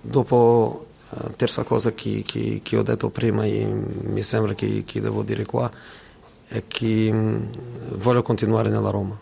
Dopo 0.00 0.86
la 1.10 1.30
terza 1.36 1.62
cosa 1.62 1.92
che, 1.92 2.22
che- 2.26 2.60
che 2.62 2.76
ho 2.76 2.82
detto 2.82 3.10
prima, 3.10 3.42
mi 3.42 4.22
sembra 4.22 4.54
che, 4.54 4.84
che 4.84 5.00
devo 5.00 5.22
dire 5.22 5.44
qua, 5.44 5.70
è 6.50 6.64
che 6.66 7.12
mh, 7.12 7.50
voglio 7.94 8.22
continuare 8.22 8.70
nella 8.70 8.90
Roma. 8.90 9.16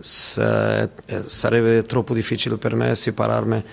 Se- 0.00 0.82
eh, 0.82 1.22
sarebbe 1.26 1.84
troppo 1.84 2.12
difficile 2.12 2.56
per 2.56 2.74
me 2.74 2.92
separarmi 2.94 3.64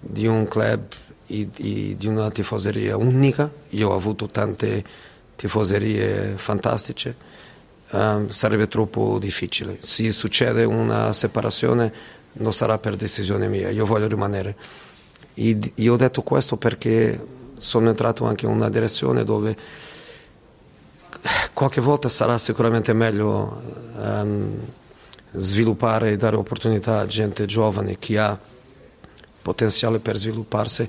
di 0.00 0.26
un 0.26 0.48
club 0.48 0.80
e 1.28 1.48
di, 1.54 1.94
di 1.96 2.06
una 2.08 2.28
tifoseria 2.32 2.96
unica. 2.96 3.48
Io 3.70 3.90
ho 3.90 3.94
avuto 3.94 4.26
tante 4.26 4.84
tifoserie 5.36 6.36
fantastiche, 6.36 7.14
ehm, 7.90 8.28
sarebbe 8.30 8.66
troppo 8.66 9.18
difficile. 9.20 9.78
Se 9.80 10.10
succede 10.10 10.64
una 10.64 11.12
separazione 11.12 11.92
non 12.34 12.52
sarà 12.52 12.78
per 12.78 12.96
decisione 12.96 13.46
mia, 13.46 13.70
io 13.70 13.86
voglio 13.86 14.08
rimanere. 14.08 14.56
E 15.34 15.56
io 15.76 15.92
ho 15.92 15.96
detto 15.96 16.22
questo 16.22 16.56
perché 16.56 17.26
sono 17.58 17.90
entrato 17.90 18.24
anche 18.24 18.46
in 18.46 18.50
una 18.50 18.68
direzione 18.68 19.22
dove 19.22 19.56
qualche 21.52 21.80
volta 21.80 22.08
sarà 22.08 22.38
sicuramente 22.38 22.92
meglio 22.92 23.62
ehm, 23.98 24.58
sviluppare 25.32 26.12
e 26.12 26.16
dare 26.16 26.36
opportunità 26.36 27.00
a 27.00 27.06
gente 27.06 27.46
giovane 27.46 27.98
che 27.98 28.18
ha 28.18 28.38
potenziale 29.40 29.98
per 29.98 30.16
svilupparsi 30.16 30.88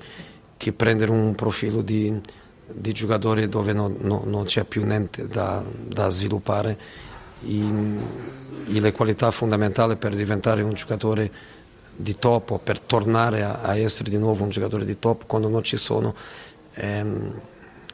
che 0.57 0.71
prendere 0.73 1.11
un 1.11 1.35
profilo 1.35 1.81
di, 1.81 2.19
di 2.67 2.93
giocatori 2.93 3.49
dove 3.49 3.73
non, 3.73 3.97
non- 3.99 4.29
non 4.29 4.45
c'è 4.45 4.63
più 4.63 4.85
niente 4.85 5.27
da, 5.27 5.63
da 5.67 6.09
sviluppare 6.09 6.77
e, 7.45 7.61
e 8.73 8.79
le 8.79 8.91
qualità 8.91 9.31
fondamentali 9.31 9.95
per 9.95 10.15
diventare 10.15 10.61
un 10.61 10.73
giocatore 10.73 11.31
di 11.95 12.17
top 12.17 12.51
o 12.51 12.57
per 12.59 12.79
tornare 12.79 13.43
a, 13.43 13.59
a 13.61 13.77
essere 13.77 14.09
di 14.09 14.17
nuovo 14.17 14.43
un 14.43 14.49
giocatore 14.49 14.85
di 14.85 14.97
top 14.97 15.25
quando 15.27 15.47
non 15.47 15.63
ci 15.63 15.77
sono 15.77 16.15
ehm, 16.73 17.33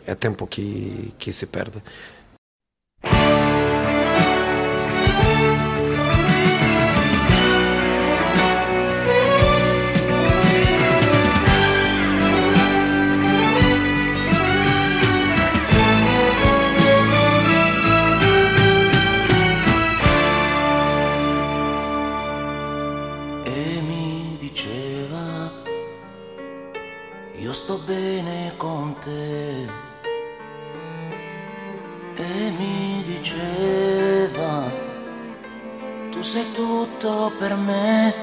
è 0.03 0.17
tempo 0.17 0.47
che, 0.47 1.13
che 1.17 1.31
si 1.31 1.45
perde. 1.47 1.81
Sto 27.69 27.77
bene 27.85 28.53
con 28.57 28.95
te. 28.99 29.67
E 32.15 32.51
mi 32.57 32.88
diceva 33.39 34.71
tu 36.11 36.21
sei 36.21 36.45
tutto 36.53 37.31
per 37.37 37.55
me. 37.55 38.13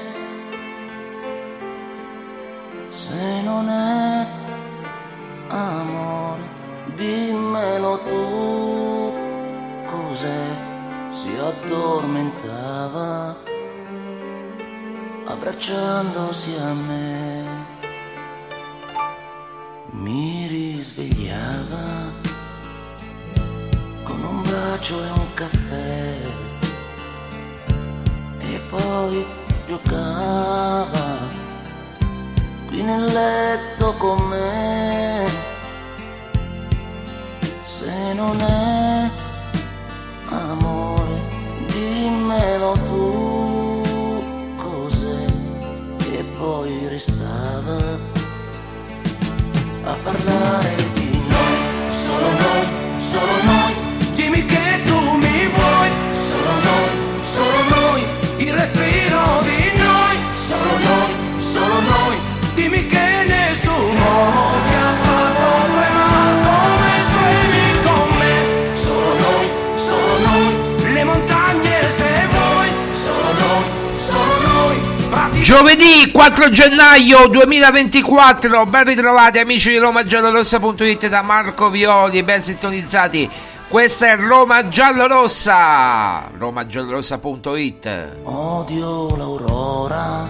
Se 2.89 3.41
non 3.41 3.69
è 3.69 4.27
amore 5.47 6.41
dimmelo 6.95 7.99
tu. 8.03 9.13
Cos'è? 9.85 10.45
Si 11.09 11.29
addormentava 11.37 13.35
abbracciandosi 15.25 16.55
a 16.59 16.73
me. 16.73 17.65
Mi 19.91 20.47
risvegliava 20.47 22.26
un 24.29 24.41
bacio 24.41 25.03
e 25.03 25.09
un 25.09 25.33
caffè 25.33 26.15
e 28.39 28.61
poi 28.69 29.25
giocava 29.67 31.17
qui 32.67 32.81
nel 32.81 33.05
letto 33.05 33.93
con 33.93 34.19
me. 34.27 34.96
4 76.47 76.49
gennaio 76.49 77.27
2024, 77.27 78.65
ben 78.67 78.85
ritrovati 78.85 79.39
amici 79.39 79.69
di 79.71 79.77
RomaGiallorossa.it 79.77 81.07
da 81.07 81.21
Marco 81.21 81.69
Violi, 81.69 82.23
ben 82.23 82.41
sintonizzati. 82.41 83.29
Questa 83.67 84.07
è 84.07 84.15
Roma 84.15 84.69
Giallorossa, 84.69 86.31
romagiallorossa.it. 86.37 88.19
Odio 88.23 89.15
l'aurora 89.17 90.25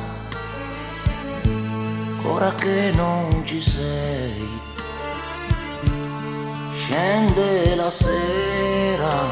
ora 2.24 2.52
che 2.56 2.92
non 2.96 3.44
ci 3.46 3.62
sei. 3.62 4.60
Scende 6.74 7.76
la 7.76 7.92
sera, 7.92 9.26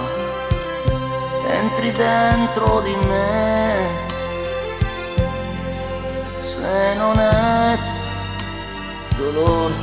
entri 1.48 1.92
dentro 1.92 2.82
di 2.82 2.96
me. 3.08 3.85
Se 6.66 6.96
non 6.96 7.20
è 7.20 7.78
dolore, 9.16 9.74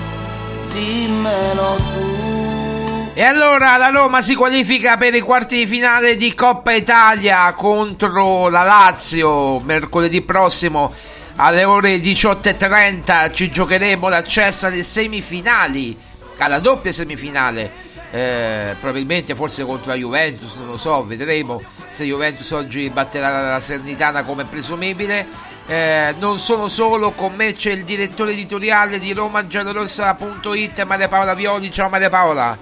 dimmelo 0.73 1.77
tu. 1.77 3.11
E 3.15 3.23
allora 3.23 3.77
la 3.77 3.91
Roma 3.91 4.21
si 4.21 4.35
qualifica 4.35 4.97
per 4.97 5.15
i 5.15 5.21
quarti 5.21 5.59
di 5.59 5.67
finale 5.69 6.17
di 6.17 6.35
Coppa 6.35 6.73
Italia 6.73 7.53
contro 7.53 8.49
la 8.49 8.65
Lazio 8.65 9.61
mercoledì 9.61 10.23
prossimo 10.23 10.93
alle 11.37 11.63
ore 11.63 11.99
18.30 11.99 13.33
ci 13.33 13.49
giocheremo 13.49 14.09
l'accesso 14.09 14.67
alle 14.67 14.83
semifinali, 14.83 15.97
alla 16.39 16.59
doppia 16.59 16.91
semifinale. 16.91 17.91
Eh, 18.11 18.75
probabilmente 18.81 19.37
forse 19.37 19.65
contro 19.65 19.93
la 19.93 19.97
Juventus, 19.97 20.57
non 20.57 20.67
lo 20.67 20.77
so, 20.77 21.07
vedremo 21.07 21.63
se 21.91 22.05
Juventus 22.05 22.51
oggi 22.51 22.91
batterà 22.91 23.53
la 23.53 23.61
Sernitana 23.61 24.25
come 24.25 24.47
presumibile. 24.47 25.52
Eh, 25.67 26.15
non 26.19 26.39
sono 26.39 26.69
solo, 26.69 27.13
con 27.13 27.35
me 27.35 27.55
c'è 27.55 27.71
il 27.71 27.85
direttore 27.85 28.33
editoriale 28.33 28.99
di 28.99 29.13
romagiallorossa.it 29.13 30.85
Maria 30.85 31.09
Paola 31.09 31.35
Violi. 31.35 31.71
Ciao 31.71 31.89
Maria 31.89 32.09
Paola. 32.09 32.59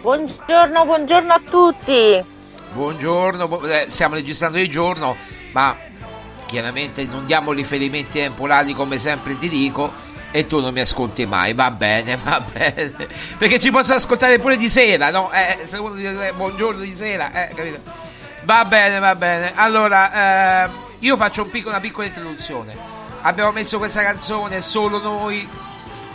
Buongiorno, 0.00 0.84
buongiorno 0.86 1.32
a 1.32 1.40
tutti. 1.48 2.24
Buongiorno, 2.72 3.48
bu- 3.48 3.64
eh, 3.66 3.86
stiamo 3.88 4.14
registrando 4.14 4.56
di 4.56 4.68
giorno, 4.68 5.14
ma 5.52 5.76
chiaramente 6.46 7.04
non 7.04 7.26
diamo 7.26 7.52
riferimenti 7.52 8.18
temporali 8.20 8.74
come 8.74 8.98
sempre 8.98 9.38
ti 9.38 9.48
dico 9.48 9.92
e 10.30 10.46
tu 10.46 10.60
non 10.60 10.72
mi 10.72 10.80
ascolti 10.80 11.26
mai, 11.26 11.52
va 11.52 11.70
bene, 11.72 12.16
va 12.16 12.40
bene, 12.40 13.08
perché 13.36 13.58
ci 13.58 13.70
posso 13.70 13.92
ascoltare 13.94 14.38
pure 14.38 14.56
di 14.56 14.68
sera, 14.70 15.10
no? 15.10 15.30
Eh, 15.32 15.66
se 15.66 15.76
uno 15.78 15.94
dice 15.94 16.32
buongiorno 16.34 16.80
di 16.80 16.94
sera, 16.94 17.48
eh, 17.48 17.54
capito? 17.54 17.80
Va 18.42 18.64
bene, 18.64 18.98
va 18.98 19.14
bene. 19.14 19.52
Allora, 19.54 20.64
eh, 20.64 20.70
io 21.00 21.16
faccio 21.16 21.42
un 21.42 21.50
piccolo, 21.50 21.70
una 21.70 21.80
piccola 21.80 22.06
introduzione. 22.06 22.76
Abbiamo 23.22 23.52
messo 23.52 23.78
questa 23.78 24.02
canzone 24.02 24.60
solo 24.60 24.98
noi 24.98 25.46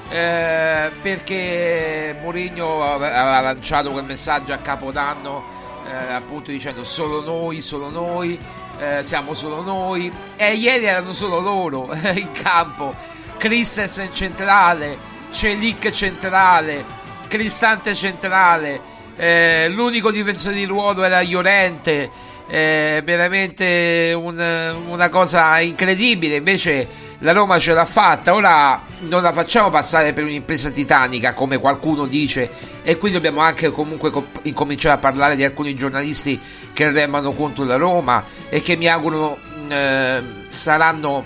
eh, 0.10 0.92
perché 1.01 2.16
Mourinho 2.19 2.83
aveva 2.83 3.39
lanciato 3.42 3.92
quel 3.92 4.06
messaggio 4.06 4.54
a 4.54 4.57
Capodanno 4.57 5.44
eh, 5.88 6.13
appunto 6.13 6.51
dicendo 6.51 6.83
solo 6.83 7.22
noi, 7.22 7.62
solo 7.62 7.89
noi, 7.89 8.39
eh, 8.77 9.04
siamo 9.04 9.33
solo 9.33 9.62
noi 9.62 10.12
e 10.36 10.54
ieri 10.54 10.86
erano 10.86 11.13
solo 11.13 11.39
loro 11.39 11.94
in 12.13 12.31
campo 12.31 12.94
Christensen 13.38 14.12
centrale 14.12 14.98
Celic 15.31 15.92
centrale 15.92 16.83
Cristante 17.27 17.95
centrale 17.95 18.81
eh, 19.18 19.70
l'unico 19.70 20.12
difensore 20.12 20.56
di 20.56 20.66
ruolo 20.66 21.04
era 21.04 21.22
Llorente 21.22 22.10
eh, 22.48 23.02
veramente 23.04 24.14
un- 24.16 24.76
una 24.88 25.10
cosa 25.10 25.60
incredibile. 25.60 26.36
Invece 26.36 26.88
la 27.20 27.32
Roma 27.32 27.58
ce 27.58 27.74
l'ha 27.74 27.86
fatta. 27.86 28.34
Ora 28.36 28.84
non 29.08 29.22
la 29.24 29.34
facciamo 29.34 29.70
passare 29.72 30.14
per 30.14 30.24
un'impresa 30.26 30.70
titanica 30.70 31.34
come 31.34 31.58
qualcuno 31.58 32.06
dice 32.06 32.50
e 32.84 32.98
qui 32.98 33.10
dobbiamo 33.12 33.40
anche 33.42 33.72
comunque 33.72 34.12
co- 34.12 34.28
incominciare 34.44 34.96
a 34.96 35.00
parlare 35.00 35.36
di 35.36 35.44
alcuni 35.44 35.74
giornalisti 35.76 36.40
che 36.74 36.92
remano 36.92 37.32
contro 37.32 37.64
la 37.64 37.78
Roma 37.78 38.24
e 38.50 38.62
che 38.62 38.76
mi 38.76 38.88
auguro 38.88 39.38
mh, 39.68 39.72
eh, 39.72 40.24
saranno 40.50 41.24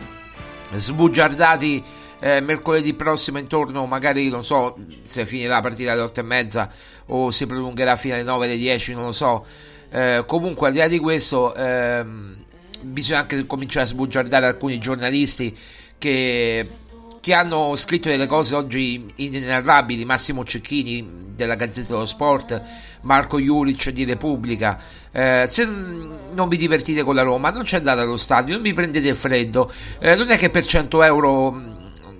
sbugiardati 0.71 1.83
eh, 2.21 2.41
mercoledì 2.41 2.93
prossimo 2.93 3.39
intorno 3.39 3.85
magari 3.85 4.29
non 4.29 4.43
so 4.43 4.75
se 5.05 5.25
finirà 5.25 5.55
la 5.55 5.61
partita 5.61 5.93
alle 5.93 6.01
8 6.01 6.19
e 6.19 6.23
mezza 6.23 6.69
o 7.09 7.31
si 7.31 7.45
prolungherà 7.45 7.95
fino 7.95 8.15
alle 8.15 8.23
9 8.23 8.45
alle 8.45 8.57
10 8.57 8.93
non 8.93 9.05
lo 9.05 9.11
so. 9.11 9.45
Eh, 9.91 10.23
comunque 10.27 10.67
al 10.67 10.73
di 10.73 10.79
là 10.79 10.87
di 10.87 10.99
questo 10.99 11.53
ehm, 11.55 12.35
bisogna 12.81 13.19
anche 13.19 13.45
cominciare 13.45 13.85
a 13.85 13.89
sbugiardare 13.89 14.45
alcuni 14.45 14.77
giornalisti 14.77 15.55
che, 15.97 16.69
che 17.19 17.33
hanno 17.33 17.75
scritto 17.75 18.09
delle 18.09 18.27
cose 18.27 18.55
oggi 18.55 19.11
inenarrabili. 19.15 20.05
Massimo 20.05 20.43
Cecchini 20.43 21.27
della 21.35 21.55
Gazzetta 21.55 21.93
dello 21.93 22.05
Sport 22.05 22.61
Marco 23.01 23.39
Juric 23.39 23.89
di 23.89 24.05
Repubblica. 24.05 24.79
Eh, 25.11 25.47
se 25.49 25.65
non 25.65 26.47
vi 26.47 26.57
divertite 26.57 27.03
con 27.03 27.15
la 27.15 27.23
Roma 27.23 27.49
non 27.49 27.63
c'è 27.63 27.77
andate 27.77 28.01
allo 28.01 28.17
stadio 28.17 28.53
non 28.53 28.61
vi 28.61 28.73
prendete 28.73 29.13
freddo. 29.15 29.71
Eh, 29.99 30.15
non 30.15 30.29
è 30.29 30.37
che 30.37 30.49
per 30.49 30.65
100 30.65 31.03
euro 31.03 31.78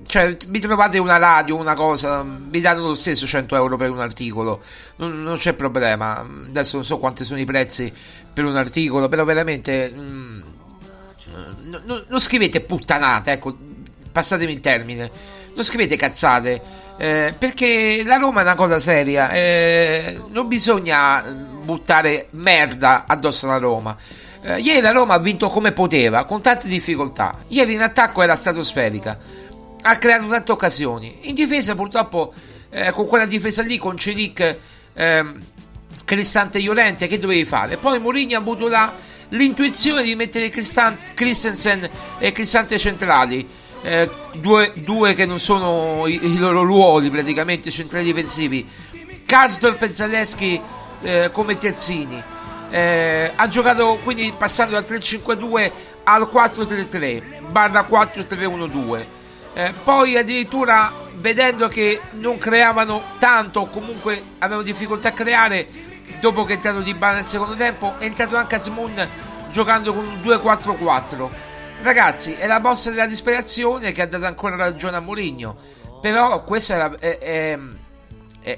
cioè, 0.09 0.35
vi 0.47 0.59
trovate 0.59 0.97
una 0.97 1.17
radio, 1.17 1.55
una 1.55 1.75
cosa, 1.75 2.25
vi 2.25 2.61
danno 2.61 2.87
lo 2.87 2.95
stesso 2.95 3.27
100 3.27 3.55
euro 3.55 3.77
per 3.77 3.91
un 3.91 3.99
articolo, 3.99 4.63
non, 4.95 5.21
non 5.21 5.37
c'è 5.37 5.53
problema. 5.53 6.25
Adesso 6.47 6.77
non 6.77 6.83
so 6.83 6.97
quanti 6.97 7.23
sono 7.23 7.39
i 7.39 7.45
prezzi 7.45 7.93
per 8.33 8.43
un 8.43 8.57
articolo, 8.57 9.07
però 9.07 9.23
veramente 9.23 9.93
mm, 9.95 10.41
no- 11.61 11.81
no- 11.85 12.03
non 12.07 12.19
scrivete 12.19 12.61
puttanate, 12.61 13.33
ecco, 13.33 13.55
passatemi 14.11 14.51
il 14.51 14.61
termine, 14.61 15.11
non 15.53 15.63
scrivete 15.63 15.95
cazzate, 15.95 16.59
eh, 16.97 17.35
perché 17.37 18.01
la 18.03 18.15
Roma 18.15 18.39
è 18.39 18.43
una 18.45 18.55
cosa 18.55 18.79
seria, 18.79 19.29
eh, 19.29 20.19
non 20.29 20.47
bisogna 20.47 21.21
buttare 21.21 22.29
merda 22.31 23.03
addosso 23.05 23.45
alla 23.45 23.59
Roma. 23.59 23.95
Eh, 24.41 24.57
ieri 24.57 24.81
la 24.81 24.89
Roma 24.89 25.13
ha 25.13 25.19
vinto 25.19 25.49
come 25.49 25.71
poteva, 25.71 26.25
con 26.25 26.41
tante 26.41 26.67
difficoltà. 26.67 27.43
Ieri 27.49 27.73
in 27.73 27.81
attacco 27.83 28.23
era 28.23 28.35
stratosferica 28.35 29.47
ha 29.81 29.97
creato 29.97 30.27
tante 30.27 30.51
occasioni. 30.51 31.19
In 31.23 31.35
difesa, 31.35 31.75
purtroppo, 31.75 32.33
eh, 32.69 32.91
con 32.91 33.07
quella 33.07 33.25
difesa 33.25 33.61
lì, 33.61 33.77
con 33.77 33.97
Celic, 33.97 34.57
ehm, 34.93 35.39
Cristante 36.05 36.59
Iolente, 36.59 37.07
che 37.07 37.17
dovevi 37.19 37.45
fare? 37.45 37.77
Poi 37.77 37.99
Mourinho 37.99 38.35
ha 38.35 38.39
avuto 38.39 38.67
la- 38.67 38.93
l'intuizione 39.29 40.01
di 40.03 40.15
mettere 40.15 40.49
Christan- 40.49 40.97
Christensen 41.13 41.87
e 42.17 42.31
Cristante 42.31 42.77
centrali. 42.79 43.47
eh, 43.81 44.09
due, 44.33 44.73
due 44.75 45.13
che 45.13 45.25
non 45.25 45.39
sono 45.39 46.05
i, 46.05 46.19
i 46.21 46.37
loro 46.37 46.63
ruoli 46.63 47.09
praticamente 47.09 47.71
centrali 47.71 48.03
difensivi 48.11 48.67
Karsdorp 49.25 49.81
e 49.83 49.93
Zaleschi 49.95 50.59
eh, 51.01 51.29
come 51.31 51.57
terzini 51.57 52.21
Eh, 52.71 53.31
ha 53.33 53.47
giocato 53.47 53.97
quindi 54.03 54.33
passando 54.37 54.73
dal 54.73 54.83
3-5-2 54.83 55.71
al 56.03 56.29
4-3-3 56.29 57.39
barra 57.49 57.87
4-3-1-2 57.89 59.05
eh, 59.53 59.73
poi 59.83 60.17
addirittura 60.17 60.93
vedendo 61.15 61.67
che 61.67 61.99
non 62.11 62.37
creavano 62.37 63.01
tanto 63.19 63.61
o 63.61 63.69
comunque 63.69 64.21
avevano 64.39 64.63
difficoltà 64.63 65.09
a 65.09 65.13
creare 65.13 65.67
dopo 66.19 66.43
che 66.43 66.53
è 66.53 66.55
entrato 66.55 66.81
Di 66.81 66.93
Bala 66.93 67.15
nel 67.17 67.25
secondo 67.25 67.55
tempo 67.55 67.95
è 67.99 68.05
entrato 68.05 68.35
anche 68.37 68.55
Azmoun 68.55 69.09
giocando 69.51 69.93
con 69.93 70.05
un 70.05 70.21
2-4-4 70.21 71.29
ragazzi 71.81 72.33
è 72.33 72.47
la 72.47 72.59
mossa 72.59 72.89
della 72.89 73.05
disperazione 73.05 73.91
che 73.91 74.01
ha 74.01 74.07
dato 74.07 74.25
ancora 74.25 74.55
ragione 74.55 74.97
a 74.97 74.99
Mourinho. 74.99 75.55
Però 76.01 76.43
questa 76.43 76.75
è, 76.75 76.77
la- 76.77 76.95
è- 76.99 77.57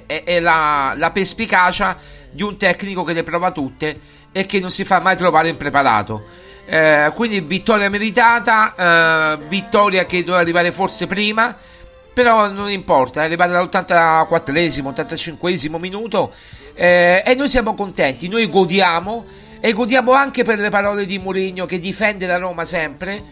è- 0.06 0.24
è- 0.24 0.40
la, 0.40 0.94
la 0.96 1.10
perspicacia 1.10 1.96
di 2.30 2.42
un 2.42 2.56
tecnico 2.56 3.04
che 3.04 3.12
le 3.12 3.22
prova 3.22 3.50
tutte 3.50 4.00
e 4.32 4.46
che 4.46 4.60
non 4.60 4.70
si 4.70 4.84
fa 4.84 5.00
mai 5.00 5.16
trovare 5.16 5.48
impreparato 5.48 6.24
eh, 6.64 7.10
quindi 7.14 7.40
vittoria 7.40 7.88
meritata, 7.88 8.74
eh, 9.36 9.42
vittoria 9.48 10.06
che 10.06 10.20
doveva 10.20 10.40
arrivare 10.40 10.72
forse 10.72 11.06
prima, 11.06 11.56
però 12.12 12.50
non 12.50 12.70
importa, 12.70 13.22
è 13.22 13.24
arrivata 13.24 13.58
all'84esimo, 13.58 14.92
85esimo 14.92 15.78
minuto 15.78 16.32
eh, 16.74 17.22
e 17.24 17.34
noi 17.34 17.48
siamo 17.48 17.74
contenti, 17.74 18.28
noi 18.28 18.48
godiamo 18.48 19.24
e 19.60 19.72
godiamo 19.72 20.12
anche 20.12 20.42
per 20.44 20.58
le 20.58 20.70
parole 20.70 21.06
di 21.06 21.18
Mourinho 21.18 21.66
che 21.66 21.78
difende 21.78 22.26
la 22.26 22.36
Roma 22.36 22.64
sempre 22.64 23.22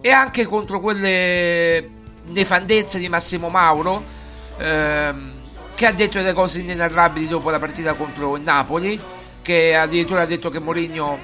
e 0.00 0.10
anche 0.10 0.46
contro 0.46 0.80
quelle 0.80 1.90
nefandezze 2.26 2.98
di 2.98 3.08
Massimo 3.08 3.48
Mauro 3.50 4.02
ehm, 4.58 5.32
che 5.74 5.86
ha 5.86 5.92
detto 5.92 6.18
delle 6.18 6.32
cose 6.32 6.60
inenarrabili 6.60 7.28
dopo 7.28 7.50
la 7.50 7.58
partita 7.58 7.94
contro 7.94 8.36
il 8.36 8.42
Napoli 8.42 8.98
che 9.42 9.74
addirittura 9.74 10.22
ha 10.22 10.26
detto 10.26 10.48
che 10.48 10.58
Mourinho 10.58 11.18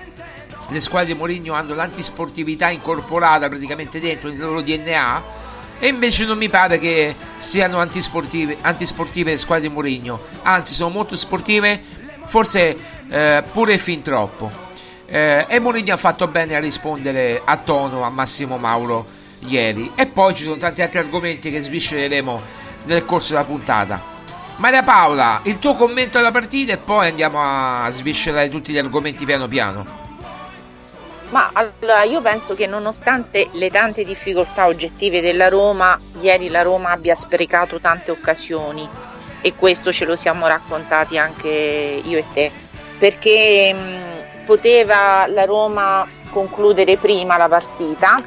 le 0.70 0.80
squadre 0.80 1.12
di 1.12 1.18
Mourinho 1.18 1.52
hanno 1.52 1.74
l'antisportività 1.74 2.70
incorporata 2.70 3.48
praticamente 3.48 3.98
dentro 3.98 4.28
nel 4.28 4.38
loro 4.38 4.62
DNA 4.62 5.48
e 5.80 5.88
invece 5.88 6.24
non 6.26 6.38
mi 6.38 6.48
pare 6.48 6.78
che 6.78 7.14
siano 7.38 7.78
antisportive, 7.78 8.58
antisportive 8.60 9.32
le 9.32 9.36
squadre 9.38 9.66
di 9.66 9.74
Mourinho. 9.74 10.20
Anzi 10.42 10.74
sono 10.74 10.90
molto 10.90 11.16
sportive 11.16 11.82
forse 12.26 12.76
eh, 13.08 13.42
pure 13.50 13.78
fin 13.78 14.02
troppo. 14.02 14.68
Eh, 15.06 15.46
e 15.48 15.58
Mourinho 15.58 15.92
ha 15.92 15.96
fatto 15.96 16.28
bene 16.28 16.54
a 16.54 16.60
rispondere 16.60 17.42
a 17.44 17.56
tono 17.56 18.02
a 18.02 18.10
Massimo 18.10 18.56
Mauro 18.56 19.06
ieri. 19.40 19.90
E 19.96 20.06
poi 20.06 20.34
ci 20.34 20.44
sono 20.44 20.56
tanti 20.56 20.82
altri 20.82 20.98
argomenti 20.98 21.50
che 21.50 21.62
sviscereremo 21.62 22.42
nel 22.84 23.04
corso 23.04 23.32
della 23.32 23.44
puntata. 23.44 24.18
Maria 24.56 24.82
Paola 24.82 25.40
il 25.44 25.58
tuo 25.58 25.74
commento 25.74 26.18
alla 26.18 26.30
partita 26.30 26.74
e 26.74 26.76
poi 26.76 27.08
andiamo 27.08 27.40
a 27.42 27.88
sviscerare 27.90 28.50
tutti 28.50 28.72
gli 28.72 28.78
argomenti 28.78 29.24
piano 29.24 29.48
piano 29.48 29.99
Ma 31.30 31.50
allora 31.52 32.02
io 32.02 32.20
penso 32.20 32.54
che 32.54 32.66
nonostante 32.66 33.48
le 33.52 33.70
tante 33.70 34.04
difficoltà 34.04 34.66
oggettive 34.66 35.20
della 35.20 35.48
Roma, 35.48 35.96
ieri 36.20 36.48
la 36.48 36.62
Roma 36.62 36.90
abbia 36.90 37.14
sprecato 37.14 37.78
tante 37.78 38.10
occasioni. 38.10 38.88
E 39.40 39.54
questo 39.54 39.92
ce 39.92 40.04
lo 40.04 40.16
siamo 40.16 40.46
raccontati 40.46 41.16
anche 41.16 41.48
io 41.48 42.18
e 42.18 42.24
te, 42.34 42.52
perché 42.98 43.72
mh, 43.72 44.44
poteva 44.44 45.26
la 45.28 45.44
Roma 45.44 46.06
concludere 46.30 46.96
prima 46.96 47.36
la 47.36 47.48
partita, 47.48 48.22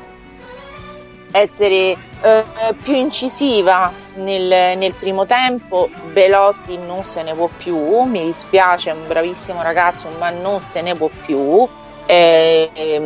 essere 1.31 1.97
eh, 2.21 2.43
più 2.81 2.95
incisiva 2.95 3.91
nel, 4.15 4.77
nel, 4.77 4.93
primo 4.93 5.25
tempo, 5.25 5.89
Belotti 6.11 6.77
non 6.77 7.03
se 7.03 7.23
ne 7.23 7.33
può 7.33 7.49
più, 7.57 8.03
mi 8.03 8.23
dispiace, 8.23 8.91
è 8.91 8.93
un 8.93 9.07
bravissimo 9.07 9.61
ragazzo, 9.61 10.09
ma 10.19 10.29
non 10.29 10.61
se 10.61 10.81
ne 10.81 10.95
può 10.95 11.09
più. 11.25 11.67
Eh, 12.05 12.69
eh, 12.73 12.99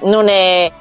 non, 0.00 0.28
è, 0.28 0.72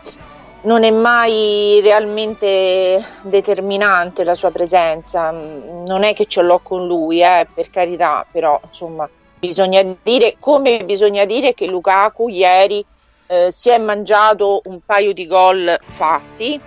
non 0.63 0.83
è 0.83 0.91
mai 0.91 1.79
realmente 1.81 3.03
determinante 3.21 4.24
la 4.24 4.36
sua 4.36 4.51
presenza, 4.51 5.31
non 5.31 6.03
è 6.03 6.13
che 6.13 6.25
ce 6.25 6.41
l'ho 6.41 6.60
con 6.60 6.86
lui, 6.86 7.21
eh, 7.21 7.48
per 7.53 7.69
carità, 7.69 8.25
però 8.29 8.60
insomma 8.65 9.10
bisogna 9.39 9.83
dire 10.03 10.36
come 10.39 10.86
bisogna 10.86 11.25
dire 11.25 11.55
che 11.55 11.65
Lukaku 11.65 12.29
ieri 12.29 12.86
eh, 13.25 13.51
si 13.51 13.69
è 13.69 13.77
mangiato 13.79 14.62
un 14.65 14.81
paio 14.86 15.13
di 15.13 15.25
gol 15.25 15.79
fatti 15.83 16.62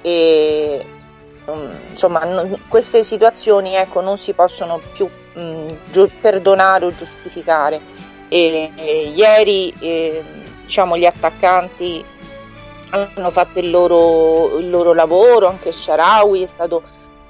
e 0.00 0.84
um, 1.44 1.70
insomma 1.90 2.24
non, 2.24 2.62
queste 2.68 3.02
situazioni 3.02 3.74
ecco, 3.74 4.00
non 4.00 4.16
si 4.16 4.32
possono 4.32 4.80
più 4.92 5.06
mh, 5.34 5.90
giu- 5.90 6.10
perdonare 6.20 6.86
o 6.86 6.94
giustificare 6.94 7.97
e, 8.28 8.70
e 8.74 9.12
ieri 9.14 9.72
eh, 9.78 10.22
diciamo 10.64 10.96
gli 10.96 11.06
attaccanti 11.06 12.04
hanno 12.90 13.30
fatto 13.30 13.58
il 13.58 13.70
loro, 13.70 14.58
il 14.58 14.70
loro 14.70 14.94
lavoro 14.94 15.46
anche 15.46 15.72
Sharawi 15.72 16.42
è 16.42 16.46
stato 16.46 16.82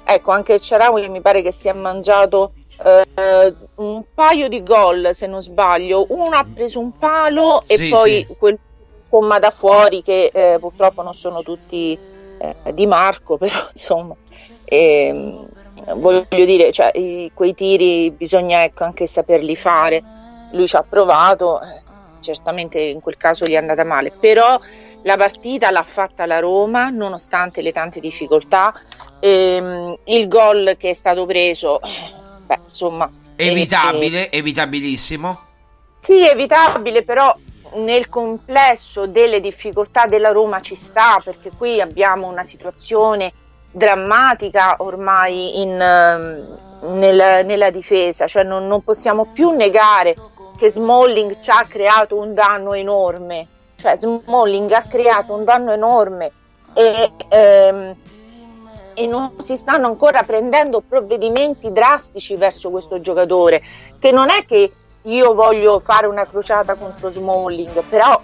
ecco 0.03 0.31
anche 0.31 0.57
Sharawi 0.57 1.09
mi 1.09 1.21
pare 1.21 1.41
che 1.41 1.51
si 1.51 1.67
è 1.67 1.73
mangiato 1.73 2.53
Uh, 2.79 3.83
un 3.83 4.05
paio 4.13 4.47
di 4.47 4.63
gol 4.63 5.09
se 5.11 5.27
non 5.27 5.41
sbaglio 5.41 6.05
uno 6.11 6.37
ha 6.37 6.45
preso 6.45 6.79
un 6.79 6.97
palo 6.97 7.61
e 7.67 7.75
sì, 7.75 7.89
poi 7.89 8.25
sì. 8.25 8.35
quel 8.37 8.57
insomma 9.01 9.39
da 9.39 9.49
fuori 9.49 10.03
che 10.03 10.29
eh, 10.31 10.57
purtroppo 10.59 11.01
non 11.01 11.15
sono 11.15 11.41
tutti 11.41 11.97
eh, 12.37 12.73
di 12.73 12.85
Marco 12.85 13.35
però 13.37 13.67
insomma 13.73 14.15
ehm, 14.63 15.47
voglio 15.95 16.25
dire 16.29 16.71
cioè, 16.71 16.91
i, 16.97 17.31
quei 17.33 17.55
tiri 17.55 18.11
bisogna 18.11 18.63
ecco, 18.63 18.83
anche 18.83 19.07
saperli 19.07 19.55
fare 19.55 20.03
lui 20.51 20.67
ci 20.67 20.75
ha 20.75 20.85
provato 20.87 21.61
eh, 21.61 21.81
certamente 22.19 22.79
in 22.79 22.99
quel 22.99 23.17
caso 23.17 23.45
gli 23.45 23.53
è 23.53 23.57
andata 23.57 23.83
male 23.83 24.11
però 24.11 24.59
la 25.03 25.15
partita 25.15 25.71
l'ha 25.71 25.83
fatta 25.83 26.25
la 26.25 26.39
Roma 26.39 26.89
nonostante 26.89 27.61
le 27.61 27.71
tante 27.71 27.99
difficoltà 27.99 28.73
ehm, 29.19 29.97
il 30.05 30.27
gol 30.27 30.75
che 30.77 30.89
è 30.89 30.93
stato 30.93 31.25
preso 31.25 31.79
beh, 32.49 32.59
insomma, 32.65 33.09
evitabile, 33.35 34.29
eh, 34.29 34.37
evitabilissimo. 34.37 35.39
Sì, 35.99 36.27
evitabile, 36.27 37.03
però 37.03 37.35
nel 37.75 38.09
complesso 38.09 39.05
delle 39.05 39.39
difficoltà 39.39 40.07
della 40.07 40.31
Roma 40.31 40.59
ci 40.59 40.75
sta, 40.75 41.21
perché 41.23 41.51
qui 41.55 41.79
abbiamo 41.79 42.27
una 42.27 42.43
situazione 42.43 43.31
drammatica 43.71 44.77
ormai 44.79 45.61
in, 45.61 45.69
uh, 45.69 46.93
nel, 46.97 47.45
nella 47.45 47.69
difesa, 47.69 48.25
cioè 48.25 48.43
non, 48.43 48.65
non, 48.67 48.83
possiamo 48.83 49.25
più 49.25 49.51
negare 49.51 50.15
che 50.59 50.71
Smalling 50.71 51.39
ci 51.39 51.49
ha 51.49 51.65
creato 51.67 52.17
un 52.17 52.33
danno 52.33 52.73
enorme, 52.73 53.47
cioè 53.75 53.97
Smalling 53.97 54.71
ha 54.73 54.81
creato 54.81 55.33
un 55.33 55.45
danno 55.45 55.71
enorme 55.71 56.31
e 56.73 57.11
ehm, 57.29 57.95
e 58.99 59.07
non 59.07 59.35
si 59.39 59.55
stanno 59.55 59.87
ancora 59.87 60.23
prendendo 60.23 60.81
provvedimenti 60.81 61.71
drastici 61.71 62.35
verso 62.35 62.69
questo 62.69 62.99
giocatore, 62.99 63.61
che 63.97 64.11
non 64.11 64.29
è 64.29 64.43
che 64.45 64.73
io 65.03 65.33
voglio 65.33 65.79
fare 65.79 66.05
una 66.05 66.25
crociata 66.25 66.75
contro 66.75 67.09
Smalling, 67.09 67.81
però 67.83 68.21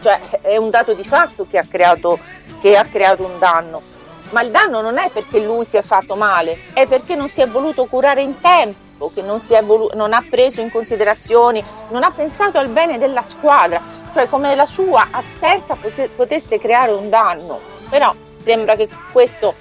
cioè, 0.00 0.40
è 0.40 0.56
un 0.56 0.70
dato 0.70 0.94
di 0.94 1.04
fatto 1.04 1.46
che 1.46 1.58
ha, 1.58 1.66
creato, 1.68 2.18
che 2.58 2.74
ha 2.74 2.86
creato 2.86 3.22
un 3.24 3.38
danno. 3.38 3.82
Ma 4.30 4.40
il 4.40 4.50
danno 4.50 4.80
non 4.80 4.96
è 4.96 5.10
perché 5.10 5.40
lui 5.40 5.66
si 5.66 5.76
è 5.76 5.82
fatto 5.82 6.16
male, 6.16 6.58
è 6.72 6.86
perché 6.86 7.16
non 7.16 7.28
si 7.28 7.42
è 7.42 7.46
voluto 7.46 7.84
curare 7.84 8.22
in 8.22 8.40
tempo, 8.40 8.83
che 9.12 9.22
non, 9.22 9.40
volu- 9.64 9.92
non 9.94 10.12
ha 10.12 10.24
preso 10.28 10.60
in 10.60 10.70
considerazione, 10.70 11.62
non 11.90 12.02
ha 12.02 12.10
pensato 12.10 12.58
al 12.58 12.68
bene 12.68 12.98
della 12.98 13.22
squadra, 13.22 13.82
cioè 14.12 14.28
come 14.28 14.54
la 14.54 14.66
sua 14.66 15.08
assenza 15.10 15.76
potesse 16.14 16.58
creare 16.58 16.92
un 16.92 17.08
danno. 17.10 17.60
Però 17.88 18.14
sembra 18.42 18.76
che 18.76 18.88
questo 19.12 19.54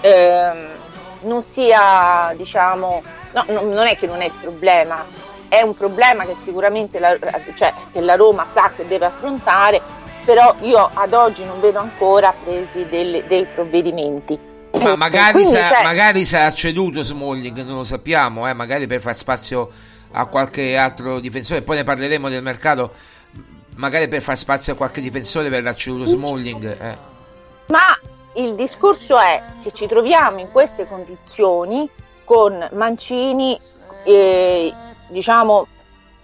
ehm, 0.00 0.68
non 1.22 1.42
sia, 1.42 2.32
diciamo, 2.36 3.02
no, 3.32 3.44
no, 3.48 3.60
non 3.62 3.86
è 3.86 3.96
che 3.96 4.06
non 4.06 4.20
è 4.20 4.26
il 4.26 4.34
problema, 4.40 5.06
è 5.48 5.62
un 5.62 5.74
problema 5.74 6.24
che 6.24 6.34
sicuramente 6.36 6.98
la, 6.98 7.16
cioè, 7.54 7.72
che 7.92 8.00
la 8.00 8.14
Roma 8.16 8.46
sa 8.46 8.72
che 8.76 8.86
deve 8.86 9.06
affrontare, 9.06 9.80
però 10.24 10.54
io 10.60 10.90
ad 10.92 11.12
oggi 11.14 11.44
non 11.44 11.60
vedo 11.60 11.78
ancora 11.78 12.34
presi 12.44 12.86
delle, 12.88 13.26
dei 13.26 13.46
provvedimenti. 13.46 14.56
Ma 14.78 14.96
magari, 14.96 15.44
sa, 15.46 15.64
cioè... 15.64 15.82
magari 15.82 16.24
sarà 16.24 16.52
ceduto 16.52 17.02
Smalling, 17.02 17.62
non 17.62 17.76
lo 17.76 17.84
sappiamo, 17.84 18.48
eh, 18.48 18.52
magari 18.52 18.86
per 18.86 19.00
far 19.00 19.16
spazio 19.16 19.70
a 20.12 20.26
qualche 20.26 20.76
altro 20.76 21.20
difensore, 21.20 21.62
poi 21.62 21.76
ne 21.76 21.84
parleremo 21.84 22.28
del 22.28 22.42
mercato, 22.42 22.92
magari 23.76 24.08
per 24.08 24.22
far 24.22 24.38
spazio 24.38 24.72
a 24.72 24.76
qualche 24.76 25.00
difensore 25.00 25.48
verrà 25.48 25.74
ceduto 25.74 26.06
Smalling. 26.06 26.64
Eh. 26.64 26.98
Ma 27.66 27.98
il 28.34 28.54
discorso 28.54 29.18
è 29.18 29.42
che 29.62 29.72
ci 29.72 29.86
troviamo 29.86 30.38
in 30.38 30.50
queste 30.50 30.86
condizioni 30.86 31.88
con 32.24 32.68
Mancini, 32.72 33.58
eh, 34.04 34.72
diciamo, 35.08 35.66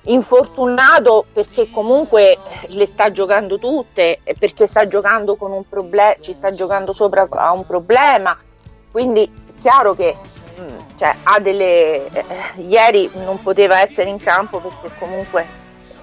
infortunato 0.04 1.26
perché 1.32 1.70
comunque 1.70 2.38
le 2.68 2.87
sta 2.87 3.11
giocando 3.11 3.58
tutte, 3.58 4.20
perché 4.38 4.66
sta 4.66 4.87
giocando 4.87 5.37
con 5.37 5.52
un 5.52 5.66
problema, 5.68 6.16
ci 6.20 6.32
sta 6.32 6.50
giocando 6.50 6.92
sopra 6.92 7.26
a 7.30 7.52
un 7.52 7.64
problema, 7.64 8.37
quindi 8.90 9.25
è 9.25 9.58
chiaro 9.61 9.94
che 9.94 10.16
mm, 10.61 10.78
cioè, 10.96 11.14
ha 11.23 11.40
delle, 11.40 12.06
eh, 12.06 12.25
ieri 12.58 13.11
non 13.14 13.40
poteva 13.42 13.80
essere 13.80 14.11
in 14.11 14.18
campo 14.18 14.61
perché 14.61 14.96
comunque 14.99 15.46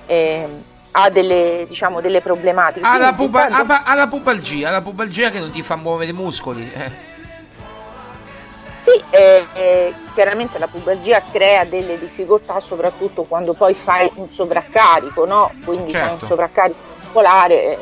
eh, 0.08 0.48
ha 0.92 1.10
delle, 1.10 1.66
diciamo, 1.68 2.02
delle 2.02 2.22
problematiche. 2.22 2.86
Ha 2.86 2.98
la, 2.98 3.14
pupa, 3.14 3.50
sta... 3.50 3.84
ha 3.84 3.94
la, 3.94 4.08
pubalgia, 4.08 4.72
la 4.72 4.82
pubalgia 4.82 5.30
che 5.30 5.40
non 5.40 5.52
ti 5.52 5.64
fa 5.64 5.76
muovere 5.76 6.12
i 6.12 6.14
muscoli. 6.14 6.70
Eh. 6.74 7.10
Sì, 8.82 9.00
eh, 9.12 9.46
eh, 9.54 9.94
chiaramente 10.16 10.58
la 10.58 10.66
pubalgia 10.66 11.22
crea 11.32 11.66
delle 11.66 12.00
difficoltà 12.00 12.60
soprattutto 12.60 13.26
quando 13.26 13.54
poi 13.54 13.76
fai 13.76 14.12
un 14.16 14.28
sovraccarico, 14.28 15.24
no? 15.24 15.54
Quindi 15.64 15.92
certo. 15.92 16.08
c'è 16.08 16.14
un 16.14 16.20
sovraccarico 16.28 16.80
muscolare, 17.00 17.64
eh, 17.74 17.78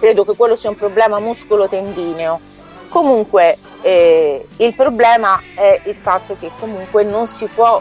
credo 0.00 0.24
che 0.24 0.34
quello 0.34 0.56
sia 0.56 0.70
un 0.70 0.76
problema 0.76 1.20
muscolo-tendineo. 1.20 2.40
Comunque 2.88 3.58
eh, 3.82 4.44
il 4.56 4.74
problema 4.74 5.40
è 5.54 5.82
il 5.84 5.94
fatto 5.94 6.36
che 6.36 6.50
comunque 6.58 7.04
non 7.04 7.28
si 7.28 7.46
può 7.46 7.80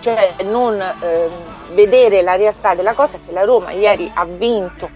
cioè 0.00 0.34
non 0.44 0.80
eh, 0.80 1.28
vedere 1.72 2.20
la 2.20 2.36
realtà 2.36 2.74
della 2.74 2.92
cosa 2.92 3.18
che 3.24 3.32
la 3.32 3.42
Roma 3.42 3.72
ieri 3.72 4.08
ha 4.14 4.24
vinto 4.26 4.90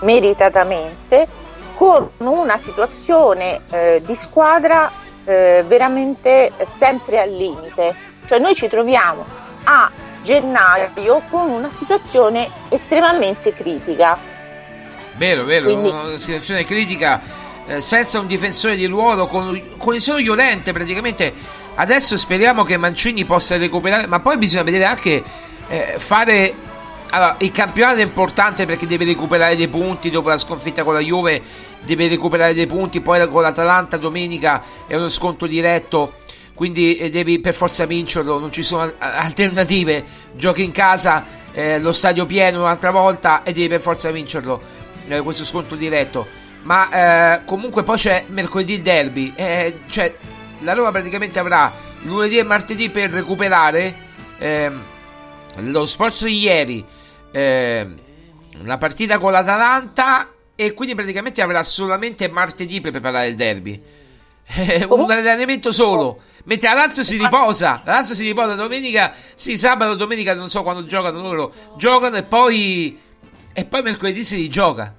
meritatamente 0.00 1.28
con 1.74 2.08
una 2.18 2.56
situazione 2.56 3.60
eh, 3.70 4.02
di 4.04 4.14
squadra 4.14 4.90
eh, 5.24 5.64
veramente 5.66 6.52
sempre 6.66 7.20
al 7.20 7.30
limite. 7.30 7.96
Cioè 8.26 8.38
noi 8.38 8.54
ci 8.54 8.68
troviamo 8.68 9.24
a 9.64 9.90
gennaio 10.22 11.22
con 11.28 11.50
una 11.50 11.70
situazione 11.72 12.50
estremamente 12.70 13.52
critica. 13.52 14.18
Vero, 15.16 15.44
vero, 15.44 15.64
Quindi, 15.66 15.90
una 15.90 16.18
situazione 16.18 16.64
critica 16.64 17.20
eh, 17.66 17.80
senza 17.80 18.18
un 18.18 18.26
difensore 18.26 18.76
di 18.76 18.86
ruolo 18.86 19.26
con, 19.26 19.76
con 19.76 19.98
solo 20.00 20.18
Llorente 20.18 20.72
praticamente 20.72 21.62
Adesso 21.76 22.16
speriamo 22.16 22.62
che 22.62 22.76
Mancini 22.76 23.24
possa 23.24 23.56
recuperare, 23.56 24.06
ma 24.06 24.20
poi 24.20 24.38
bisogna 24.38 24.62
vedere 24.62 24.84
anche 24.84 25.22
eh, 25.66 25.94
fare 25.98 26.54
allora, 27.14 27.36
il 27.38 27.52
campionato 27.52 28.00
è 28.00 28.02
importante 28.02 28.66
perché 28.66 28.88
deve 28.88 29.04
recuperare 29.04 29.54
dei 29.54 29.68
punti 29.68 30.10
dopo 30.10 30.30
la 30.30 30.36
sconfitta 30.36 30.82
con 30.82 30.94
la 30.94 31.00
Juve, 31.00 31.40
deve 31.84 32.08
recuperare 32.08 32.54
dei 32.54 32.66
punti, 32.66 33.00
poi 33.00 33.28
con 33.28 33.40
l'Atalanta 33.40 33.96
domenica 33.96 34.60
è 34.88 34.96
uno 34.96 35.08
sconto 35.08 35.46
diretto, 35.46 36.14
quindi 36.54 36.96
eh, 36.96 37.10
devi 37.10 37.38
per 37.38 37.54
forza 37.54 37.86
vincerlo, 37.86 38.40
non 38.40 38.50
ci 38.50 38.64
sono 38.64 38.92
alternative, 38.98 40.04
giochi 40.34 40.64
in 40.64 40.72
casa, 40.72 41.24
eh, 41.52 41.78
lo 41.78 41.92
stadio 41.92 42.26
pieno 42.26 42.62
un'altra 42.62 42.90
volta 42.90 43.44
e 43.44 43.52
devi 43.52 43.68
per 43.68 43.80
forza 43.80 44.10
vincerlo, 44.10 44.60
eh, 45.06 45.20
questo 45.20 45.44
sconto 45.44 45.76
diretto. 45.76 46.26
Ma 46.62 47.36
eh, 47.36 47.44
comunque 47.44 47.84
poi 47.84 47.96
c'è 47.96 48.24
mercoledì 48.26 48.74
il 48.74 48.82
derby, 48.82 49.32
eh, 49.36 49.82
cioè 49.88 50.12
la 50.60 50.72
Roma 50.72 50.90
praticamente 50.90 51.38
avrà 51.38 51.72
lunedì 52.02 52.38
e 52.38 52.42
martedì 52.42 52.90
per 52.90 53.10
recuperare 53.10 53.94
eh, 54.38 54.72
lo 55.58 55.86
sforzo 55.86 56.26
di 56.26 56.40
ieri. 56.40 57.02
Eh, 57.34 57.88
la 58.62 58.78
partita 58.78 59.18
con 59.18 59.32
l'Atalanta 59.32 60.28
e 60.54 60.72
quindi 60.72 60.94
praticamente 60.94 61.42
avrà 61.42 61.64
solamente 61.64 62.28
martedì 62.28 62.80
per 62.80 62.92
preparare 62.92 63.26
il 63.26 63.34
derby. 63.34 63.82
Eh, 64.46 64.86
un 64.90 65.10
allenamento 65.10 65.72
solo, 65.72 66.20
mentre 66.44 66.68
la 66.68 66.74
Lazio 66.74 67.02
si 67.02 67.16
riposa. 67.16 67.80
La 67.86 67.92
Lazio 67.94 68.14
si 68.14 68.24
riposa 68.24 68.54
domenica, 68.54 69.14
sì, 69.34 69.56
sabato, 69.56 69.94
domenica, 69.94 70.34
non 70.34 70.50
so 70.50 70.62
quando 70.62 70.84
giocano 70.84 71.22
loro. 71.22 71.52
Giocano 71.78 72.16
e 72.16 72.24
poi, 72.24 73.00
e 73.54 73.64
poi 73.64 73.82
mercoledì 73.82 74.22
si 74.22 74.36
rigioca. 74.36 74.94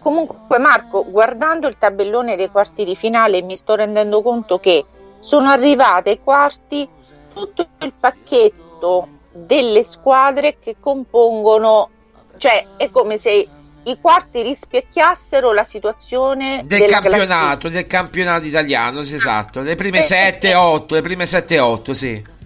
Comunque, 0.00 0.58
Marco, 0.58 1.08
guardando 1.08 1.68
il 1.68 1.78
tabellone 1.78 2.34
dei 2.34 2.50
quarti 2.50 2.84
di 2.84 2.96
finale, 2.96 3.42
mi 3.42 3.56
sto 3.56 3.76
rendendo 3.76 4.22
conto 4.22 4.58
che 4.58 4.84
sono 5.20 5.48
arrivate 5.48 6.10
ai 6.10 6.20
quarti 6.20 6.88
tutto 7.32 7.68
il 7.78 7.92
pacchetto 7.98 9.17
delle 9.44 9.84
squadre 9.84 10.58
che 10.58 10.76
compongono, 10.78 11.90
cioè 12.36 12.66
è 12.76 12.90
come 12.90 13.18
se 13.18 13.48
i 13.84 13.98
quarti 14.00 14.42
rispecchiassero 14.42 15.52
la 15.52 15.64
situazione 15.64 16.62
del 16.64 16.86
campionato, 16.86 17.68
del 17.68 17.86
campionato 17.86 18.46
italiano, 18.46 19.02
sì, 19.02 19.16
esatto, 19.16 19.60
le 19.60 19.74
prime 19.74 20.00
7-8, 20.00 20.94
le 20.94 21.02
prime 21.02 21.24
7-8, 21.24 21.90
sì. 21.92 22.36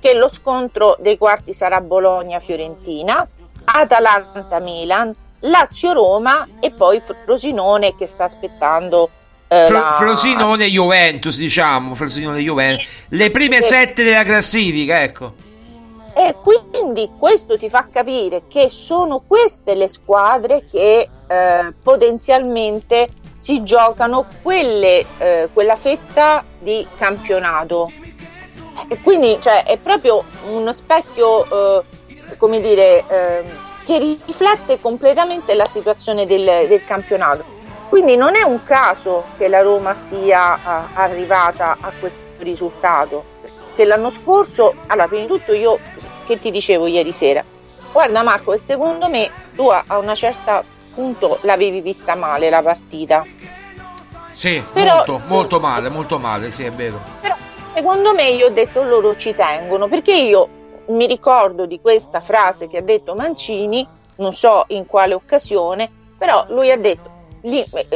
Che 0.00 0.14
lo 0.14 0.30
scontro 0.32 0.96
dei 0.98 1.18
quarti 1.18 1.52
sarà 1.52 1.80
Bologna-Fiorentina, 1.80 3.28
Atalanta-Milan, 3.64 5.14
Lazio-Roma 5.40 6.48
e 6.60 6.70
poi 6.70 7.02
Frosinone 7.24 7.94
che 7.96 8.06
sta 8.06 8.24
aspettando 8.24 9.10
eh, 9.48 9.66
Fro- 9.66 9.78
la... 9.78 9.96
Frosinone 9.98 10.66
Juventus, 10.68 11.36
diciamo, 11.36 11.94
Frosinone 11.94 12.40
Juventus. 12.40 12.88
Le 13.08 13.30
prime 13.30 13.60
7 13.60 14.02
della 14.02 14.22
classifica, 14.22 15.02
ecco. 15.02 15.34
E 16.14 16.36
quindi 16.42 17.10
questo 17.18 17.56
ti 17.56 17.68
fa 17.70 17.88
capire 17.90 18.42
che 18.48 18.68
sono 18.68 19.22
queste 19.26 19.74
le 19.74 19.88
squadre 19.88 20.64
che 20.64 21.08
eh, 21.26 21.74
potenzialmente 21.82 23.08
si 23.38 23.62
giocano 23.62 24.26
quelle, 24.42 25.04
eh, 25.18 25.48
quella 25.52 25.76
fetta 25.76 26.44
di 26.58 26.86
campionato. 26.96 27.90
E 28.88 29.00
quindi 29.00 29.38
cioè, 29.40 29.64
è 29.64 29.78
proprio 29.78 30.24
uno 30.48 30.72
specchio, 30.72 31.78
eh, 31.78 31.84
come 32.36 32.60
dire, 32.60 33.04
eh, 33.08 33.44
che 33.84 33.98
riflette 33.98 34.80
completamente 34.80 35.54
la 35.54 35.66
situazione 35.66 36.26
del, 36.26 36.66
del, 36.68 36.84
campionato. 36.84 37.58
Quindi 37.88 38.16
non 38.16 38.36
è 38.36 38.42
un 38.42 38.62
caso 38.62 39.24
che 39.36 39.48
la 39.48 39.62
Roma 39.62 39.96
sia 39.96 40.92
arrivata 40.94 41.76
a 41.80 41.90
questo 41.98 42.20
risultato, 42.38 43.24
l'anno 43.84 44.10
scorso, 44.10 44.74
allora 44.86 45.08
prima 45.08 45.22
di 45.22 45.28
tutto 45.28 45.52
io 45.52 45.78
che 46.30 46.38
ti 46.38 46.52
dicevo 46.52 46.86
ieri 46.86 47.10
sera, 47.10 47.44
guarda 47.90 48.22
Marco, 48.22 48.56
secondo 48.62 49.08
me 49.08 49.28
tu 49.56 49.68
a 49.68 49.98
una 49.98 50.14
certa 50.14 50.62
punto 50.94 51.38
l'avevi 51.42 51.80
vista 51.80 52.14
male 52.14 52.48
la 52.48 52.62
partita. 52.62 53.26
Sì, 54.30 54.62
però, 54.72 54.94
molto, 54.94 55.22
molto 55.26 55.60
male, 55.60 55.88
molto 55.88 56.18
male, 56.20 56.52
sì, 56.52 56.62
è 56.62 56.70
vero. 56.70 57.02
Però 57.20 57.34
secondo 57.74 58.14
me 58.14 58.28
io 58.28 58.46
ho 58.46 58.50
detto 58.50 58.84
loro 58.84 59.16
ci 59.16 59.34
tengono, 59.34 59.88
perché 59.88 60.14
io 60.14 60.48
mi 60.86 61.06
ricordo 61.06 61.66
di 61.66 61.80
questa 61.80 62.20
frase 62.20 62.68
che 62.68 62.78
ha 62.78 62.82
detto 62.82 63.16
Mancini, 63.16 63.86
non 64.16 64.32
so 64.32 64.66
in 64.68 64.86
quale 64.86 65.14
occasione, 65.14 65.90
però 66.16 66.46
lui 66.50 66.70
ha 66.70 66.78
detto 66.78 67.18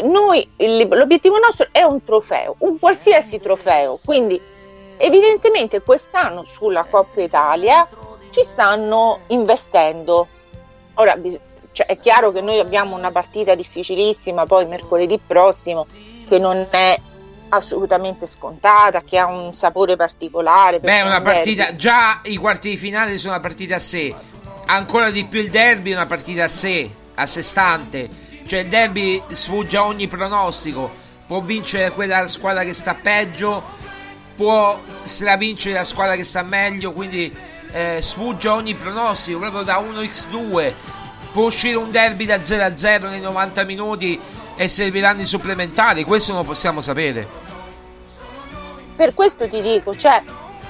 noi, 0.03 0.49
l'obiettivo 0.57 1.39
nostro 1.39 1.69
è 1.71 1.83
un 1.83 2.03
trofeo, 2.03 2.57
un 2.59 2.81
qualsiasi 2.81 3.39
trofeo, 3.39 3.99
quindi 4.05 4.41
evidentemente 4.97 5.83
quest'anno 5.83 6.45
sulla 6.45 6.85
Coppa 6.85 7.21
Italia 7.21 7.87
ci 8.35 8.43
stanno 8.43 9.21
investendo. 9.29 10.27
Ora 10.95 11.17
cioè, 11.71 11.87
è 11.87 11.99
chiaro 12.01 12.33
che 12.33 12.41
noi 12.41 12.59
abbiamo 12.59 12.97
una 12.97 13.13
partita 13.13 13.55
difficilissima 13.55 14.45
poi 14.45 14.67
mercoledì 14.67 15.21
prossimo 15.25 15.87
che 16.27 16.41
non 16.41 16.67
è 16.69 16.99
assolutamente 17.51 18.27
scontata, 18.27 19.03
che 19.03 19.19
ha 19.19 19.27
un 19.27 19.55
sapore 19.55 19.95
particolare. 19.95 20.81
Beh, 20.81 21.03
una 21.03 21.23
partita, 21.23 21.77
già 21.77 22.21
i 22.25 22.37
quarti 22.37 22.71
di 22.71 22.77
finale 22.77 23.17
sono 23.19 23.35
una 23.35 23.43
partita 23.43 23.77
a 23.77 23.79
sé, 23.79 24.13
ancora 24.67 25.11
di 25.11 25.25
più 25.27 25.39
il 25.39 25.51
derby 25.51 25.93
è 25.93 25.95
una 25.95 26.07
partita 26.07 26.45
a 26.45 26.49
sé, 26.49 26.91
a 27.15 27.27
sé 27.27 27.43
stante, 27.43 28.09
cioè 28.47 28.61
il 28.61 28.69
derby 28.69 29.23
sfugge 29.29 29.77
a 29.77 29.85
ogni 29.85 30.09
pronostico, 30.09 30.91
può 31.29 31.41
vincere 31.41 31.93
quella 31.93 32.27
squadra 32.27 32.65
che 32.65 32.75
sta 32.75 32.97
peggio, 32.97 33.63
può 34.35 34.81
stravincere 35.03 35.75
la 35.75 35.85
squadra 35.85 36.17
che 36.17 36.25
sta 36.25 36.43
meglio, 36.43 36.93
quindi 36.93 37.53
eh, 37.75 38.01
sfugge 38.01 38.47
a 38.47 38.55
ogni 38.55 38.77
pronostico, 38.77 39.41
proprio 39.41 39.63
da 39.63 39.81
1x2, 39.81 40.73
può 41.33 41.47
uscire 41.47 41.77
un 41.77 41.91
derby 41.91 42.25
da 42.25 42.37
0-0 42.37 43.09
nei 43.09 43.21
90 43.21 43.65
minuti 43.65 44.21
e 44.55 44.69
serviranno 44.69 45.23
i 45.23 45.27
supplementari, 45.27 46.05
questo 46.05 46.33
non 46.33 46.47
possiamo 46.47 46.81
sapere. 46.81 47.27
Per 48.95 49.13
questo 49.13 49.49
ti 49.49 49.61
dico, 49.61 49.97
cioè 49.97 50.23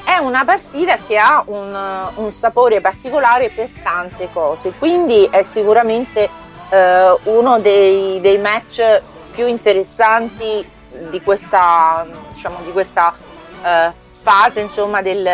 è 0.02 0.16
una 0.16 0.46
partita 0.46 0.96
che 0.96 1.18
ha 1.18 1.44
un, 1.46 2.10
un 2.14 2.32
sapore 2.32 2.80
particolare 2.80 3.50
per 3.50 3.70
tante 3.82 4.30
cose, 4.32 4.72
quindi 4.72 5.28
è 5.30 5.42
sicuramente 5.42 6.30
eh, 6.70 7.18
uno 7.24 7.60
dei, 7.60 8.18
dei, 8.22 8.38
match 8.38 9.02
più 9.30 9.46
interessanti 9.46 10.66
di 11.10 11.20
questa, 11.20 12.06
diciamo, 12.32 12.60
di 12.64 12.72
questa 12.72 13.14
eh, 13.62 13.92
fase 14.10 14.60
insomma, 14.62 15.02
del, 15.02 15.28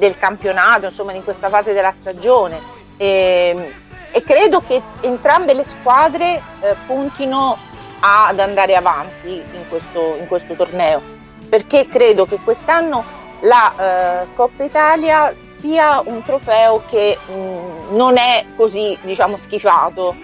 del, 0.00 0.18
campionato, 0.18 0.86
insomma, 0.86 1.12
in 1.12 1.22
questa 1.22 1.48
fase 1.48 1.72
della 1.72 1.92
stagione. 1.92 2.60
E, 2.96 3.72
e 4.10 4.22
credo 4.24 4.60
che 4.60 4.82
entrambe 5.02 5.54
le 5.54 5.62
squadre 5.62 6.42
eh, 6.60 6.74
puntino 6.86 7.56
ad 8.00 8.40
andare 8.40 8.74
avanti 8.74 9.34
in 9.34 9.68
questo, 9.68 10.16
in 10.18 10.26
questo 10.26 10.54
torneo, 10.54 11.00
perché 11.48 11.86
credo 11.86 12.26
che 12.26 12.38
quest'anno 12.42 13.04
la 13.42 14.22
eh, 14.22 14.26
Coppa 14.34 14.64
Italia 14.64 15.34
sia 15.36 16.02
un 16.04 16.22
trofeo 16.22 16.82
che 16.88 17.16
mh, 17.24 17.94
non 17.94 18.16
è 18.16 18.44
così 18.56 18.98
diciamo 19.02 19.36
schifato. 19.36 20.16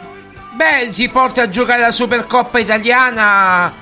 Beh, 0.54 0.90
ti 0.90 1.08
porta 1.10 1.42
a 1.42 1.48
giocare 1.48 1.82
la 1.82 1.90
Supercoppa 1.90 2.58
italiana 2.58 3.72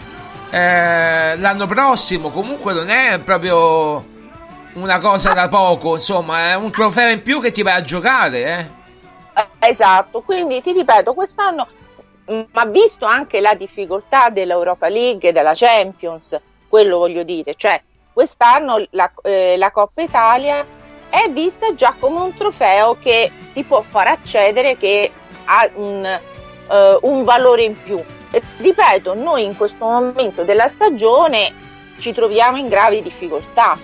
eh, 0.50 1.36
l'anno 1.36 1.66
prossimo, 1.66 2.30
comunque 2.30 2.72
non 2.74 2.90
è 2.90 3.18
proprio 3.18 4.04
una 4.74 4.98
cosa 5.00 5.32
da 5.32 5.48
poco, 5.48 5.94
insomma, 5.94 6.50
è 6.50 6.54
un 6.54 6.70
trofeo 6.70 7.10
in 7.10 7.22
più 7.22 7.40
che 7.40 7.50
ti 7.50 7.62
vai 7.62 7.74
a 7.74 7.82
giocare, 7.82 8.58
eh. 8.58 8.82
Esatto, 9.68 10.22
quindi 10.22 10.60
ti 10.60 10.72
ripeto, 10.72 11.14
quest'anno, 11.14 11.66
ma 12.52 12.64
visto 12.66 13.04
anche 13.04 13.40
la 13.40 13.54
difficoltà 13.54 14.30
dell'Europa 14.30 14.88
League 14.88 15.28
e 15.28 15.32
della 15.32 15.52
Champions, 15.54 16.38
quello 16.68 16.98
voglio 16.98 17.22
dire, 17.22 17.54
cioè 17.54 17.80
quest'anno 18.12 18.84
la, 18.90 19.10
eh, 19.22 19.56
la 19.56 19.70
Coppa 19.70 20.02
Italia 20.02 20.64
è 21.08 21.28
vista 21.30 21.74
già 21.74 21.94
come 21.98 22.20
un 22.20 22.36
trofeo 22.36 22.96
che 22.98 23.30
ti 23.52 23.64
può 23.64 23.82
far 23.82 24.08
accedere, 24.08 24.76
che 24.76 25.10
ha 25.44 25.68
un, 25.74 26.04
eh, 26.04 26.98
un 27.02 27.24
valore 27.24 27.62
in 27.64 27.80
più. 27.82 28.02
E, 28.30 28.42
ripeto, 28.58 29.14
noi 29.14 29.44
in 29.44 29.56
questo 29.56 29.84
momento 29.84 30.42
della 30.42 30.68
stagione 30.68 31.52
ci 31.98 32.12
troviamo 32.12 32.56
in 32.56 32.68
gravi 32.68 33.02
difficoltà 33.02 33.78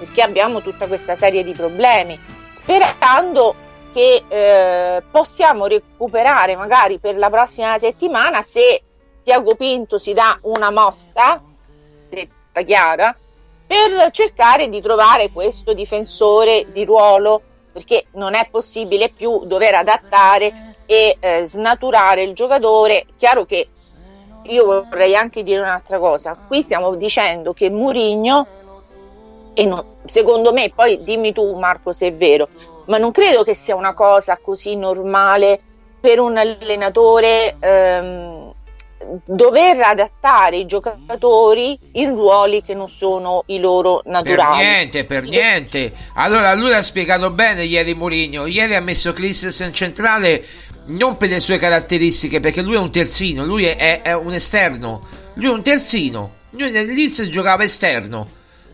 perché 0.00 0.22
abbiamo 0.22 0.62
tutta 0.62 0.86
questa 0.86 1.14
serie 1.14 1.44
di 1.44 1.52
problemi, 1.52 2.18
sperando 2.54 3.54
che 3.92 4.22
eh, 4.26 5.02
possiamo 5.10 5.66
recuperare 5.66 6.56
magari 6.56 6.98
per 6.98 7.18
la 7.18 7.28
prossima 7.28 7.76
settimana 7.76 8.40
se 8.40 8.82
Tiago 9.22 9.54
Pinto 9.56 9.98
si 9.98 10.14
dà 10.14 10.38
una 10.42 10.70
mossa, 10.70 11.42
detta 12.08 12.62
chiara, 12.64 13.14
per 13.66 14.10
cercare 14.10 14.70
di 14.70 14.80
trovare 14.80 15.30
questo 15.30 15.74
difensore 15.74 16.72
di 16.72 16.86
ruolo, 16.86 17.42
perché 17.70 18.06
non 18.12 18.34
è 18.34 18.48
possibile 18.50 19.10
più 19.10 19.44
dover 19.44 19.74
adattare 19.74 20.76
e 20.86 21.16
eh, 21.20 21.44
snaturare 21.44 22.22
il 22.22 22.32
giocatore. 22.32 23.04
Chiaro 23.18 23.44
che 23.44 23.68
io 24.44 24.64
vorrei 24.64 25.14
anche 25.14 25.42
dire 25.42 25.60
un'altra 25.60 25.98
cosa, 25.98 26.36
qui 26.48 26.62
stiamo 26.62 26.94
dicendo 26.94 27.52
che 27.52 27.68
Murigno, 27.68 28.46
e 29.54 29.64
no, 29.64 29.96
secondo 30.04 30.52
me, 30.52 30.72
poi 30.74 31.02
dimmi 31.02 31.32
tu 31.32 31.58
Marco 31.58 31.92
se 31.92 32.08
è 32.08 32.14
vero, 32.14 32.48
ma 32.86 32.98
non 32.98 33.10
credo 33.10 33.42
che 33.42 33.54
sia 33.54 33.74
una 33.74 33.94
cosa 33.94 34.38
così 34.42 34.76
normale 34.76 35.60
per 36.00 36.18
un 36.18 36.36
allenatore 36.36 37.56
ehm, 37.58 38.54
dover 39.24 39.80
adattare 39.80 40.56
i 40.56 40.66
giocatori 40.66 41.78
in 41.92 42.14
ruoli 42.14 42.62
che 42.62 42.74
non 42.74 42.88
sono 42.88 43.44
i 43.46 43.58
loro 43.58 44.02
naturali. 44.06 44.58
Per 44.58 44.66
niente, 44.66 45.04
per 45.04 45.22
niente. 45.24 45.92
Allora 46.14 46.54
lui 46.54 46.72
ha 46.72 46.82
spiegato 46.82 47.30
bene 47.30 47.64
ieri 47.64 47.94
Mourinho. 47.94 48.46
Ieri 48.46 48.74
ha 48.74 48.80
messo 48.80 49.12
Christensen 49.12 49.72
centrale 49.72 50.44
non 50.86 51.16
per 51.16 51.30
le 51.30 51.40
sue 51.40 51.58
caratteristiche, 51.58 52.40
perché 52.40 52.62
lui 52.62 52.74
è 52.74 52.78
un 52.78 52.90
terzino, 52.90 53.44
lui 53.44 53.64
è, 53.64 54.02
è, 54.02 54.12
un 54.14 54.32
esterno. 54.32 55.02
Lui 55.34 55.46
è 55.46 55.50
un 55.50 55.62
terzino. 55.62 56.34
Lui 56.50 56.70
nell'Inizio 56.70 57.28
giocava 57.28 57.62
esterno, 57.62 58.26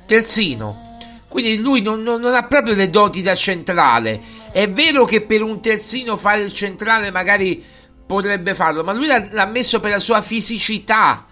terzino. 0.06 0.98
Quindi 1.28 1.58
lui 1.58 1.82
non, 1.82 2.02
non, 2.02 2.20
non, 2.20 2.34
ha 2.34 2.44
proprio 2.44 2.74
le 2.74 2.88
doti 2.88 3.20
da 3.20 3.34
centrale. 3.34 4.20
È 4.52 4.70
vero 4.70 5.04
che 5.04 5.22
per 5.22 5.42
un 5.42 5.60
terzino 5.60 6.16
fare 6.16 6.42
il 6.42 6.52
centrale 6.54 7.10
magari 7.10 7.62
potrebbe 8.06 8.54
farlo, 8.54 8.84
ma 8.84 8.92
lui 8.92 9.06
l'ha, 9.06 9.26
l'ha 9.30 9.46
messo 9.46 9.80
per 9.80 9.90
la 9.90 9.98
sua 9.98 10.22
fisicità. 10.22 11.26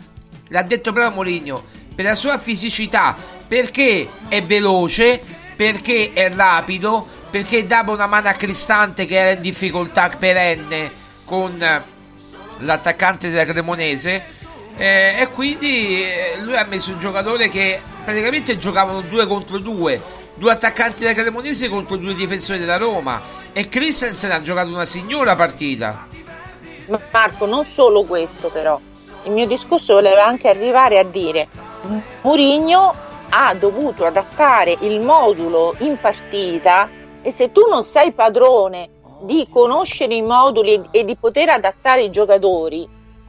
L'ha 0.49 0.63
detto 0.63 0.93
proprio 0.93 1.15
Mourinho, 1.15 1.65
per 1.95 2.05
la 2.05 2.15
sua 2.15 2.39
fisicità, 2.39 3.17
perché 3.47 4.09
è 4.29 4.43
veloce, 4.43 5.23
perché 5.57 6.13
è 6.13 6.31
rapido, 6.31 7.07
perché 7.31 7.67
dava 7.67 7.93
una 7.93 8.07
mano 8.07 8.29
a 8.29 8.33
Cristante 8.33 9.07
che 9.07 9.17
era 9.17 9.31
in 9.31 9.41
difficoltà 9.41 10.09
perenne 10.11 10.93
con 11.25 11.57
l'attaccante 12.59 13.31
della 13.31 13.45
Cremonese 13.45 14.25
eh, 14.77 15.17
e 15.19 15.31
quindi 15.31 16.03
eh, 16.03 16.41
lui 16.41 16.57
ha 16.57 16.65
messo 16.65 16.93
un 16.93 16.99
giocatore 16.99 17.49
che 17.49 17.81
praticamente 18.05 18.57
giocavano 18.57 19.01
due 19.03 19.27
contro 19.27 19.59
due 19.59 20.23
due 20.35 20.53
attaccanti 20.53 21.03
della 21.03 21.15
Cremonese 21.15 21.69
contro 21.69 21.97
due 21.97 22.15
difensori 22.15 22.59
della 22.59 22.77
Roma. 22.77 23.21
E 23.53 23.69
Christensen 23.69 24.33
ha 24.33 24.43
giocato 24.43 24.69
una 24.71 24.85
signora 24.85 25.37
partita. 25.37 26.09
Marco 27.13 27.47
non 27.47 27.65
solo 27.65 28.05
questo 28.05 28.49
però. 28.49 28.81
Il 29.25 29.33
mio 29.33 29.47
discorso 29.47 29.95
voleva 29.95 30.27
anche 30.27 30.49
arrivare 30.49 30.99
a 30.99 31.05
dire 31.05 31.49
Mourinho 32.23 32.95
ha 33.31 33.55
dovuto 33.55 34.05
adattare 34.05 34.77
il 34.81 35.01
modulo 35.01 35.75
in 35.79 35.97
partita 35.99 36.89
e 37.23 37.33
se 37.33 37.53
tu 37.53 37.67
non 37.69 37.85
sei 37.85 38.13
padrone 38.13 38.91
di 39.23 39.47
conoscere 39.51 40.15
i 40.15 40.23
moduli 40.23 40.83
e 40.91 41.05
di 41.05 41.17
poter 41.17 41.49
adattare 41.49 42.03
i 42.03 42.11
giocatori, 42.11 42.87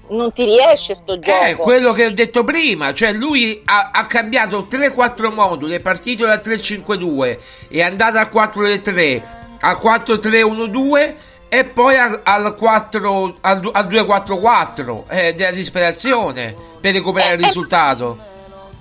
non 0.10 0.32
ti 0.34 0.46
riesce 0.46 0.96
sto 0.96 1.18
gioco. 1.20 1.44
È 1.44 1.56
quello 1.56 1.92
che 1.92 2.06
ho 2.06 2.12
detto 2.12 2.44
prima, 2.44 2.94
cioè 2.94 3.12
lui 3.14 3.62
ha, 3.66 3.92
ha 3.94 4.06
cambiato 4.06 4.68
3-4 4.70 5.34
moduli, 5.34 5.74
è 5.74 5.80
partito 5.80 6.26
da 6.26 6.36
3-5-2, 6.36 7.38
è 7.70 7.82
andato 7.82 8.18
al 8.18 8.30
4-3, 8.32 9.22
al 9.60 9.80
4-3-1-2 9.82 11.16
e 11.48 11.64
poi 11.66 11.98
al, 11.98 12.22
al, 12.24 12.56
4, 12.56 13.38
al, 13.42 13.70
al 13.72 13.88
2-4-4 13.88 15.04
eh, 15.10 15.34
della 15.34 15.52
disperazione 15.52 16.56
per 16.80 16.94
recuperare 16.94 17.34
eh, 17.34 17.38
il 17.38 17.44
risultato. 17.44 18.34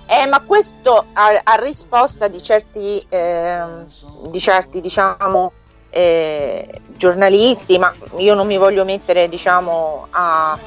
Eh, 0.07 0.27
ma 0.27 0.41
questo 0.41 1.05
a, 1.13 1.41
a 1.43 1.55
risposta 1.55 2.27
di 2.27 2.41
certi, 2.43 3.03
eh, 3.09 3.85
di 4.27 4.39
certi 4.39 4.79
diciamo, 4.79 5.51
eh, 5.89 6.81
giornalisti, 6.95 7.79
ma 7.79 7.93
io 8.17 8.35
non 8.35 8.45
mi 8.45 8.57
voglio 8.57 8.83
mettere 8.83 9.27
diciamo, 9.29 10.07
a, 10.11 10.57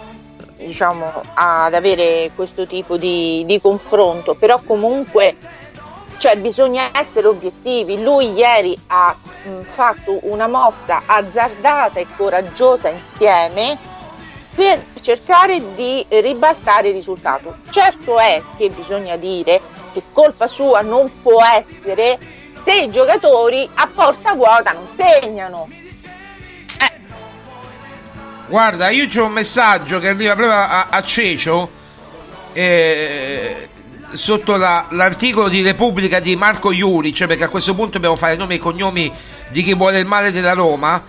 diciamo, 0.69 1.23
ad 1.35 1.73
avere 1.73 2.31
questo 2.35 2.67
tipo 2.67 2.99
di, 2.99 3.43
di 3.47 3.59
confronto, 3.61 4.35
però 4.35 4.61
comunque 4.65 5.35
cioè, 6.19 6.37
bisogna 6.37 6.91
essere 6.93 7.27
obiettivi. 7.27 8.03
Lui 8.03 8.33
ieri 8.35 8.79
ha 8.89 9.17
mh, 9.45 9.63
fatto 9.63 10.19
una 10.23 10.47
mossa 10.47 11.03
azzardata 11.07 11.99
e 11.99 12.07
coraggiosa 12.17 12.89
insieme 12.91 13.79
per 14.55 14.83
cercare 15.01 15.75
di 15.75 16.05
ribaltare 16.09 16.89
il 16.89 16.95
risultato. 16.95 17.59
Certo 17.71 18.19
è 18.19 18.43
che 18.57 18.69
bisogna 18.69 19.17
dire 19.17 19.61
che 19.93 20.03
colpa 20.13 20.47
sua 20.49 20.83
non 20.83 21.23
può 21.23 21.43
essere 21.43 22.19
se 22.57 22.75
i 22.75 22.91
giocatori 22.91 23.69
a 23.75 23.89
porta 23.95 24.35
vuota 24.35 24.73
non 24.73 24.87
segnano. 24.87 25.87
Guarda, 28.49 28.89
io 28.89 29.07
c'ho 29.07 29.27
un 29.27 29.33
messaggio 29.33 30.01
che 30.01 30.09
arriva 30.09 30.35
proprio 30.35 30.57
a, 30.57 30.89
a 30.89 31.03
Cecio 31.03 31.71
eh, 32.53 33.69
sotto 34.13 34.57
la, 34.57 34.87
l'articolo 34.91 35.49
di 35.49 35.61
Repubblica 35.63 36.19
di 36.19 36.35
Marco 36.35 36.73
Iuric, 36.73 37.27
perché 37.27 37.45
a 37.45 37.49
questo 37.49 37.75
punto 37.75 37.93
dobbiamo 37.93 38.17
fare 38.17 38.37
nomi 38.37 38.55
e 38.55 38.59
cognomi 38.59 39.13
di 39.51 39.63
chi 39.63 39.75
vuole 39.75 39.99
il 39.99 40.07
male 40.07 40.33
della 40.33 40.55
Roma. 40.55 41.05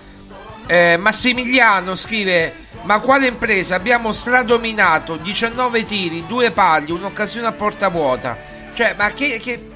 Eh, 0.67 0.97
Massimiliano 0.97 1.95
scrive 1.95 2.67
ma 2.83 2.99
quale 2.99 3.27
impresa? 3.27 3.75
Abbiamo 3.75 4.11
stradominato 4.11 5.15
19 5.15 5.83
tiri, 5.83 6.25
due 6.27 6.51
pagli, 6.51 6.91
un'occasione 6.91 7.47
a 7.47 7.51
porta 7.51 7.89
vuota. 7.89 8.37
Cioè, 8.73 8.95
ma 8.97 9.11
che, 9.11 9.39
che, 9.39 9.68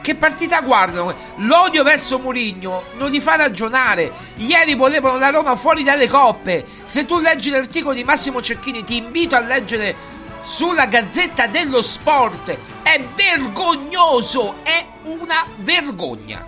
che 0.00 0.14
partita 0.14 0.60
guardano? 0.62 1.14
L'odio 1.36 1.82
verso 1.82 2.18
Murigno 2.18 2.84
non 2.94 3.10
li 3.10 3.20
fa 3.20 3.36
ragionare. 3.36 4.12
Ieri 4.36 4.74
volevano 4.74 5.18
la 5.18 5.30
Roma 5.30 5.56
fuori 5.56 5.82
dalle 5.82 6.08
coppe. 6.08 6.64
Se 6.84 7.04
tu 7.04 7.18
leggi 7.18 7.50
l'articolo 7.50 7.94
di 7.94 8.04
Massimo 8.04 8.40
Cecchini, 8.40 8.82
ti 8.82 8.96
invito 8.96 9.36
a 9.36 9.40
leggere 9.40 9.94
sulla 10.42 10.86
Gazzetta 10.86 11.46
dello 11.46 11.82
Sport. 11.82 12.56
È 12.82 13.06
vergognoso, 13.14 14.56
è 14.62 14.86
una 15.04 15.46
vergogna. 15.56 16.46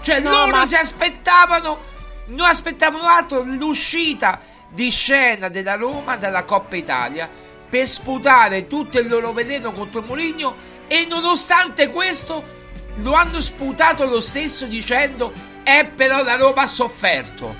Cioè, 0.00 0.20
no, 0.20 0.30
loro 0.30 0.50
ma... 0.50 0.66
si 0.66 0.74
aspettavano, 0.74 1.78
non 2.26 2.46
aspettavano 2.46 3.06
altro 3.06 3.42
l'uscita 3.42 4.40
di 4.68 4.90
scena 4.90 5.48
della 5.48 5.76
Roma 5.76 6.16
dalla 6.16 6.42
Coppa 6.42 6.74
Italia 6.74 7.30
per 7.68 7.88
sputare 7.88 8.66
tutto 8.66 8.98
il 8.98 9.08
loro 9.08 9.32
veleno 9.32 9.72
contro 9.72 10.02
Mourinho 10.02 10.72
e 10.86 11.06
nonostante 11.08 11.88
questo 11.88 12.52
lo 12.96 13.12
hanno 13.12 13.40
sputato 13.40 14.04
lo 14.04 14.20
stesso 14.20 14.66
dicendo 14.66 15.32
eh 15.64 15.86
però 15.86 16.22
la 16.22 16.36
Roma 16.36 16.62
ha 16.62 16.66
sofferto. 16.66 17.54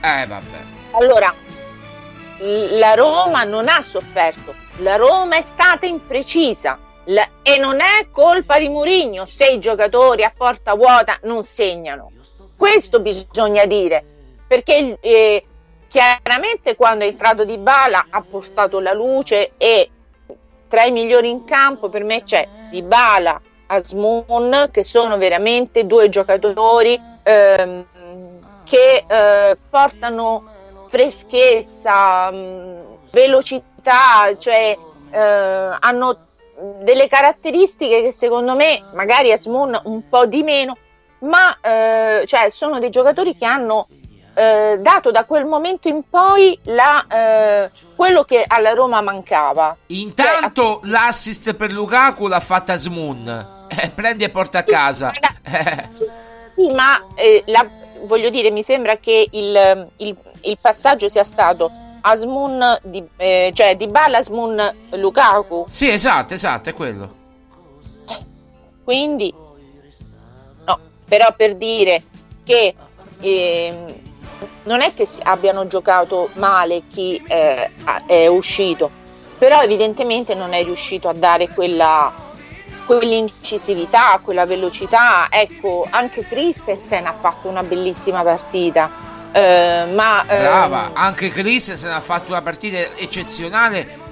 Eh 0.00 0.26
vabbè. 0.26 0.58
Allora 0.92 1.34
la 2.38 2.94
Roma 2.94 3.44
non 3.44 3.68
ha 3.68 3.80
sofferto. 3.80 4.54
La 4.78 4.96
Roma 4.96 5.36
è 5.36 5.42
stata 5.42 5.86
imprecisa. 5.86 6.78
La, 7.08 7.28
e 7.42 7.58
non 7.58 7.80
è 7.80 8.08
colpa 8.10 8.58
di 8.58 8.68
Mourinho 8.68 9.26
se 9.26 9.46
i 9.48 9.60
giocatori 9.60 10.24
a 10.24 10.32
porta 10.36 10.74
vuota 10.74 11.18
non 11.22 11.44
segnano. 11.44 12.10
Questo 12.56 13.00
bisogna 13.00 13.66
dire. 13.66 14.04
Perché 14.46 14.98
eh, 15.00 15.44
Chiaramente 15.94 16.74
quando 16.74 17.04
è 17.04 17.06
entrato 17.06 17.44
Di 17.44 17.56
Bala 17.56 18.06
ha 18.10 18.20
portato 18.20 18.80
la 18.80 18.92
luce 18.92 19.52
e 19.56 19.90
tra 20.74 20.82
i 20.82 20.90
migliori 20.90 21.30
in 21.30 21.44
campo 21.44 21.88
per 21.88 22.02
me 22.02 22.24
c'è 22.24 22.48
Di 22.68 22.82
Bala, 22.82 23.40
Asmoon 23.66 24.70
che 24.72 24.82
sono 24.82 25.16
veramente 25.18 25.86
due 25.86 26.08
giocatori 26.08 27.00
ehm, 27.22 27.86
che 28.64 29.04
eh, 29.06 29.56
portano 29.70 30.50
freschezza, 30.88 32.28
mh, 32.32 32.36
mm, 32.36 32.80
velocità, 33.12 34.36
cioè 34.36 34.76
eh, 35.12 35.76
hanno 35.78 36.18
delle 36.80 37.06
caratteristiche 37.06 38.02
che 38.02 38.10
secondo 38.10 38.56
me 38.56 38.82
magari 38.94 39.30
Asmoon 39.30 39.78
un 39.84 40.08
po' 40.08 40.26
di 40.26 40.42
meno, 40.42 40.76
ma 41.20 41.56
eh, 41.60 42.24
cioè 42.26 42.50
sono 42.50 42.80
dei 42.80 42.90
giocatori 42.90 43.36
che 43.36 43.44
hanno 43.44 43.86
eh, 44.34 44.78
dato 44.80 45.10
da 45.10 45.24
quel 45.24 45.44
momento 45.44 45.88
in 45.88 46.02
poi 46.08 46.58
la, 46.64 47.06
eh, 47.06 47.70
quello 47.94 48.24
che 48.24 48.44
alla 48.46 48.72
Roma 48.72 49.00
mancava. 49.00 49.76
Intanto 49.86 50.80
cioè, 50.82 50.90
l'assist 50.90 51.54
per 51.54 51.72
Lukaku 51.72 52.26
l'ha 52.26 52.40
fatta 52.40 52.76
Smoon. 52.76 53.66
Eh, 53.68 53.90
prendi 53.90 54.24
e 54.24 54.30
porta 54.30 54.58
a 54.58 54.62
casa. 54.62 55.10
Sì, 55.90 56.04
sì 56.54 56.72
ma 56.72 57.06
eh, 57.14 57.42
la, 57.46 57.66
voglio 58.02 58.30
dire, 58.30 58.50
mi 58.50 58.62
sembra 58.62 58.96
che 58.96 59.28
il, 59.30 59.88
il, 59.96 60.16
il 60.42 60.58
passaggio 60.60 61.08
sia 61.08 61.24
stato 61.24 61.70
Asmun 62.02 62.78
di, 62.82 63.02
eh, 63.16 63.50
cioè 63.54 63.76
di 63.76 63.88
Bala 63.88 64.18
Asmun 64.18 64.74
Lukaku. 64.90 65.64
Sì, 65.68 65.88
esatto, 65.90 66.34
esatto, 66.34 66.68
è 66.68 66.74
quello. 66.74 67.22
Quindi, 68.84 69.32
no, 70.66 70.78
però 71.08 71.34
per 71.34 71.56
dire 71.56 72.02
che 72.44 72.74
eh, 73.20 74.02
non 74.64 74.80
è 74.80 74.92
che 74.94 75.06
abbiano 75.22 75.66
giocato 75.66 76.30
male 76.34 76.82
chi 76.88 77.22
eh, 77.26 77.70
è 78.06 78.26
uscito, 78.26 78.90
però 79.38 79.62
evidentemente 79.62 80.34
non 80.34 80.52
è 80.52 80.62
riuscito 80.62 81.08
a 81.08 81.12
dare 81.12 81.48
quella, 81.48 82.12
quell'incisività, 82.86 84.18
quella 84.22 84.46
velocità. 84.46 85.28
Ecco, 85.30 85.86
anche 85.88 86.26
Christensen 86.26 87.06
ha 87.06 87.14
fatto 87.14 87.48
una 87.48 87.62
bellissima 87.62 88.22
partita. 88.22 89.12
Eh, 89.32 89.86
ma, 89.92 90.24
ehm, 90.26 90.42
Brava, 90.42 90.90
anche 90.94 91.30
Christensen 91.30 91.92
ha 91.92 92.00
fatto 92.00 92.30
una 92.30 92.42
partita 92.42 92.78
eccezionale. 92.96 94.02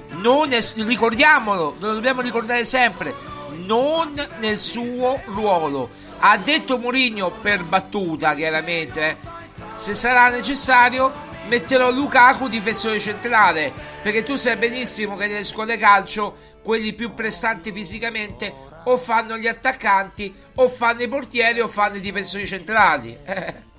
Es- 0.51 0.75
ricordiamolo, 0.75 1.75
lo 1.79 1.93
dobbiamo 1.93 2.21
ricordare 2.21 2.65
sempre. 2.65 3.31
Non 3.65 4.13
nel 4.39 4.59
suo 4.59 5.21
ruolo. 5.25 5.89
Ha 6.19 6.37
detto 6.37 6.77
Mourinho 6.77 7.31
per 7.31 7.63
battuta, 7.63 8.33
chiaramente. 8.35 9.09
Eh 9.09 9.41
se 9.75 9.93
sarà 9.93 10.29
necessario 10.29 11.31
metterò 11.47 11.91
Lukaku 11.91 12.47
difensore 12.47 12.99
centrale 12.99 13.73
perché 14.01 14.23
tu 14.23 14.35
sai 14.35 14.55
benissimo 14.55 15.15
che 15.15 15.27
nelle 15.27 15.43
scuole 15.43 15.77
calcio 15.77 16.35
quelli 16.63 16.93
più 16.93 17.13
prestanti 17.13 17.71
fisicamente 17.71 18.53
o 18.85 18.97
fanno 18.97 19.37
gli 19.37 19.47
attaccanti 19.47 20.33
o 20.55 20.69
fanno 20.69 21.03
i 21.03 21.07
portieri 21.07 21.59
o 21.59 21.67
fanno 21.67 21.97
i 21.97 22.01
difensori 22.01 22.47
centrali 22.47 23.17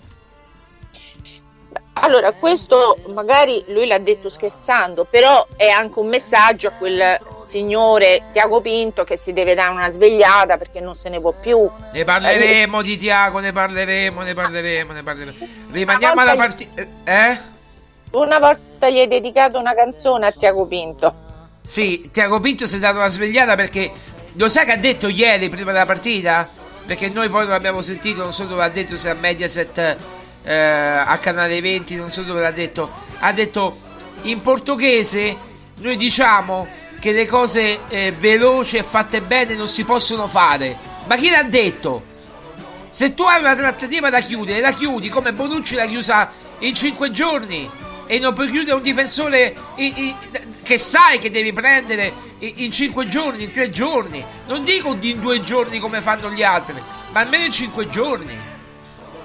Allora, 1.97 2.33
questo 2.33 2.99
magari 3.07 3.65
lui 3.69 3.87
l'ha 3.87 3.99
detto 3.99 4.29
scherzando, 4.29 5.07
però 5.09 5.47
è 5.57 5.69
anche 5.69 6.01
un 6.01 6.09
messaggio 6.09 6.69
a 6.69 6.71
quel 6.73 7.19
signore 7.41 8.25
Tiago 8.33 8.61
Pinto 8.61 9.05
che 9.05 9.17
si 9.17 9.33
deve 9.33 9.55
dare 9.55 9.73
una 9.73 9.91
svegliata 9.91 10.59
perché 10.59 10.81
non 10.81 10.97
se 10.97 11.09
ne 11.09 11.21
può 11.21 11.33
più. 11.33 11.71
Ne 11.93 12.05
parleremo 12.05 12.83
di 12.83 12.97
Tiago, 12.97 13.39
ne 13.39 13.53
parleremo, 13.53 14.23
ne 14.23 14.35
parleremo, 14.35 14.93
ne 14.93 15.03
parleremo. 15.03 15.37
Rimaniamo 15.71 16.21
alla 16.21 16.35
partita. 16.35 16.83
Eh? 17.05 17.39
Una 18.11 18.39
volta 18.39 18.91
gli 18.91 18.99
hai 18.99 19.09
dedicato 19.09 19.59
una 19.59 19.75
canzone 19.75 20.27
a 20.27 20.33
Tiago 20.33 20.67
Pinto. 20.67 21.15
Sì, 21.65 22.11
Tiago 22.13 22.41
Pinto 22.41 22.67
si 22.67 22.77
è 22.77 22.79
dato 22.81 22.99
una 22.99 23.09
svegliata 23.09 23.55
perché 23.55 23.91
lo 24.33 24.49
sai 24.49 24.65
che 24.65 24.73
ha 24.73 24.77
detto 24.77 25.09
ieri 25.09 25.49
prima 25.49 25.71
della 25.71 25.87
partita? 25.87 26.47
Perché 26.85 27.09
noi 27.09 27.31
poi 27.31 27.45
non 27.45 27.55
abbiamo 27.55 27.81
sentito, 27.81 28.23
non 28.23 28.33
so 28.33 28.45
dove 28.45 28.63
ha 28.63 28.69
detto 28.69 28.97
se 28.97 29.09
a 29.09 29.15
Mediaset 29.15 29.97
eh, 30.45 30.55
a 30.55 31.19
canale 31.19 31.61
20, 31.61 31.97
non 31.97 32.13
so 32.13 32.23
dove 32.23 32.41
l'ha 32.41 32.53
detto. 32.53 32.91
Ha 33.19 33.33
detto 33.33 33.77
in 34.23 34.41
portoghese 34.41 35.37
noi 35.77 35.97
diciamo 35.97 36.69
che 37.01 37.13
le 37.13 37.27
cose 37.27 37.81
eh, 37.89 38.13
veloci 38.13 38.77
e 38.77 38.83
fatte 38.83 39.21
bene 39.21 39.55
non 39.55 39.69
si 39.69 39.85
possono 39.85 40.29
fare. 40.29 40.79
Ma 41.07 41.17
chi 41.17 41.31
l'ha 41.31 41.43
detto? 41.43 42.13
Se 42.91 43.13
tu 43.13 43.25
hai 43.25 43.41
una 43.41 43.57
trattativa 43.57 44.09
da 44.09 44.21
chiudere, 44.21 44.61
la 44.61 44.71
chiudi 44.71 45.09
come 45.09 45.33
Bonucci 45.33 45.75
l'ha 45.75 45.87
chiusa 45.87 46.31
in 46.61 46.75
5 46.75 47.11
giorni 47.11 47.69
e 48.07 48.19
non 48.19 48.35
puoi 48.35 48.51
chiudere 48.51 48.77
un 48.77 48.83
difensore 48.83 49.55
i, 49.77 49.93
i, 49.97 50.17
che 50.63 50.79
sai 50.79 51.19
che 51.19 51.31
devi 51.31 51.53
prendere 51.53 52.13
in 52.39 52.71
5 52.71 53.09
giorni, 53.09 53.45
in 53.45 53.51
3 53.51 53.71
giorni. 53.71 54.25
Non 54.47 54.63
dico 54.63 54.97
in 55.01 55.21
2 55.21 55.41
giorni 55.41 55.81
come 55.81 56.01
fanno 56.01 56.31
gli 56.31 56.43
altri, 56.43 56.81
ma 57.11 57.21
almeno 57.21 57.47
in 57.47 57.53
5 57.53 57.89
giorni. 57.89 58.53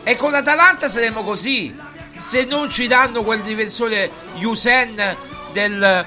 E 0.04 0.16
con 0.16 0.32
l'Atalanta 0.32 0.90
saremo 0.90 1.24
così. 1.24 1.76
Se 2.18 2.44
non 2.44 2.70
ci 2.70 2.88
danno 2.88 3.24
quel 3.24 3.42
difensore 3.42 4.12
Yusen 4.36 5.16
del, 5.54 6.06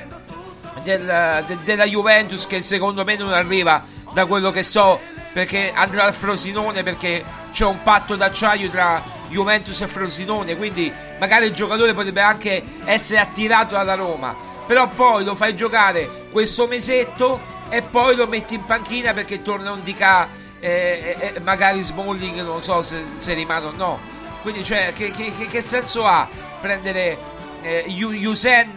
del, 0.83 1.44
de, 1.46 1.59
della 1.64 1.85
Juventus, 1.85 2.46
che 2.46 2.61
secondo 2.62 3.05
me 3.05 3.16
non 3.16 3.33
arriva 3.33 3.85
da 4.12 4.26
quello 4.26 4.50
che 4.50 4.62
so, 4.62 5.00
perché 5.33 5.72
andrà 5.74 6.05
al 6.05 6.14
Frosinone, 6.14 6.83
perché 6.83 7.24
c'è 7.52 7.64
un 7.64 7.83
patto 7.83 8.16
d'acciaio 8.16 8.68
tra 8.68 9.02
Juventus 9.28 9.81
e 9.81 9.88
Frosinone, 9.88 10.57
quindi 10.57 10.92
magari 11.18 11.46
il 11.46 11.55
giocatore 11.55 11.94
potrebbe 11.94 12.20
anche 12.20 12.62
essere 12.85 13.20
attirato 13.20 13.74
dalla 13.74 13.94
Roma. 13.94 14.37
Però 14.66 14.88
poi 14.88 15.24
lo 15.24 15.35
fai 15.35 15.57
giocare 15.57 16.28
questo 16.31 16.66
mesetto 16.66 17.40
e 17.68 17.83
poi 17.83 18.14
lo 18.16 18.26
metti 18.26 18.55
in 18.55 18.64
panchina 18.64 19.12
perché 19.14 19.42
torna 19.42 19.72
un 19.72 19.83
DK 19.83 20.28
e, 20.64 21.16
e, 21.18 21.40
magari 21.40 21.83
Smalling 21.83 22.40
non 22.42 22.62
so 22.62 22.83
se, 22.83 23.05
se, 23.18 23.35
rimane 23.35 23.66
o 23.66 23.72
no. 23.72 23.98
Quindi, 24.42 24.62
cioè, 24.62 24.92
che, 24.94 25.11
che, 25.11 25.33
che 25.33 25.61
senso 25.61 26.05
ha 26.05 26.29
prendere 26.61 27.18
eh, 27.62 27.85
Yusen 27.88 28.77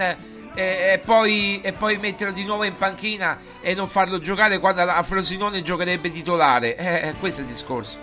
e, 0.55 0.63
e, 0.93 1.01
poi, 1.03 1.61
e 1.61 1.73
poi 1.73 1.97
metterlo 1.97 2.33
di 2.33 2.43
nuovo 2.43 2.63
in 2.63 2.75
panchina 2.75 3.37
e 3.61 3.75
non 3.75 3.87
farlo 3.87 4.19
giocare 4.19 4.57
quando 4.57 4.81
a 4.81 5.03
Frosinone 5.03 5.61
giocherebbe 5.61 6.09
titolare? 6.09 6.75
Eh, 6.75 7.07
eh, 7.09 7.13
questo 7.19 7.41
è 7.41 7.43
il 7.43 7.49
discorso. 7.51 7.97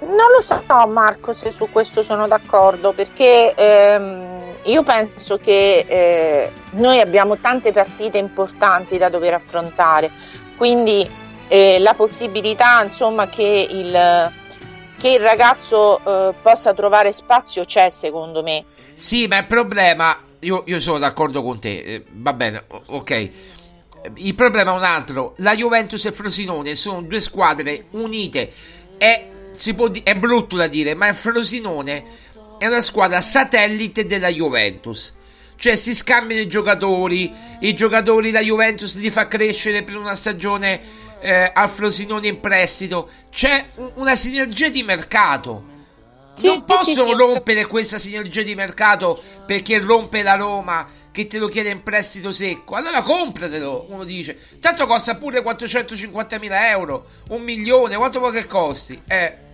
Non 0.00 0.30
lo 0.34 0.42
so, 0.42 0.62
Marco, 0.86 1.32
se 1.32 1.50
su 1.50 1.70
questo 1.70 2.02
sono 2.02 2.26
d'accordo, 2.26 2.92
perché 2.92 3.54
ehm, 3.54 4.42
io 4.64 4.82
penso 4.82 5.38
che 5.38 5.86
eh, 5.88 6.52
noi 6.72 7.00
abbiamo 7.00 7.38
tante 7.38 7.72
partite 7.72 8.18
importanti 8.18 8.98
da 8.98 9.08
dover 9.08 9.32
affrontare, 9.32 10.10
quindi 10.58 11.24
eh, 11.48 11.78
la 11.78 11.94
possibilità 11.94 12.82
insomma, 12.82 13.28
che, 13.28 13.66
il, 13.70 14.32
che 14.98 15.08
il 15.08 15.20
ragazzo 15.20 15.98
eh, 15.98 16.34
possa 16.40 16.74
trovare 16.74 17.12
spazio 17.12 17.64
c'è 17.64 17.90
secondo 17.90 18.42
me. 18.42 18.64
Sì, 18.94 19.26
ma 19.26 19.38
il 19.38 19.46
problema, 19.46 20.18
io, 20.40 20.62
io 20.66 20.80
sono 20.80 20.98
d'accordo 20.98 21.42
con 21.42 21.60
te, 21.60 21.78
eh, 21.78 22.04
va 22.12 22.32
bene, 22.32 22.64
ok. 22.86 23.30
Il 24.14 24.34
problema 24.34 24.72
è 24.72 24.76
un 24.76 24.84
altro, 24.84 25.34
la 25.38 25.54
Juventus 25.54 26.04
e 26.04 26.12
Frosinone 26.12 26.74
sono 26.76 27.02
due 27.02 27.20
squadre 27.20 27.86
unite, 27.90 28.52
è, 28.96 29.26
di- 29.52 30.02
è 30.04 30.14
brutto 30.14 30.56
da 30.56 30.68
dire, 30.68 30.94
ma 30.94 31.08
il 31.08 31.14
Frosinone 31.14 32.04
è 32.58 32.66
una 32.66 32.82
squadra 32.82 33.20
satellite 33.20 34.06
della 34.06 34.28
Juventus 34.28 35.14
cioè 35.56 35.76
si 35.76 35.94
scambiano 35.94 36.42
i 36.42 36.48
giocatori, 36.48 37.32
i 37.60 37.74
giocatori 37.74 38.30
la 38.30 38.40
Juventus 38.40 38.94
li 38.96 39.10
fa 39.10 39.26
crescere 39.26 39.82
per 39.82 39.96
una 39.96 40.14
stagione 40.14 40.80
eh, 41.20 41.50
al 41.52 41.68
Frosinone 41.68 42.28
in 42.28 42.40
prestito. 42.40 43.08
C'è 43.30 43.66
una 43.94 44.16
sinergia 44.16 44.68
di 44.68 44.82
mercato. 44.82 45.74
Sì, 46.34 46.48
non 46.48 46.64
possono 46.64 47.04
sì, 47.04 47.08
sì, 47.10 47.16
rompere 47.16 47.66
questa 47.66 47.98
sinergia 47.98 48.42
di 48.42 48.54
mercato 48.54 49.22
perché 49.46 49.80
rompe 49.80 50.22
la 50.22 50.34
Roma 50.34 50.86
che 51.10 51.26
te 51.26 51.38
lo 51.38 51.48
chiede 51.48 51.70
in 51.70 51.82
prestito 51.82 52.30
secco. 52.30 52.74
Allora 52.74 53.02
compratelo, 53.02 53.86
uno 53.88 54.04
dice. 54.04 54.38
Tanto 54.60 54.86
costa 54.86 55.16
pure 55.16 55.40
450 55.40 56.38
mila 56.38 56.68
euro, 56.68 57.06
un 57.30 57.40
milione, 57.40 57.96
quanto 57.96 58.18
vuoi 58.18 58.32
che 58.32 58.44
costi? 58.44 59.00
Eh. 59.06 59.44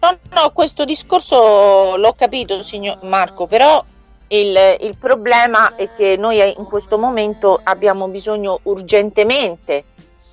No, 0.00 0.18
no, 0.30 0.50
questo 0.50 0.84
discorso 0.84 1.96
l'ho 1.96 2.14
capito, 2.14 2.64
signor 2.64 2.98
Marco, 3.04 3.46
però 3.46 3.84
il, 4.28 4.76
il, 4.80 4.96
problema 4.98 5.76
è 5.76 5.92
che 5.94 6.16
noi 6.16 6.40
in 6.40 6.64
questo 6.64 6.98
momento 6.98 7.58
abbiamo 7.62 8.08
bisogno 8.08 8.58
urgentemente 8.64 9.84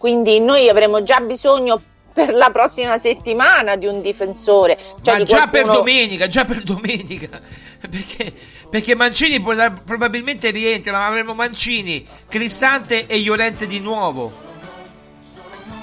quindi 0.05 0.39
noi 0.39 0.69
avremo 0.69 1.01
già 1.01 1.19
bisogno 1.19 1.81
per 2.13 2.31
la 2.31 2.51
prossima 2.51 2.99
settimana 2.99 3.75
di 3.75 3.87
un 3.87 4.03
difensore. 4.03 4.77
Cioè 5.01 5.17
Ma 5.17 5.23
già 5.23 5.49
qualcuno... 5.49 5.63
per 5.63 5.65
domenica, 5.77 6.27
già 6.27 6.45
per 6.45 6.61
domenica. 6.61 7.41
Perché, 7.85 8.33
perché 8.69 8.95
Mancini 8.95 9.41
probabilmente 9.41 10.49
rientra, 10.49 10.91
ma 10.93 11.05
avremo 11.05 11.33
Mancini, 11.35 12.05
Cristante 12.27 13.05
e 13.07 13.17
Iolente 13.17 13.67
di 13.67 13.79
nuovo. 13.79 14.33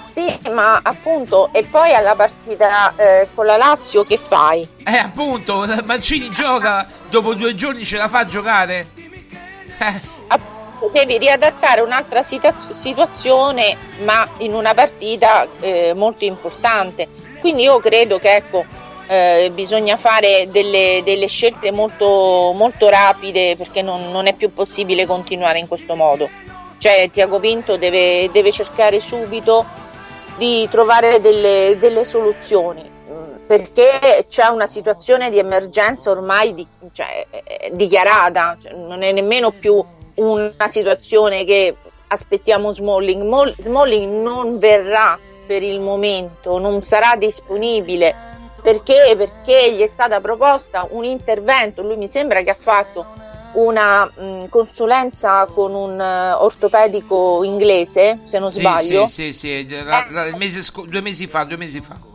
Sì, 0.08 0.36
ma 0.52 0.80
appunto, 0.82 1.52
e 1.52 1.62
poi 1.64 1.94
alla 1.94 2.16
partita 2.16 2.94
eh, 2.96 3.28
con 3.34 3.46
la 3.46 3.56
Lazio 3.56 4.04
che 4.04 4.18
fai? 4.18 4.66
Eh, 4.84 4.96
appunto, 4.96 5.64
Mancini 5.84 6.28
gioca, 6.30 6.88
dopo 7.08 7.34
due 7.34 7.54
giorni 7.54 7.84
ce 7.84 7.98
la 7.98 8.08
fa 8.08 8.26
giocare? 8.26 8.88
Eh 9.78 10.20
devi 10.90 11.18
riadattare 11.18 11.80
un'altra 11.80 12.22
situazione 12.22 13.76
ma 14.04 14.28
in 14.38 14.54
una 14.54 14.74
partita 14.74 15.46
eh, 15.60 15.92
molto 15.94 16.24
importante. 16.24 17.08
Quindi 17.40 17.62
io 17.62 17.78
credo 17.78 18.18
che 18.18 18.34
ecco 18.36 18.64
eh, 19.06 19.50
bisogna 19.52 19.96
fare 19.96 20.48
delle, 20.50 21.02
delle 21.04 21.26
scelte 21.26 21.70
molto, 21.70 22.52
molto, 22.54 22.88
rapide 22.88 23.56
perché 23.56 23.82
non, 23.82 24.10
non, 24.10 24.26
è 24.26 24.34
più 24.34 24.52
possibile 24.52 25.06
continuare 25.06 25.58
in 25.58 25.68
questo 25.68 25.94
modo. 25.94 26.30
Cioè 26.78 27.10
Tiago 27.10 27.38
Pinto 27.38 27.76
deve, 27.76 28.30
deve 28.32 28.50
cercare 28.50 29.00
subito 29.00 29.66
di 30.36 30.66
trovare 30.70 31.20
delle, 31.20 31.76
delle 31.78 32.04
soluzioni 32.04 32.82
mm, 32.82 33.46
perché 33.46 34.26
c'è 34.28 34.46
una 34.46 34.66
situazione 34.66 35.30
di 35.30 35.38
emergenza 35.38 36.10
ormai 36.10 36.54
di, 36.54 36.66
cioè, 36.92 37.26
dichiarata, 37.72 38.56
cioè, 38.60 38.72
non 38.72 39.02
è 39.02 39.12
nemmeno 39.12 39.50
più 39.50 39.84
una 40.16 40.68
situazione 40.68 41.44
che 41.44 41.76
aspettiamo 42.08 42.72
Smalling. 42.72 43.54
Smalling 43.58 44.22
non 44.22 44.58
verrà 44.58 45.18
per 45.46 45.62
il 45.62 45.80
momento, 45.80 46.58
non 46.58 46.82
sarà 46.82 47.16
disponibile 47.16 48.30
perché? 48.62 49.14
Perché 49.16 49.74
gli 49.74 49.80
è 49.80 49.88
stata 49.88 50.20
proposta 50.20 50.86
un 50.90 51.04
intervento. 51.04 51.82
Lui 51.82 51.96
mi 51.96 52.08
sembra 52.08 52.42
che 52.42 52.50
ha 52.50 52.56
fatto 52.58 53.04
una 53.54 54.06
mh, 54.06 54.48
consulenza 54.48 55.46
con 55.46 55.74
un 55.74 55.98
uh, 55.98 56.42
ortopedico 56.42 57.42
inglese, 57.42 58.20
se 58.24 58.38
non 58.38 58.52
sì, 58.52 58.60
sbaglio. 58.60 59.08
Sì, 59.08 59.32
sì, 59.32 59.66
sì, 59.66 59.68
la, 59.68 60.06
la, 60.10 60.36
mese 60.38 60.62
sc- 60.62 60.86
due 60.86 61.00
mesi 61.00 61.26
fa, 61.26 61.42
due 61.44 61.56
mesi 61.56 61.80
fa 61.80 62.11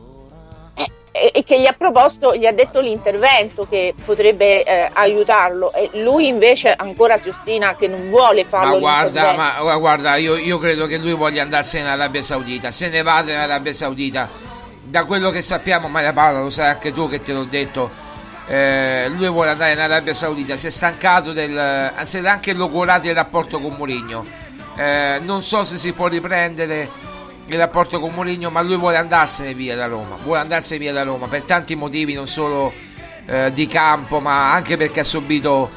e, 1.33 1.43
che 1.43 1.59
gli 1.59 1.65
ha 1.65 1.73
proposto, 1.77 2.35
gli 2.35 2.45
ha 2.45 2.51
detto 2.51 2.81
l'intervento 2.81 3.67
che 3.67 3.93
potrebbe 4.03 4.63
eh, 4.63 4.89
aiutarlo 4.93 5.73
e 5.73 5.89
lui 6.01 6.27
invece 6.27 6.73
ancora 6.73 7.17
si 7.17 7.29
ostina 7.29 7.75
che 7.75 7.87
non 7.87 8.09
vuole 8.09 8.45
farlo. 8.45 8.73
Ma 8.73 8.79
guarda, 8.79 9.33
ma, 9.33 9.77
guarda 9.77 10.15
io, 10.15 10.35
io, 10.35 10.57
credo 10.57 10.85
che 10.85 10.97
lui 10.97 11.13
voglia 11.13 11.43
andarsene 11.43 11.83
in 11.83 11.89
Arabia 11.89 12.21
Saudita, 12.21 12.71
se 12.71 12.89
ne 12.89 13.01
vada 13.01 13.31
in 13.31 13.37
Arabia 13.37 13.73
Saudita. 13.73 14.29
Da 14.83 15.03
quello 15.03 15.31
che 15.31 15.41
sappiamo, 15.41 15.89
Maria 15.89 16.13
Paola, 16.13 16.41
lo 16.41 16.49
sai 16.49 16.69
anche 16.69 16.93
tu 16.93 17.09
che 17.09 17.21
te 17.21 17.33
l'ho 17.33 17.43
detto, 17.43 17.89
eh, 18.47 19.09
lui 19.09 19.27
vuole 19.27 19.49
andare 19.49 19.73
in 19.73 19.79
Arabia 19.79 20.13
Saudita, 20.13 20.55
si 20.55 20.67
è 20.67 20.69
stancato 20.69 21.33
del... 21.33 21.57
Eh, 21.57 22.05
si 22.05 22.17
è 22.17 22.25
anche 22.25 22.53
logorato 22.53 23.07
il 23.07 23.13
rapporto 23.13 23.59
con 23.59 23.75
Mourinho. 23.75 24.25
Eh, 24.77 25.19
non 25.23 25.43
so 25.43 25.65
se 25.65 25.75
si 25.77 25.91
può 25.91 26.07
riprendere 26.07 26.89
il 27.47 27.57
rapporto 27.57 27.99
con 27.99 28.13
Mourinho, 28.13 28.49
ma 28.49 28.61
lui 28.61 28.77
vuole 28.77 28.97
andarsene 28.97 29.53
via 29.53 29.75
da 29.75 29.87
Roma, 29.87 30.17
vuole 30.21 30.39
andarsene 30.39 30.79
via 30.79 30.93
da 30.93 31.03
Roma 31.03 31.27
per 31.27 31.43
tanti 31.45 31.75
motivi, 31.75 32.13
non 32.13 32.27
solo 32.27 32.73
eh, 33.25 33.51
di 33.53 33.67
campo, 33.67 34.19
ma 34.19 34.53
anche 34.53 34.77
perché 34.77 35.01
ha 35.01 35.05
subito 35.05 35.69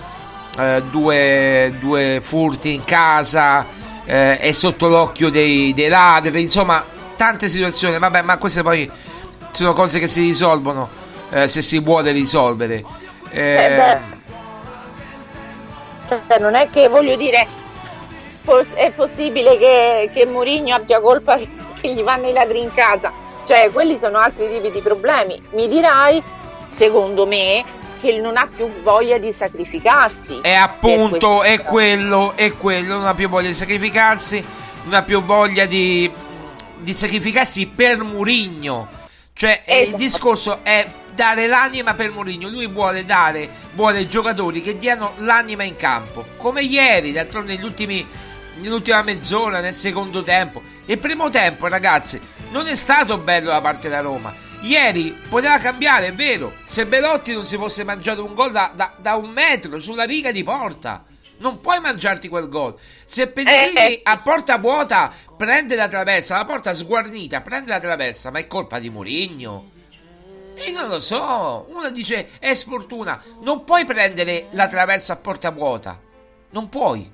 eh, 0.59 0.83
due, 0.90 1.74
due, 1.78 2.20
furti 2.22 2.74
in 2.74 2.85
casa, 2.85 3.66
eh, 4.04 4.38
è 4.38 4.52
sotto 4.52 4.88
l'occhio 4.88 5.30
dei, 5.30 5.72
dei 5.72 5.88
ladri, 5.88 6.42
insomma, 6.42 6.85
tante 7.16 7.48
situazioni, 7.48 7.98
vabbè, 7.98 8.22
ma 8.22 8.37
queste 8.37 8.62
poi 8.62 8.90
sono 9.52 9.72
cose 9.72 9.98
che 9.98 10.09
si 10.09 10.22
risolvono 10.22 10.88
eh, 11.30 11.46
se 11.46 11.62
si 11.62 11.78
vuole 11.78 12.11
risolvere. 12.11 12.85
Eh, 13.30 13.54
Eh. 13.54 14.18
Cioè, 16.09 16.40
non 16.40 16.56
è 16.56 16.68
che 16.70 16.88
voglio 16.88 17.14
dire, 17.14 17.46
è 18.74 18.90
possibile 18.90 19.56
che, 19.56 20.11
che 20.12 20.26
Mourinho 20.26 20.74
abbia 20.74 21.00
colpa 21.00 21.38
che 21.81 21.93
gli 21.93 22.03
vanno 22.03 22.29
i 22.29 22.33
ladri 22.33 22.61
in 22.61 22.73
casa. 22.73 23.12
Cioè, 23.47 23.71
quelli 23.73 23.97
sono 23.97 24.19
altri 24.19 24.49
tipi 24.49 24.71
di 24.71 24.81
problemi. 24.81 25.40
Mi 25.53 25.66
dirai, 25.66 26.23
secondo 26.69 27.27
me, 27.27 27.64
che 28.01 28.19
non 28.19 28.37
ha 28.37 28.49
più 28.55 28.71
voglia 28.83 29.19
di 29.19 29.33
sacrificarsi. 29.33 30.40
E 30.43 30.55
appunto 30.55 31.43
è 31.43 31.62
quello, 31.62 32.35
è 32.37 32.57
quello, 32.57 32.97
non 32.97 33.07
ha 33.07 33.14
più 33.14 33.29
voglia 33.29 33.49
di 33.49 33.55
sacrificarsi, 33.55 34.45
non 34.85 34.95
ha 34.95 35.03
più 35.03 35.23
voglia 35.23 35.66
di, 35.66 36.11
di 36.79 36.95
sacrificarsi 36.95 37.66
per 37.66 38.03
Murigno. 38.03 38.88
Cioè 39.33 39.62
eh, 39.64 39.77
il 39.79 39.83
Esatto. 39.85 39.97
discorso 40.03 40.59
è 40.62 40.87
dare 41.14 41.47
l'anima 41.47 41.95
per 41.95 42.11
Mourinho. 42.11 42.49
Lui 42.49 42.66
vuole 42.66 43.05
dare, 43.05 43.49
vuole 43.75 44.09
giocatori 44.09 44.61
che 44.62 44.77
diano 44.79 45.14
l'anima 45.16 45.64
in 45.64 45.77
campo. 45.77 46.25
Come 46.37 46.62
ieri, 46.62 47.12
d'altronde 47.12 47.55
negli 47.55 47.64
ultimi, 47.64 48.07
nell'ultima 48.61 49.03
mezz'ora, 49.03 49.61
nel 49.61 49.75
secondo 49.75 50.23
tempo. 50.23 50.62
Il 50.87 50.99
primo 50.99 51.31
tempo, 51.31 51.66
ragazzi, 51.66 52.20
non 52.51 52.66
è 52.66 52.75
stato 52.75 53.18
bello 53.18 53.51
da 53.51 53.61
parte 53.61 53.88
della 53.88 54.01
Roma. 54.01 54.35
Ieri 54.62 55.18
poteva 55.29 55.59
cambiare, 55.59 56.09
è 56.09 56.14
vero. 56.14 56.55
Se 56.64 56.87
Belotti 56.87 57.33
non 57.33 57.44
si 57.44 57.57
fosse 57.57 57.83
mangiato 57.85 58.25
un 58.25 58.35
gol 58.35 58.53
da, 58.53 58.73
da- 58.75 58.94
da 58.99 59.14
un 59.16 59.31
metro 59.31 59.81
sulla 59.81 60.05
riga 60.05 60.31
di 60.31 60.42
porta. 60.42 61.05
Non 61.38 61.61
puoi 61.61 61.81
mangiarti 61.81 62.29
quel 62.29 62.49
gol. 62.51 62.77
Se 63.07 63.29
Pellegrini 63.29 64.01
a 64.03 64.18
porta 64.18 64.59
vuota 64.59 65.11
prende 65.38 65.75
la 65.75 65.88
traversa, 65.88 66.37
la 66.37 66.44
porta 66.44 66.75
sguarnita, 66.75 67.40
prende 67.40 67.70
la 67.70 67.81
traversa, 67.81 68.31
ma 68.31 68.38
è 68.40 68.46
colpa 68.46 68.79
di 68.79 68.90
Mourinho. 68.90 69.70
E 70.55 70.70
non 70.70 70.88
lo 70.88 71.01
so. 71.01 71.64
Uno 71.70 71.88
dice 71.90 72.33
è 72.38 72.55
sfortuna. 72.55 73.23
Non 73.40 73.64
puoi 73.64 73.87
prendere 73.87 74.49
la 74.51 74.66
traversa 74.66 75.14
a 75.14 75.16
porta 75.16 75.51
vuota. 75.51 75.99
Non 76.51 76.68
puoi. 76.68 77.11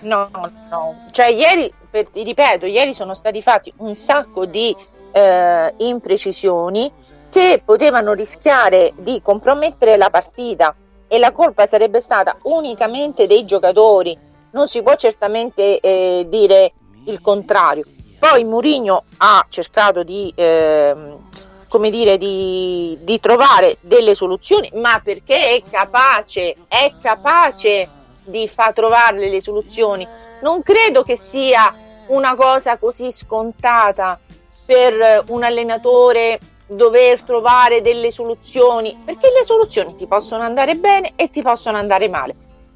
No, 0.00 0.28
no. 0.70 1.06
Cioè, 1.10 1.26
ieri, 1.26 1.72
per- 1.90 2.08
ripeto, 2.12 2.66
ieri 2.66 2.94
sono 2.94 3.14
stati 3.14 3.40
fatti 3.42 3.72
un 3.78 3.96
sacco 3.96 4.44
di 4.44 4.74
eh, 5.12 5.74
imprecisioni 5.78 6.92
che 7.30 7.62
potevano 7.64 8.12
rischiare 8.12 8.92
di 8.96 9.20
compromettere 9.22 9.96
la 9.96 10.10
partita 10.10 10.74
e 11.06 11.18
la 11.18 11.32
colpa 11.32 11.66
sarebbe 11.66 12.00
stata 12.00 12.36
unicamente 12.42 13.26
dei 13.26 13.44
giocatori. 13.44 14.18
Non 14.50 14.66
si 14.66 14.82
può 14.82 14.94
certamente 14.96 15.78
eh, 15.80 16.26
dire 16.28 16.72
il 17.06 17.20
contrario. 17.20 17.84
Poi 18.18 18.44
Mourinho 18.44 19.04
ha 19.18 19.46
cercato 19.48 20.02
di, 20.02 20.32
ehm, 20.34 21.28
come 21.68 21.90
dire, 21.90 22.16
di, 22.16 22.98
di 23.02 23.20
trovare 23.20 23.76
delle 23.80 24.14
soluzioni, 24.14 24.70
ma 24.74 25.00
perché 25.02 25.54
è 25.54 25.62
capace, 25.70 26.56
è 26.66 26.94
capace 27.00 27.88
di 28.28 28.48
far 28.48 28.72
trovare 28.72 29.28
le 29.28 29.40
soluzioni. 29.40 30.06
Non 30.42 30.62
credo 30.62 31.02
che 31.02 31.16
sia 31.16 31.74
una 32.08 32.34
cosa 32.36 32.78
così 32.78 33.10
scontata 33.12 34.18
per 34.66 35.24
un 35.28 35.42
allenatore 35.42 36.38
dover 36.66 37.22
trovare 37.22 37.80
delle 37.80 38.10
soluzioni, 38.10 38.96
perché 39.04 39.28
le 39.30 39.44
soluzioni 39.44 39.94
ti 39.96 40.06
possono 40.06 40.42
andare 40.42 40.76
bene 40.76 41.12
e 41.16 41.30
ti 41.30 41.42
possono 41.42 41.78
andare 41.78 42.08
male. 42.08 42.34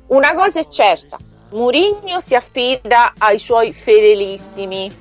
Una 0.08 0.34
cosa 0.34 0.60
è 0.60 0.66
certa, 0.66 1.18
Mourinho 1.50 2.20
si 2.20 2.34
affida 2.34 3.12
ai 3.18 3.38
suoi 3.38 3.72
fedelissimi. 3.74 5.00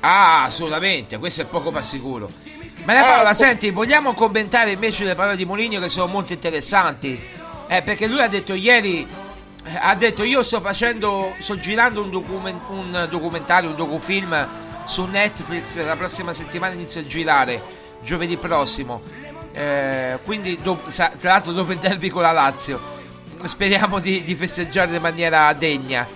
Ah, 0.00 0.44
assolutamente, 0.44 1.18
questo 1.18 1.42
è 1.42 1.44
poco 1.44 1.70
ma 1.70 1.82
sicuro. 1.82 2.30
Maria 2.84 3.02
Paola, 3.02 3.30
Ecco. 3.30 3.38
senti, 3.38 3.70
vogliamo 3.70 4.14
commentare 4.14 4.70
invece 4.70 5.04
le 5.04 5.14
parole 5.14 5.36
di 5.36 5.44
Mourinho 5.44 5.80
che 5.80 5.88
sono 5.90 6.06
molto 6.06 6.32
interessanti? 6.32 7.20
Eh, 7.66 7.82
perché 7.82 8.06
lui 8.06 8.22
ha 8.22 8.28
detto 8.28 8.54
ieri, 8.54 9.06
ha 9.80 9.94
detto 9.94 10.22
io 10.22 10.42
sto 10.42 10.60
facendo, 10.60 11.34
sto 11.38 11.58
girando 11.58 12.02
un, 12.02 12.10
document- 12.10 12.68
un 12.68 13.06
documentario, 13.10 13.70
un 13.70 13.76
docufilm 13.76 14.48
su 14.84 15.04
Netflix, 15.04 15.76
la 15.84 15.96
prossima 15.96 16.32
settimana 16.32 16.74
inizio 16.74 17.00
a 17.00 17.04
girare, 17.04 17.60
giovedì 18.02 18.36
prossimo. 18.36 19.02
Eh, 19.52 20.18
quindi, 20.24 20.58
do- 20.62 20.82
tra 20.94 21.12
l'altro 21.20 21.52
dopo 21.52 21.72
il 21.72 21.78
derby 21.78 22.08
con 22.08 22.22
la 22.22 22.32
Lazio, 22.32 22.80
speriamo 23.44 23.98
di, 23.98 24.22
di 24.22 24.34
festeggiare 24.34 24.96
in 24.96 25.02
maniera 25.02 25.52
degna. 25.52 26.06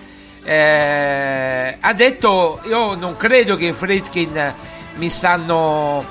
Eh, 0.45 1.77
ha 1.79 1.93
detto 1.93 2.59
io 2.65 2.95
non 2.95 3.15
credo 3.15 3.55
che 3.55 3.67
i 3.67 3.73
Fritkin 3.73 4.53
mi 4.95 5.09
stanno 5.09 6.05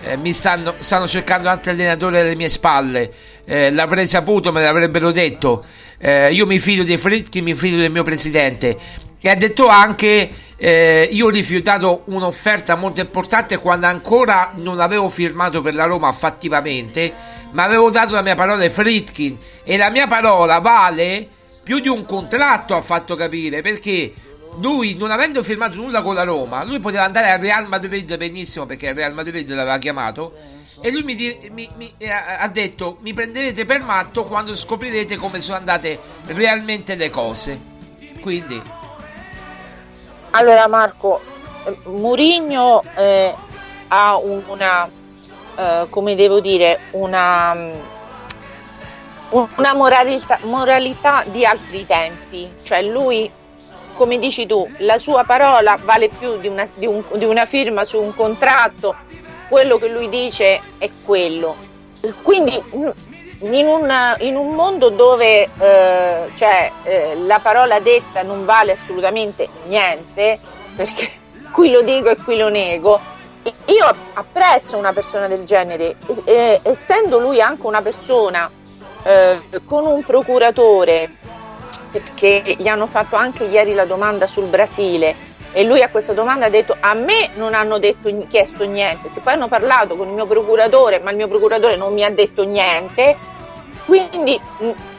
eh, 0.00 0.16
mi 0.16 0.32
stanno, 0.32 0.74
stanno 0.78 1.08
cercando 1.08 1.48
altri 1.48 1.70
allenatori 1.70 2.18
alle 2.20 2.36
mie 2.36 2.48
spalle 2.48 3.12
Eh, 3.44 3.72
l'avrei 3.72 4.06
saputo 4.06 4.52
me 4.52 4.62
l'avrebbero 4.62 5.10
detto 5.10 5.64
Eh, 6.06 6.34
io 6.34 6.44
mi 6.44 6.58
fido 6.58 6.82
dei 6.84 6.98
Fritkin 6.98 7.42
mi 7.42 7.54
fido 7.54 7.78
del 7.78 7.90
mio 7.90 8.02
presidente. 8.02 8.76
E 9.18 9.30
ha 9.30 9.34
detto 9.34 9.68
anche 9.68 10.30
eh, 10.54 11.08
io 11.10 11.28
ho 11.28 11.30
rifiutato 11.30 12.02
un'offerta 12.08 12.74
molto 12.74 13.00
importante 13.00 13.56
quando 13.56 13.86
ancora 13.86 14.52
non 14.56 14.80
avevo 14.80 15.08
firmato 15.08 15.62
per 15.62 15.74
la 15.74 15.86
Roma 15.86 16.12
fattivamente 16.12 17.10
ma 17.52 17.62
avevo 17.62 17.88
dato 17.88 18.12
la 18.12 18.20
mia 18.20 18.34
parola 18.34 18.62
ai 18.62 18.68
Fritkin. 18.68 19.38
E 19.62 19.78
la 19.78 19.88
mia 19.88 20.06
parola 20.06 20.58
vale 20.58 21.26
più 21.62 21.78
di 21.78 21.88
un 21.88 22.04
contratto 22.04 22.76
ha 22.76 22.82
fatto 22.82 23.16
capire 23.16 23.62
perché 23.62 24.12
lui 24.58 24.96
non 24.98 25.10
avendo 25.10 25.42
firmato 25.42 25.76
nulla 25.76 26.02
con 26.02 26.14
la 26.14 26.22
Roma 26.22 26.64
lui 26.64 26.80
poteva 26.80 27.04
andare 27.04 27.30
al 27.30 27.40
Real 27.40 27.66
Madrid 27.66 28.14
benissimo 28.18 28.66
perché 28.66 28.88
il 28.88 28.94
Real 28.94 29.14
Madrid 29.14 29.48
l'aveva 29.48 29.78
chiamato 29.78 30.34
e 30.84 30.90
lui 30.90 31.02
mi, 31.02 31.14
di- 31.14 31.48
mi- 31.50 31.70
mi- 31.76 31.94
ha 32.10 32.46
detto 32.48 32.98
mi 33.00 33.14
prenderete 33.14 33.64
per 33.64 33.80
matto 33.82 34.24
quando 34.24 34.54
scoprirete 34.54 35.16
come 35.16 35.40
sono 35.40 35.56
andate 35.56 35.98
realmente 36.26 36.94
le 36.94 37.08
cose. 37.08 37.58
Quindi. 38.20 38.60
Allora 40.32 40.68
Marco, 40.68 41.22
eh, 41.64 41.74
Mourinho 41.84 42.82
eh, 42.96 43.34
ha 43.88 44.18
un- 44.18 44.42
una, 44.46 44.86
eh, 45.56 45.86
come 45.88 46.14
devo 46.16 46.40
dire, 46.40 46.80
una, 46.90 47.54
mm, 47.54 47.72
una 49.56 49.74
moralità, 49.74 50.38
moralità 50.42 51.24
di 51.26 51.46
altri 51.46 51.86
tempi, 51.86 52.52
cioè 52.62 52.82
lui, 52.82 53.30
come 53.94 54.18
dici 54.18 54.44
tu, 54.44 54.70
la 54.80 54.98
sua 54.98 55.24
parola 55.24 55.78
vale 55.82 56.08
più 56.10 56.38
di 56.40 56.48
una, 56.48 56.68
di 56.74 56.84
un- 56.86 57.04
di 57.14 57.24
una 57.24 57.46
firma 57.46 57.86
su 57.86 57.98
un 58.02 58.14
contratto, 58.14 58.94
quello 59.54 59.78
che 59.78 59.86
lui 59.86 60.08
dice 60.08 60.60
è 60.78 60.90
quello. 61.04 61.54
Quindi 62.22 62.60
in 62.72 63.66
un, 63.66 64.16
in 64.18 64.34
un 64.34 64.48
mondo 64.48 64.88
dove 64.88 65.42
eh, 65.44 66.30
cioè, 66.34 66.72
eh, 66.82 67.14
la 67.14 67.38
parola 67.38 67.78
detta 67.78 68.24
non 68.24 68.44
vale 68.44 68.72
assolutamente 68.72 69.48
niente, 69.66 70.40
perché 70.74 71.08
qui 71.54 71.70
lo 71.70 71.82
dico 71.82 72.08
e 72.08 72.16
qui 72.16 72.36
lo 72.36 72.48
nego, 72.48 72.98
io 73.66 73.94
apprezzo 74.14 74.76
una 74.76 74.92
persona 74.92 75.28
del 75.28 75.44
genere, 75.44 75.98
e- 76.24 76.58
essendo 76.64 77.20
lui 77.20 77.40
anche 77.40 77.64
una 77.64 77.80
persona 77.80 78.50
eh, 79.04 79.40
con 79.64 79.86
un 79.86 80.02
procuratore, 80.02 81.12
perché 81.92 82.56
gli 82.58 82.66
hanno 82.66 82.88
fatto 82.88 83.14
anche 83.14 83.44
ieri 83.44 83.72
la 83.72 83.84
domanda 83.84 84.26
sul 84.26 84.46
Brasile 84.46 85.33
e 85.54 85.62
lui 85.62 85.82
a 85.82 85.88
questa 85.88 86.12
domanda 86.12 86.46
ha 86.46 86.50
detto 86.50 86.76
a 86.78 86.94
me 86.94 87.30
non 87.36 87.54
hanno 87.54 87.78
detto, 87.78 88.14
chiesto 88.26 88.66
niente, 88.66 89.08
se 89.08 89.20
poi 89.20 89.34
hanno 89.34 89.46
parlato 89.46 89.96
con 89.96 90.08
il 90.08 90.14
mio 90.14 90.26
procuratore, 90.26 90.98
ma 90.98 91.10
il 91.10 91.16
mio 91.16 91.28
procuratore 91.28 91.76
non 91.76 91.94
mi 91.94 92.04
ha 92.04 92.10
detto 92.10 92.44
niente, 92.44 93.16
quindi 93.86 94.38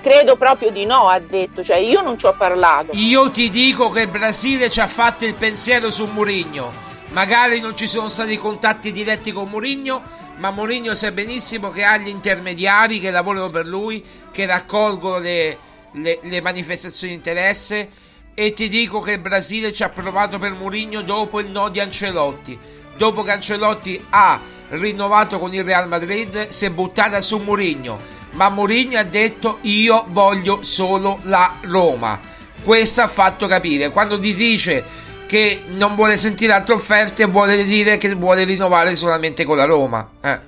credo 0.01 0.37
proprio 0.37 0.71
di 0.71 0.85
no, 0.85 1.09
ha 1.09 1.19
detto, 1.19 1.61
cioè 1.61 1.77
io 1.77 2.01
non 2.01 2.17
ci 2.17 2.25
ho 2.25 2.35
parlato. 2.37 2.91
io 2.93 3.29
ti 3.31 3.49
dico 3.49 3.89
che 3.89 4.01
il 4.01 4.07
Brasile 4.07 4.69
ci 4.69 4.79
ha 4.79 4.87
fatto 4.87 5.25
il 5.25 5.35
pensiero 5.35 5.91
su 5.91 6.05
Mourinho. 6.05 6.83
Magari 7.09 7.59
non 7.59 7.75
ci 7.75 7.85
sono 7.85 8.09
stati 8.09 8.37
contatti 8.37 8.91
diretti 8.91 9.31
con 9.31 9.49
Mourinho 9.49 10.23
ma 10.37 10.51
Mourinho 10.51 10.95
sa 10.95 11.11
benissimo 11.11 11.69
che 11.69 11.83
ha 11.83 11.97
gli 11.97 12.09
intermediari 12.09 12.99
che 12.99 13.11
lavorano 13.11 13.49
per 13.49 13.65
lui 13.65 14.03
che 14.31 14.45
raccolgono 14.45 15.19
le, 15.19 15.57
le- 15.93 16.19
le 16.21 16.41
manifestazioni 16.41 17.13
di 17.13 17.17
interesse 17.19 17.89
e 18.37 18.51
ti 18.51 18.67
dico 18.67 18.99
che 18.99 19.13
il 19.13 19.19
Brasile 19.19 19.71
ci 19.71 19.83
ha 19.83 19.89
provato 19.89 20.37
per 20.37 20.51
Mourinho 20.51 21.01
dopo 21.01 21.39
il 21.39 21.49
no 21.49 21.69
di 21.69 21.79
Ancelotti. 21.79 22.59
Dopo 22.97 23.23
che 23.23 23.31
Ancelotti 23.31 24.05
ha 24.09 24.39
rinnovato 24.69 25.39
con 25.39 25.53
il 25.53 25.63
Real 25.63 25.87
Madrid 25.87 26.49
si 26.49 26.65
è 26.65 26.69
buttata 26.69 27.21
su 27.21 27.37
Mourinho. 27.37 28.13
Ma 28.31 28.49
Mourinho 28.49 28.99
ha 28.99 29.03
detto 29.03 29.59
io 29.61 30.05
voglio 30.09 30.63
solo 30.63 31.19
la 31.23 31.59
Roma. 31.61 32.19
Questo 32.61 33.01
ha 33.01 33.07
fatto 33.07 33.47
capire. 33.47 33.89
Quando 33.91 34.19
ti 34.19 34.35
dice 34.35 34.83
che 35.25 35.63
non 35.67 35.95
vuole 35.95 36.17
sentire 36.17 36.51
altre 36.51 36.73
offerte 36.73 37.25
vuole 37.25 37.63
dire 37.63 37.95
che 37.95 38.13
vuole 38.13 38.43
rinnovare 38.43 38.95
solamente 38.95 39.43
con 39.43 39.57
la 39.57 39.65
Roma 39.65 40.07
eh. 40.21 40.39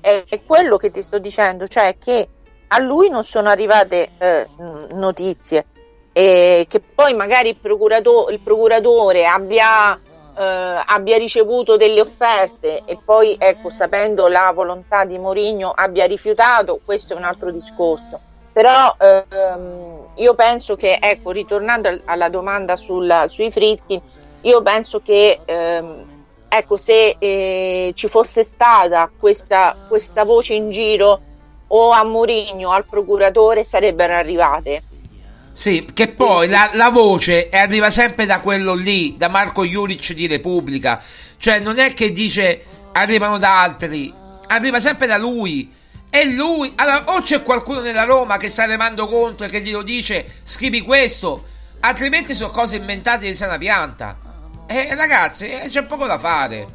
È, 0.00 0.40
quello 0.44 0.76
che 0.78 0.90
ti 0.90 1.00
sto 1.00 1.20
dicendo, 1.20 1.68
cioè 1.68 1.94
che 1.96 2.26
a 2.66 2.78
lui 2.80 3.08
non 3.08 3.22
sono 3.22 3.50
arrivate 3.50 4.10
eh, 4.18 4.46
notizie 4.94 5.64
e 6.12 6.66
che 6.68 6.80
poi 6.80 7.14
magari 7.14 7.50
il, 7.50 7.56
procurato- 7.56 8.28
il 8.30 8.40
procuratore 8.40 9.26
abbia 9.26 9.98
eh, 10.40 10.80
abbia 10.86 11.18
ricevuto 11.18 11.76
delle 11.76 12.00
offerte 12.00 12.82
e 12.84 12.98
poi, 13.04 13.36
ecco, 13.38 13.70
sapendo 13.70 14.26
la 14.28 14.50
volontà 14.54 15.04
di 15.04 15.18
Mourinho, 15.18 15.70
abbia 15.70 16.06
rifiutato, 16.06 16.80
questo 16.84 17.12
è 17.12 17.16
un 17.16 17.24
altro 17.24 17.50
discorso. 17.50 18.18
Però 18.52 18.96
ehm, 18.98 20.08
io 20.16 20.34
penso 20.34 20.76
che, 20.76 20.98
ecco, 21.00 21.30
ritornando 21.30 22.00
alla 22.04 22.28
domanda 22.28 22.76
sul, 22.76 23.26
sui 23.28 23.50
Fritkin, 23.50 24.00
io 24.42 24.62
penso 24.62 25.00
che 25.00 25.40
ehm, 25.44 26.04
ecco, 26.48 26.76
se 26.76 27.16
eh, 27.18 27.92
ci 27.94 28.08
fosse 28.08 28.42
stata 28.42 29.10
questa, 29.16 29.76
questa 29.86 30.24
voce 30.24 30.54
in 30.54 30.70
giro 30.70 31.20
o 31.68 31.90
a 31.90 32.02
Mourinho 32.02 32.68
o 32.68 32.72
al 32.72 32.86
procuratore 32.86 33.62
sarebbero 33.62 34.14
arrivate. 34.14 34.82
Sì, 35.60 35.90
che 35.92 36.08
poi 36.08 36.48
la, 36.48 36.70
la, 36.72 36.88
voce 36.88 37.50
arriva 37.52 37.90
sempre 37.90 38.24
da 38.24 38.40
quello 38.40 38.72
lì, 38.72 39.18
da 39.18 39.28
Marco 39.28 39.62
Juric 39.62 40.14
di 40.14 40.26
Repubblica. 40.26 41.02
Cioè, 41.36 41.58
non 41.58 41.78
è 41.78 41.92
che 41.92 42.12
dice 42.12 42.64
arrivano 42.92 43.36
da 43.36 43.60
altri, 43.60 44.10
arriva 44.46 44.80
sempre 44.80 45.06
da 45.06 45.18
lui. 45.18 45.70
E 46.08 46.24
lui, 46.24 46.72
allora, 46.76 47.12
o 47.12 47.20
c'è 47.20 47.42
qualcuno 47.42 47.80
nella 47.80 48.04
Roma 48.04 48.38
che 48.38 48.48
sta 48.48 48.64
remando 48.64 49.06
contro 49.06 49.44
e 49.44 49.50
che 49.50 49.60
glielo 49.60 49.82
dice, 49.82 50.40
scrivi 50.44 50.80
questo, 50.80 51.44
altrimenti 51.80 52.34
sono 52.34 52.52
cose 52.52 52.76
inventate 52.76 53.26
di 53.26 53.34
sana 53.34 53.58
pianta. 53.58 54.18
E 54.66 54.94
ragazzi, 54.94 55.46
eh, 55.46 55.68
c'è 55.68 55.82
poco 55.82 56.06
da 56.06 56.18
fare. 56.18 56.66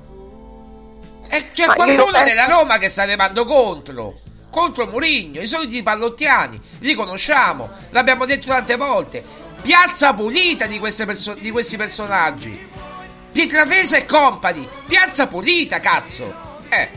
E 1.27 1.43
c'è 1.53 1.65
Ma 1.65 1.73
qualcuno 1.73 2.11
penso... 2.11 2.27
nella 2.27 2.45
Roma 2.45 2.77
che 2.77 2.89
sta 2.89 3.03
remando 3.03 3.45
contro 3.45 4.13
contro 4.56 4.88
Murigno, 4.88 5.41
i 5.41 5.47
soliti 5.47 5.84
pallottiani, 5.84 6.58
li 6.80 6.93
conosciamo, 6.93 7.70
l'abbiamo 7.89 8.26
detto 8.26 8.47
tante 8.47 8.78
volte. 8.78 9.22
Piazza 9.62 10.14
pulita 10.14 10.66
di, 10.66 10.80
perso- 10.80 11.34
di 11.34 11.51
questi 11.51 11.76
personaggi. 11.76 12.66
Pietrafesa 13.34 13.97
e 13.97 14.06
compagni, 14.06 14.66
piazza 14.86 15.28
pulita, 15.28 15.82
cazzo. 15.82 16.34
Eh. 16.70 16.89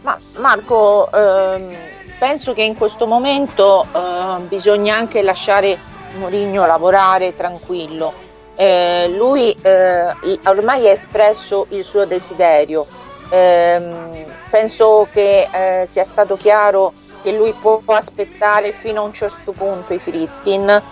Ma 0.00 0.18
Marco, 0.38 1.12
ehm, 1.12 1.76
penso 2.18 2.54
che 2.54 2.62
in 2.62 2.76
questo 2.76 3.06
momento 3.06 3.86
eh, 3.92 4.40
bisogna 4.48 4.96
anche 4.96 5.22
lasciare 5.22 5.78
Mourinho 6.14 6.64
lavorare 6.64 7.34
tranquillo. 7.34 8.24
Eh, 8.54 9.12
lui 9.14 9.54
eh, 9.60 10.40
ormai 10.44 10.88
ha 10.88 10.92
espresso 10.92 11.66
il 11.70 11.84
suo 11.84 12.06
desiderio 12.06 13.04
Ehm, 13.28 14.24
penso 14.50 15.08
che 15.10 15.48
eh, 15.50 15.86
sia 15.90 16.04
stato 16.04 16.36
chiaro 16.36 16.92
che 17.22 17.32
lui 17.32 17.52
può 17.52 17.80
aspettare 17.86 18.72
fino 18.72 19.00
a 19.00 19.04
un 19.04 19.12
certo 19.12 19.52
punto 19.52 19.92
i 19.92 19.98
Fritkin, 19.98 20.82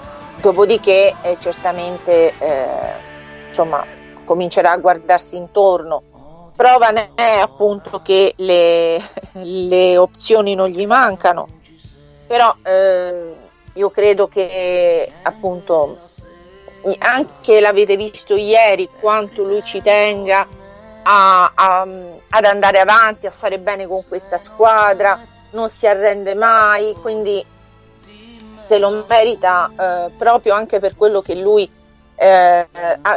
dopodiché 0.41 1.14
eh, 1.22 1.37
certamente 1.39 2.35
eh, 2.39 2.93
insomma, 3.49 3.85
comincerà 4.24 4.72
a 4.72 4.78
guardarsi 4.78 5.37
intorno. 5.37 6.03
Prova 6.57 6.91
ne 6.91 7.11
è 7.14 7.39
appunto 7.41 8.01
che 8.03 8.32
le, 8.37 9.01
le 9.32 9.97
opzioni 9.97 10.55
non 10.55 10.68
gli 10.68 10.87
mancano, 10.87 11.47
però 12.26 12.55
eh, 12.62 13.35
io 13.74 13.91
credo 13.91 14.28
che 14.28 15.11
appunto 15.22 15.99
anche 16.99 17.61
l'avete 17.61 17.97
visto 17.97 18.37
ieri 18.37 18.89
quanto 19.01 19.43
lui 19.43 19.62
ci 19.62 19.80
tenga 19.80 20.47
a, 21.05 21.52
a, 21.55 21.86
ad 22.30 22.44
andare 22.44 22.80
avanti, 22.80 23.26
a 23.26 23.30
fare 23.30 23.61
bene 23.61 23.86
con 23.86 24.02
questa 24.09 24.38
squadra, 24.38 25.20
non 25.50 25.68
si 25.68 25.86
arrende 25.86 26.34
mai, 26.34 26.94
quindi 27.00 27.44
se 28.55 28.78
lo 28.78 29.05
merita 29.07 29.70
eh, 29.78 30.11
proprio 30.16 30.55
anche 30.55 30.80
per 30.80 30.96
quello 30.96 31.20
che 31.20 31.34
lui 31.34 31.70
eh, 32.16 32.68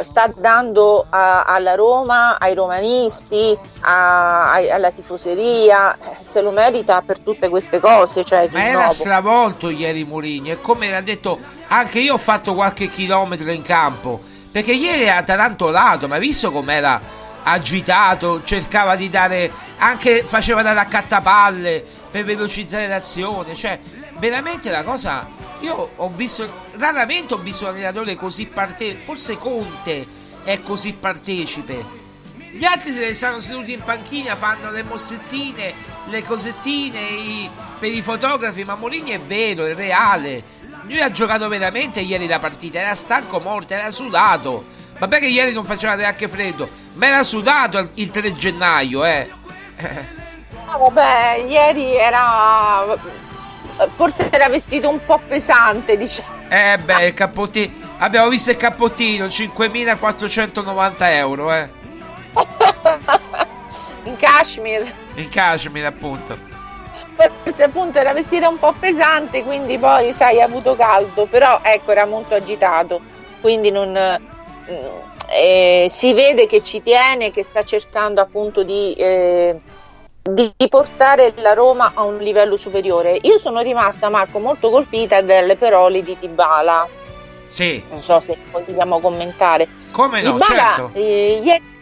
sta 0.02 0.32
dando 0.36 1.06
a, 1.08 1.44
alla 1.44 1.74
Roma, 1.74 2.38
ai 2.38 2.54
romanisti, 2.54 3.58
a, 3.80 4.52
a, 4.52 4.74
alla 4.74 4.90
tifoseria, 4.90 5.96
se 6.18 6.42
lo 6.42 6.50
merita 6.50 7.00
per 7.02 7.20
tutte 7.20 7.48
queste 7.48 7.80
cose. 7.80 8.24
Cioè, 8.24 8.48
Ma 8.52 8.66
era 8.66 8.90
stravolto 8.90 9.70
ieri 9.70 10.04
Mourinho 10.04 10.52
e 10.52 10.60
come 10.60 10.94
ha 10.94 11.00
detto 11.00 11.38
anche 11.68 12.00
io 12.00 12.14
ho 12.14 12.18
fatto 12.18 12.54
qualche 12.54 12.88
chilometro 12.88 13.50
in 13.50 13.62
campo 13.62 14.20
perché 14.50 14.72
ieri 14.72 15.04
era 15.04 15.22
tarantolato, 15.22 16.08
ma 16.08 16.18
visto 16.18 16.50
com'era 16.50 17.17
agitato, 17.50 18.42
cercava 18.44 18.96
di 18.96 19.08
dare 19.10 19.50
anche 19.78 20.24
faceva 20.26 20.62
dare 20.62 20.80
accattapalle 20.80 21.84
per 22.10 22.24
velocizzare 22.24 22.86
l'azione, 22.86 23.54
cioè 23.54 23.78
veramente 24.18 24.70
la 24.70 24.82
cosa 24.82 25.28
io 25.60 25.90
ho 25.96 26.08
visto 26.10 26.66
raramente 26.76 27.34
ho 27.34 27.38
visto 27.38 27.64
un 27.64 27.70
allenatore 27.70 28.14
così 28.16 28.46
partecipe, 28.46 29.02
forse 29.02 29.36
Conte 29.36 30.06
è 30.44 30.62
così 30.62 30.94
partecipe. 30.94 31.96
Gli 32.50 32.64
altri 32.64 32.92
se 32.92 33.00
ne 33.00 33.12
stanno 33.12 33.40
seduti 33.40 33.72
in 33.72 33.82
panchina, 33.84 34.34
fanno 34.34 34.70
le 34.70 34.82
mossettine, 34.82 35.74
le 36.06 36.24
cosettine 36.24 36.98
i, 36.98 37.50
per 37.78 37.92
i 37.92 38.00
fotografi, 38.00 38.64
ma 38.64 38.74
Molini 38.74 39.10
è 39.10 39.20
vero, 39.20 39.66
è 39.66 39.74
reale. 39.74 40.56
Lui 40.84 41.00
ha 41.02 41.12
giocato 41.12 41.46
veramente 41.48 42.00
ieri 42.00 42.26
la 42.26 42.38
partita, 42.38 42.80
era 42.80 42.94
stanco 42.94 43.38
morto, 43.40 43.74
era 43.74 43.90
sudato 43.90 44.64
Vabbè 44.98 45.18
che 45.20 45.26
ieri 45.28 45.52
non 45.52 45.64
faceva 45.64 45.94
neanche 45.94 46.28
freddo, 46.28 46.68
ma 46.94 47.06
era 47.06 47.22
sudato 47.22 47.88
il 47.94 48.10
3 48.10 48.34
gennaio, 48.34 49.04
eh. 49.04 49.30
No, 50.66 50.78
vabbè, 50.78 51.44
ieri 51.46 51.94
era... 51.94 53.16
Forse 53.94 54.28
era 54.30 54.48
vestito 54.48 54.88
un 54.88 54.98
po' 55.04 55.20
pesante, 55.26 55.96
diciamo. 55.96 56.28
Eh 56.48 56.78
beh, 56.78 57.06
il 57.06 57.14
cappottino... 57.14 57.86
Abbiamo 57.98 58.28
visto 58.28 58.50
il 58.50 58.56
cappottino, 58.56 59.26
5.490 59.26 60.94
euro, 60.98 61.52
eh. 61.52 61.68
In 64.04 64.16
cashmere. 64.16 64.92
In 65.14 65.28
cashmere, 65.28 65.86
appunto. 65.86 66.36
Forse 67.42 67.62
appunto 67.62 67.98
era 67.98 68.12
vestito 68.12 68.48
un 68.48 68.58
po' 68.58 68.72
pesante, 68.72 69.42
quindi 69.44 69.78
poi, 69.78 70.12
sai, 70.12 70.40
ha 70.40 70.44
avuto 70.44 70.76
caldo, 70.76 71.26
però 71.26 71.60
ecco, 71.62 71.90
era 71.92 72.06
molto 72.06 72.34
agitato, 72.34 73.00
quindi 73.40 73.70
non 73.70 73.96
eh, 75.30 75.86
si 75.90 76.12
vede 76.12 76.46
che 76.46 76.62
ci 76.62 76.82
tiene, 76.82 77.30
che 77.30 77.42
sta 77.42 77.62
cercando 77.62 78.20
appunto 78.20 78.62
di, 78.62 78.92
eh, 78.94 79.58
di, 80.22 80.52
portare 80.68 81.32
la 81.36 81.54
Roma 81.54 81.92
a 81.94 82.02
un 82.02 82.18
livello 82.18 82.56
superiore. 82.56 83.18
Io 83.22 83.38
sono 83.38 83.60
rimasta, 83.60 84.08
Marco, 84.08 84.38
molto 84.38 84.70
colpita 84.70 85.20
dalle 85.22 85.56
parole 85.56 86.02
di 86.02 86.16
Dybala. 86.18 86.88
Sì. 87.48 87.82
Non 87.90 88.02
so 88.02 88.20
se 88.20 88.36
vogliamo 88.50 89.00
commentare. 89.00 89.68
Come 89.90 90.22
no, 90.22 90.32
Dybala, 90.32 90.74
certo. 90.76 90.90
Eh, 90.94 91.40
ieri 91.42 91.76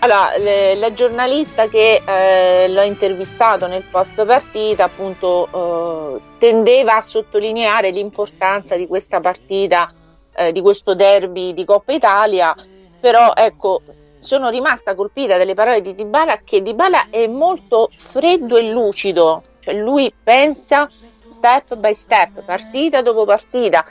allora, 0.00 0.36
le, 0.38 0.74
la 0.74 0.92
giornalista 0.92 1.68
che 1.68 2.02
eh, 2.04 2.66
l'ha 2.66 2.82
intervistato 2.82 3.68
nel 3.68 3.84
post 3.88 4.24
partita 4.24 4.84
appunto 4.84 6.16
eh, 6.16 6.20
tendeva 6.38 6.96
a 6.96 7.00
sottolineare 7.00 7.90
l'importanza 7.90 8.74
di 8.74 8.88
questa 8.88 9.20
partita 9.20 9.92
eh, 10.38 10.52
di 10.52 10.60
questo 10.60 10.94
derby 10.94 11.52
di 11.52 11.64
Coppa 11.64 11.92
Italia, 11.92 12.54
però 13.00 13.32
ecco, 13.34 13.82
sono 14.20 14.48
rimasta 14.48 14.94
colpita 14.94 15.36
dalle 15.36 15.54
parole 15.54 15.80
di 15.80 15.94
Dybala 15.94 16.40
che 16.44 16.62
Dybala 16.62 17.10
è 17.10 17.26
molto 17.26 17.90
freddo 17.96 18.56
e 18.56 18.70
lucido, 18.70 19.42
cioè 19.58 19.74
lui 19.74 20.12
pensa 20.22 20.88
step 21.26 21.74
by 21.74 21.94
step, 21.94 22.42
partita 22.44 23.02
dopo 23.02 23.24
partita. 23.24 23.84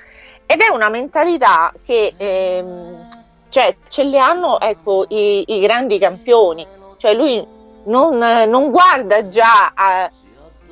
Ed 0.45 0.61
è 0.61 0.69
una 0.69 0.89
mentalità 0.89 1.73
che 1.83 2.13
ehm, 2.15 3.07
cioè, 3.49 3.75
ce 3.89 4.03
le 4.03 4.17
hanno 4.17 4.59
ecco, 4.61 5.05
i, 5.09 5.43
i 5.47 5.59
grandi 5.59 5.99
campioni, 5.99 6.65
cioè 6.95 7.13
lui 7.13 7.45
non, 7.83 8.17
non 8.17 8.71
guarda 8.71 9.27
già 9.27 9.73
a, 9.73 10.09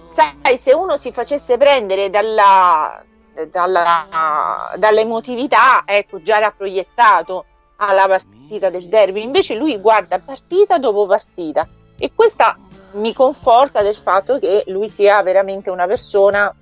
sai 0.10 0.58
se 0.58 0.74
uno 0.74 0.96
si 0.96 1.12
facesse 1.12 1.58
prendere 1.58 2.10
dalla, 2.10 3.04
dalla, 3.52 4.74
dall'emotività, 4.78 5.84
ecco, 5.86 6.22
già 6.22 6.38
era 6.38 6.52
proiettato 6.52 7.46
alla 7.78 8.08
partita 8.08 8.70
del 8.70 8.88
derby, 8.88 9.24
invece 9.24 9.56
lui 9.56 9.80
guarda 9.80 10.20
partita 10.20 10.78
dopo 10.78 11.06
partita 11.06 11.68
e 11.98 12.12
questa 12.14 12.58
mi 12.94 13.14
conforta 13.14 13.82
del 13.82 13.96
fatto 13.96 14.40
che 14.40 14.64
lui 14.68 14.90
sia 14.90 15.22
veramente 15.22 15.70
una 15.70 15.86
persona 15.86 16.54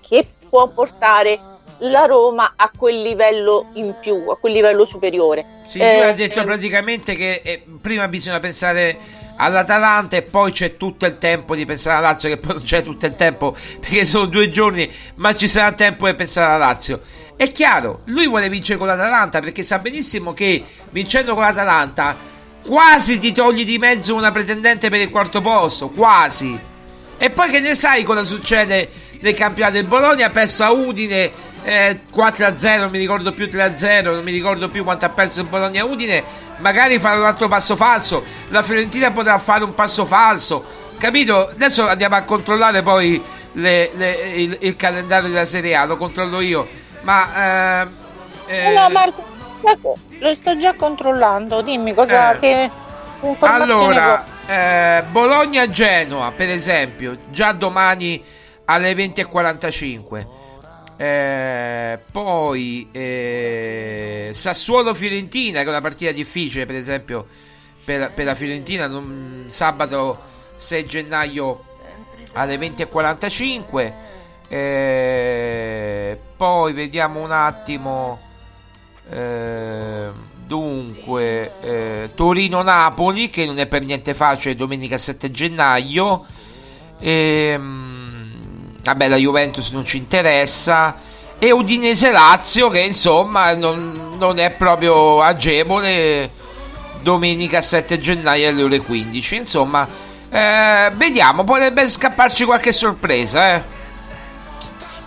che 0.00 0.28
può 0.48 0.68
portare 0.68 1.40
la 1.78 2.04
Roma 2.04 2.52
a 2.54 2.70
quel 2.76 3.02
livello 3.02 3.70
in 3.74 3.96
più, 4.00 4.28
a 4.28 4.36
quel 4.36 4.52
livello 4.52 4.84
superiore. 4.84 5.61
Sì, 5.72 5.78
eh, 5.78 6.02
ha 6.02 6.12
detto 6.12 6.40
eh, 6.40 6.44
praticamente 6.44 7.14
che 7.14 7.40
eh, 7.42 7.62
prima 7.80 8.06
bisogna 8.06 8.38
pensare 8.40 8.94
all'Atalanta 9.36 10.18
e 10.18 10.22
poi 10.22 10.52
c'è 10.52 10.76
tutto 10.76 11.06
il 11.06 11.16
tempo 11.16 11.56
di 11.56 11.64
pensare 11.64 11.96
alla 11.96 12.08
Lazio, 12.08 12.28
che 12.28 12.36
poi 12.36 12.56
non 12.56 12.62
c'è 12.62 12.82
tutto 12.82 13.06
il 13.06 13.14
tempo 13.14 13.56
perché 13.80 14.04
sono 14.04 14.26
due 14.26 14.50
giorni, 14.50 14.86
ma 15.14 15.34
ci 15.34 15.48
sarà 15.48 15.72
tempo 15.72 16.06
di 16.06 16.14
pensare 16.14 16.48
alla 16.48 16.58
Lazio. 16.58 17.00
È 17.34 17.50
chiaro, 17.50 18.02
lui 18.04 18.28
vuole 18.28 18.50
vincere 18.50 18.78
con 18.78 18.86
l'Atalanta 18.86 19.40
perché 19.40 19.62
sa 19.62 19.78
benissimo 19.78 20.34
che 20.34 20.62
vincendo 20.90 21.32
con 21.32 21.42
l'Atalanta 21.42 22.14
quasi 22.66 23.18
ti 23.18 23.32
togli 23.32 23.64
di 23.64 23.78
mezzo 23.78 24.14
una 24.14 24.30
pretendente 24.30 24.90
per 24.90 25.00
il 25.00 25.08
quarto 25.08 25.40
posto, 25.40 25.88
quasi. 25.88 26.60
E 27.16 27.30
poi 27.30 27.48
che 27.48 27.60
ne 27.60 27.74
sai 27.74 28.02
cosa 28.02 28.24
succede 28.24 28.90
nel 29.22 29.34
campionato? 29.34 29.78
Il 29.78 29.86
Bologna 29.86 30.26
ha 30.26 30.30
perso 30.30 30.62
a 30.62 30.70
Udine 30.70 31.50
eh, 31.64 32.00
4-0, 32.14 32.78
non 32.78 32.90
mi 32.90 32.98
ricordo 32.98 33.32
più 33.32 33.46
3-0, 33.46 34.04
non 34.04 34.22
mi 34.22 34.32
ricordo 34.32 34.68
più 34.68 34.84
quanto 34.84 35.04
ha 35.04 35.08
perso 35.08 35.40
il 35.40 35.46
Bologna 35.46 35.84
Udine, 35.84 36.22
magari 36.58 36.98
farà 36.98 37.16
un 37.18 37.24
altro 37.24 37.48
passo 37.48 37.76
falso, 37.76 38.24
la 38.48 38.62
Fiorentina 38.62 39.10
potrà 39.12 39.38
fare 39.38 39.64
un 39.64 39.74
passo 39.74 40.04
falso, 40.04 40.64
capito? 40.98 41.48
Adesso 41.48 41.86
andiamo 41.88 42.16
a 42.16 42.22
controllare 42.22 42.82
poi 42.82 43.22
le, 43.52 43.90
le, 43.94 44.10
il, 44.34 44.56
il, 44.60 44.76
calendario 44.76 45.28
della 45.28 45.44
Serie 45.44 45.74
A, 45.74 45.84
lo 45.84 45.96
controllo 45.96 46.40
io, 46.40 46.68
ma... 47.02 47.84
Eh, 47.84 47.88
eh, 48.46 48.68
no 48.74 48.88
Marco, 48.90 49.24
lo 50.18 50.34
sto 50.34 50.56
già 50.56 50.74
controllando, 50.74 51.62
dimmi 51.62 51.94
cosa... 51.94 52.32
Eh. 52.32 52.38
che 52.38 52.70
allora, 53.38 54.24
eh, 54.46 55.04
Bologna-Genoa, 55.08 56.32
per 56.32 56.48
esempio, 56.50 57.18
già 57.30 57.52
domani 57.52 58.20
alle 58.72 58.94
20.45. 58.94 60.26
Eh, 60.96 61.98
poi 62.10 62.88
eh, 62.92 64.30
Sassuolo-Fiorentina, 64.32 65.60
che 65.60 65.66
è 65.66 65.68
una 65.68 65.80
partita 65.80 66.12
difficile, 66.12 66.66
per 66.66 66.76
esempio, 66.76 67.26
per, 67.84 68.12
per 68.12 68.24
la 68.24 68.34
Fiorentina, 68.34 68.86
non, 68.86 69.46
sabato 69.48 70.20
6 70.56 70.84
gennaio 70.86 71.64
alle 72.34 72.56
20.45. 72.56 73.92
Eh, 74.48 76.18
poi 76.36 76.72
vediamo 76.72 77.20
un 77.20 77.32
attimo. 77.32 78.20
Eh, 79.10 80.30
Dunque, 80.52 81.52
eh, 81.62 82.10
Torino-Napoli, 82.14 83.30
che 83.30 83.46
non 83.46 83.58
è 83.58 83.66
per 83.66 83.82
niente 83.82 84.12
facile, 84.12 84.54
domenica 84.54 84.98
7 84.98 85.30
gennaio. 85.30 86.26
Ehm, 86.98 88.01
vabbè, 88.82 89.08
la 89.08 89.16
Juventus 89.16 89.70
non 89.70 89.84
ci 89.84 89.96
interessa. 89.96 90.96
E 91.38 91.50
Udinese-Lazio, 91.50 92.68
che 92.68 92.80
insomma 92.80 93.54
non, 93.54 94.14
non 94.16 94.38
è 94.38 94.52
proprio 94.52 95.20
agevole, 95.20 96.30
domenica 97.00 97.60
7 97.60 97.98
gennaio 97.98 98.48
alle 98.48 98.62
ore 98.62 98.78
15. 98.78 99.36
Insomma, 99.36 99.88
eh, 100.30 100.90
vediamo, 100.94 101.42
potrebbe 101.44 101.88
scapparci 101.88 102.44
qualche 102.44 102.72
sorpresa, 102.72 103.54
eh. 103.54 103.80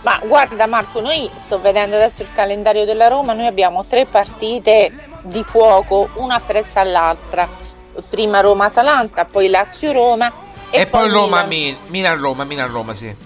Ma 0.02 0.20
guarda 0.24 0.66
Marco, 0.66 1.00
noi 1.00 1.28
sto 1.36 1.60
vedendo 1.60 1.96
adesso 1.96 2.22
il 2.22 2.28
calendario 2.32 2.84
della 2.84 3.08
Roma, 3.08 3.32
noi 3.32 3.46
abbiamo 3.46 3.84
tre 3.84 4.06
partite 4.06 4.92
di 5.22 5.42
fuoco 5.42 6.10
una 6.16 6.36
appresso 6.36 6.78
all'altra. 6.78 7.48
Prima 8.10 8.40
Roma-Atalanta, 8.40 9.24
poi 9.24 9.48
Lazio-Roma 9.48 10.32
e, 10.70 10.80
e 10.80 10.86
poi, 10.86 11.08
poi 11.08 11.10
Roma-Milan. 11.10 11.78
Milan-Roma, 11.86 12.44
Milan-Roma, 12.44 12.94
sì. 12.94 13.25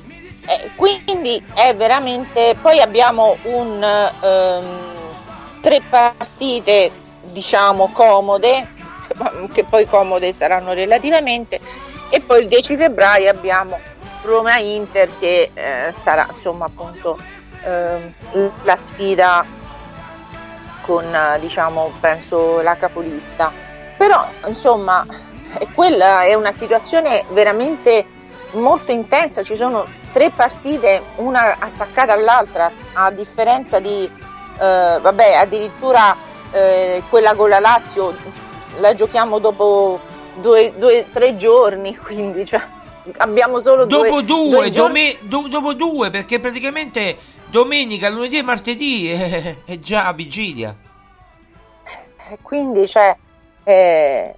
Eh, 0.51 0.72
quindi 0.74 1.40
è 1.55 1.76
veramente. 1.76 2.57
Poi 2.61 2.80
abbiamo 2.80 3.36
un 3.44 4.11
um, 4.20 5.61
tre 5.61 5.80
partite, 5.88 6.90
diciamo, 7.22 7.92
comode, 7.92 8.68
che 9.53 9.62
poi 9.62 9.86
comode 9.86 10.32
saranno 10.32 10.72
relativamente, 10.72 11.61
e 12.09 12.20
poi 12.20 12.40
il 12.40 12.48
10 12.48 12.76
febbraio 12.76 13.30
abbiamo 13.30 13.78
Roma-Inter 14.22 15.11
che 15.20 15.51
eh, 15.55 15.92
sarà 15.94 16.26
insomma 16.28 16.66
appunto 16.66 17.16
eh, 17.64 18.12
la 18.62 18.76
sfida 18.76 19.46
con 20.82 21.16
diciamo 21.38 21.92
penso 22.01 22.61
la 22.61 22.76
capolista 22.76 23.51
però 23.96 24.26
insomma 24.46 25.07
quella 25.74 26.24
è 26.24 26.34
una 26.34 26.53
situazione 26.53 27.24
veramente 27.30 28.05
molto 28.53 28.92
intensa 28.92 29.42
ci 29.42 29.57
sono 29.57 29.86
tre 30.12 30.30
partite 30.30 31.03
una 31.16 31.59
attaccata 31.59 32.12
all'altra 32.12 32.70
a 32.92 33.11
differenza 33.11 33.80
di 33.80 34.05
eh, 34.05 34.98
vabbè 35.01 35.34
addirittura 35.34 36.16
eh, 36.53 37.03
quella 37.09 37.34
con 37.34 37.48
la 37.48 37.61
Lazio 37.61 38.14
la 38.78 38.94
giochiamo 38.94 39.38
dopo 39.38 40.01
due, 40.40 40.72
due 40.76 41.07
tre 41.12 41.36
giorni 41.36 41.96
quindi 42.03 42.44
cioè, 42.44 42.61
abbiamo 43.18 43.61
solo 43.61 43.86
dopo 43.86 44.20
due, 44.20 44.24
due, 44.24 44.48
due 44.51 44.70
dome, 44.70 45.16
do, 45.22 45.46
dopo 45.48 45.74
due 45.74 46.11
perché 46.11 46.40
praticamente 46.40 47.16
domenica, 47.51 48.09
lunedì 48.09 48.38
e 48.38 48.42
martedì 48.42 49.11
è, 49.11 49.57
è 49.66 49.78
già 49.78 50.11
vigilia. 50.12 50.74
Quindi 52.42 52.86
cioè, 52.86 53.16
è, 53.64 54.34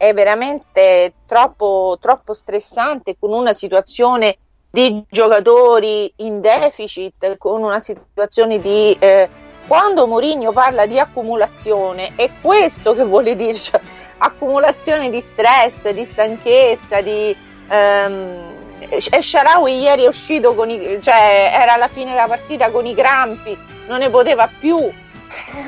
è 0.00 0.14
veramente 0.14 1.12
troppo, 1.26 1.98
troppo 2.00 2.32
stressante 2.32 3.16
con 3.20 3.34
una 3.34 3.52
situazione 3.52 4.38
di 4.70 5.04
giocatori 5.10 6.10
in 6.16 6.40
deficit, 6.40 7.36
con 7.36 7.62
una 7.62 7.80
situazione 7.80 8.58
di... 8.60 8.96
Eh, 8.98 9.28
quando 9.66 10.06
Mourinho 10.06 10.52
parla 10.52 10.86
di 10.86 10.98
accumulazione, 10.98 12.12
è 12.16 12.30
questo 12.40 12.94
che 12.94 13.04
vuole 13.04 13.36
dire, 13.36 13.52
cioè, 13.52 13.78
accumulazione 14.16 15.10
di 15.10 15.20
stress, 15.20 15.90
di 15.90 16.04
stanchezza, 16.06 17.02
di... 17.02 17.36
Ehm, 17.68 18.48
e 18.88 19.20
Sharawi 19.20 19.80
ieri 19.80 20.04
è 20.04 20.08
uscito 20.08 20.54
con 20.54 20.70
i, 20.70 20.98
cioè 21.02 21.50
era 21.52 21.74
alla 21.74 21.88
fine 21.88 22.12
della 22.12 22.26
partita 22.26 22.70
con 22.70 22.86
i 22.86 22.94
crampi, 22.94 23.54
non 23.86 23.98
ne 23.98 24.08
poteva 24.08 24.48
più. 24.48 24.90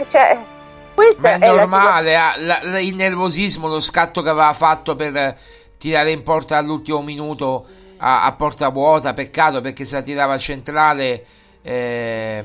Cioè, 0.09 0.39
questa 0.95 1.33
è, 1.33 1.39
è 1.39 1.55
normale, 1.55 2.13
la, 2.13 2.35
la, 2.37 2.61
la, 2.63 2.79
il 2.81 2.95
nervosismo, 2.95 3.69
lo 3.69 3.81
scatto 3.81 4.23
che 4.23 4.29
aveva 4.29 4.53
fatto 4.53 4.95
per 4.97 5.39
tirare 5.79 6.13
in 6.13 6.23
porta 6.23 6.57
all'ultimo 6.57 7.03
minuto 7.03 7.67
a, 7.99 8.25
a 8.25 8.33
porta 8.33 8.69
vuota, 8.69 9.15
peccato 9.15 9.61
perché 9.61 9.85
se 9.85 9.97
la 9.97 10.03
tirava 10.03 10.39
centrale 10.39 11.25
eh, 11.63 12.45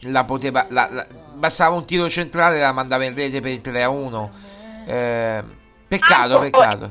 la 0.00 0.24
poteva, 0.24 0.66
la, 0.68 1.06
bastava 1.34 1.76
un 1.76 1.84
tiro 1.84 2.08
centrale 2.08 2.56
e 2.56 2.60
la 2.60 2.72
mandava 2.72 3.04
in 3.04 3.14
rete 3.14 3.40
per 3.40 3.52
il 3.52 3.60
3 3.60 3.82
a 3.82 3.88
1. 3.88 4.30
Eh, 4.86 5.44
peccato, 5.86 6.36
ah, 6.36 6.40
peccato. 6.40 6.90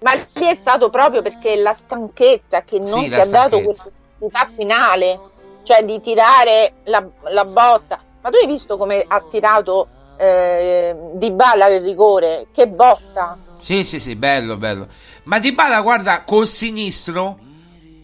Ma 0.00 0.14
lì 0.14 0.46
è 0.46 0.54
stato 0.54 0.90
proprio 0.90 1.22
perché 1.22 1.56
la 1.56 1.72
stanchezza 1.72 2.62
che 2.62 2.78
non 2.78 3.04
sì, 3.04 3.08
ti 3.08 3.14
ha 3.14 3.26
dato 3.26 3.60
questa 3.60 4.50
finale, 4.54 5.20
cioè 5.62 5.84
di 5.84 6.00
tirare 6.00 6.74
la, 6.84 7.06
la, 7.30 7.44
botta. 7.44 7.98
Ma 8.20 8.30
tu 8.30 8.36
hai 8.36 8.46
visto 8.46 8.76
come 8.76 9.04
ha 9.06 9.20
tirato 9.28 9.88
eh, 10.22 10.96
Di 11.14 11.30
Bala 11.32 11.66
il 11.68 11.82
rigore? 11.82 12.46
Che 12.52 12.68
botta! 12.68 13.36
Sì, 13.58 13.84
sì, 13.84 13.98
sì, 13.98 14.14
bello, 14.14 14.56
bello. 14.56 14.88
Ma 15.24 15.38
Di 15.38 15.52
Bala, 15.52 15.80
guarda, 15.80 16.22
col 16.22 16.46
sinistro, 16.46 17.38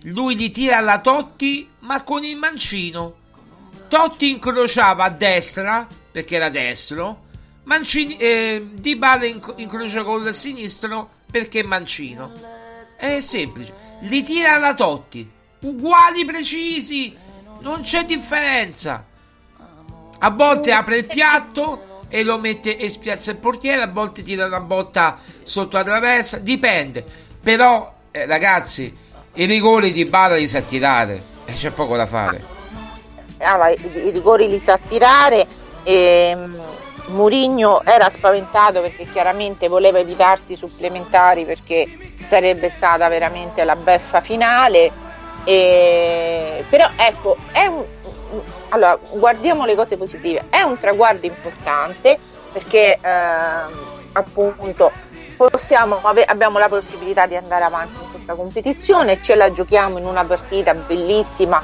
lui 0.05 0.37
gli 0.37 0.51
tira 0.51 0.79
alla 0.79 1.01
Totti, 1.01 1.69
ma 1.81 2.03
con 2.03 2.25
il 2.25 2.37
mancino. 2.37 3.15
Totti 3.89 4.31
incrociava 4.31 5.05
a 5.05 5.11
destra, 5.11 5.87
perché 6.11 6.37
era 6.37 6.49
destro, 6.49 7.27
Mancini, 7.65 8.17
eh, 8.17 8.67
Di 8.73 8.97
Bala 8.97 9.27
inc- 9.27 9.55
incrocia 9.57 10.03
col 10.03 10.35
sinistro 10.35 11.11
perché 11.31 11.63
mancino. 11.63 12.33
È 12.97 13.21
semplice. 13.21 13.75
Li 14.01 14.23
tira 14.23 14.55
alla 14.55 14.75
Totti. 14.75 15.31
Uguali 15.61 16.25
precisi. 16.25 17.15
Non 17.61 17.83
c'è 17.83 18.05
differenza. 18.05 19.05
A 20.21 20.31
volte 20.31 20.73
apre 20.73 20.99
il 20.99 21.07
piatto 21.07 21.88
e 22.09 22.23
lo 22.23 22.39
mette 22.39 22.77
e 22.77 22.89
spiazza 22.89 23.31
il 23.31 23.37
portiere, 23.37 23.83
a 23.83 23.89
volte 23.89 24.23
tira 24.23 24.47
una 24.47 24.61
botta 24.61 25.19
sotto 25.43 25.77
la 25.77 25.85
traversa, 25.85 26.39
dipende. 26.39 27.05
Però, 27.41 27.95
eh, 28.11 28.27
ragazzi, 28.27 28.95
i 29.35 29.45
rigori 29.45 29.93
di 29.93 30.05
Bala 30.05 30.37
li 30.37 30.49
sa 30.49 30.61
tirare 30.63 31.23
e 31.45 31.53
c'è 31.53 31.71
poco 31.71 31.97
da 31.97 32.07
fare. 32.07 32.57
Allora, 33.41 33.71
i, 33.71 33.79
i 34.07 34.11
rigori 34.11 34.49
li 34.49 34.59
sa 34.59 34.79
tirare 34.79 35.47
e 35.85 36.31
ehm, 36.33 36.61
Murigno 37.09 37.83
era 37.85 38.11
spaventato 38.11 38.81
perché 38.81 39.07
chiaramente 39.11 39.69
voleva 39.69 39.99
evitarsi 39.99 40.57
supplementari 40.57 41.45
perché 41.45 42.13
sarebbe 42.25 42.69
stata 42.69 43.09
veramente 43.09 43.65
la 43.65 43.77
beffa 43.77 44.21
finale. 44.21 44.91
E... 45.45 46.65
Però 46.69 46.89
ecco, 46.97 47.37
è 47.53 47.67
un... 47.67 47.85
allora, 48.71 48.99
guardiamo 49.13 49.65
le 49.65 49.75
cose 49.75 49.97
positive. 49.97 50.47
È 50.51 50.63
un 50.63 50.79
traguardo 50.79 51.27
importante 51.27 52.19
perché 52.53 52.99
eh, 53.01 53.01
appunto 54.13 54.91
possiamo, 55.37 56.01
abbiamo 56.03 56.59
la 56.59 56.69
possibilità 56.69 57.27
di 57.27 57.37
andare 57.37 57.65
avanti 57.65 58.03
in 58.03 58.11
questa 58.11 58.35
competizione, 58.35 59.23
ce 59.23 59.37
la 59.37 59.53
giochiamo 59.53 59.99
in 59.99 60.05
una 60.05 60.25
partita 60.25 60.75
bellissima, 60.75 61.63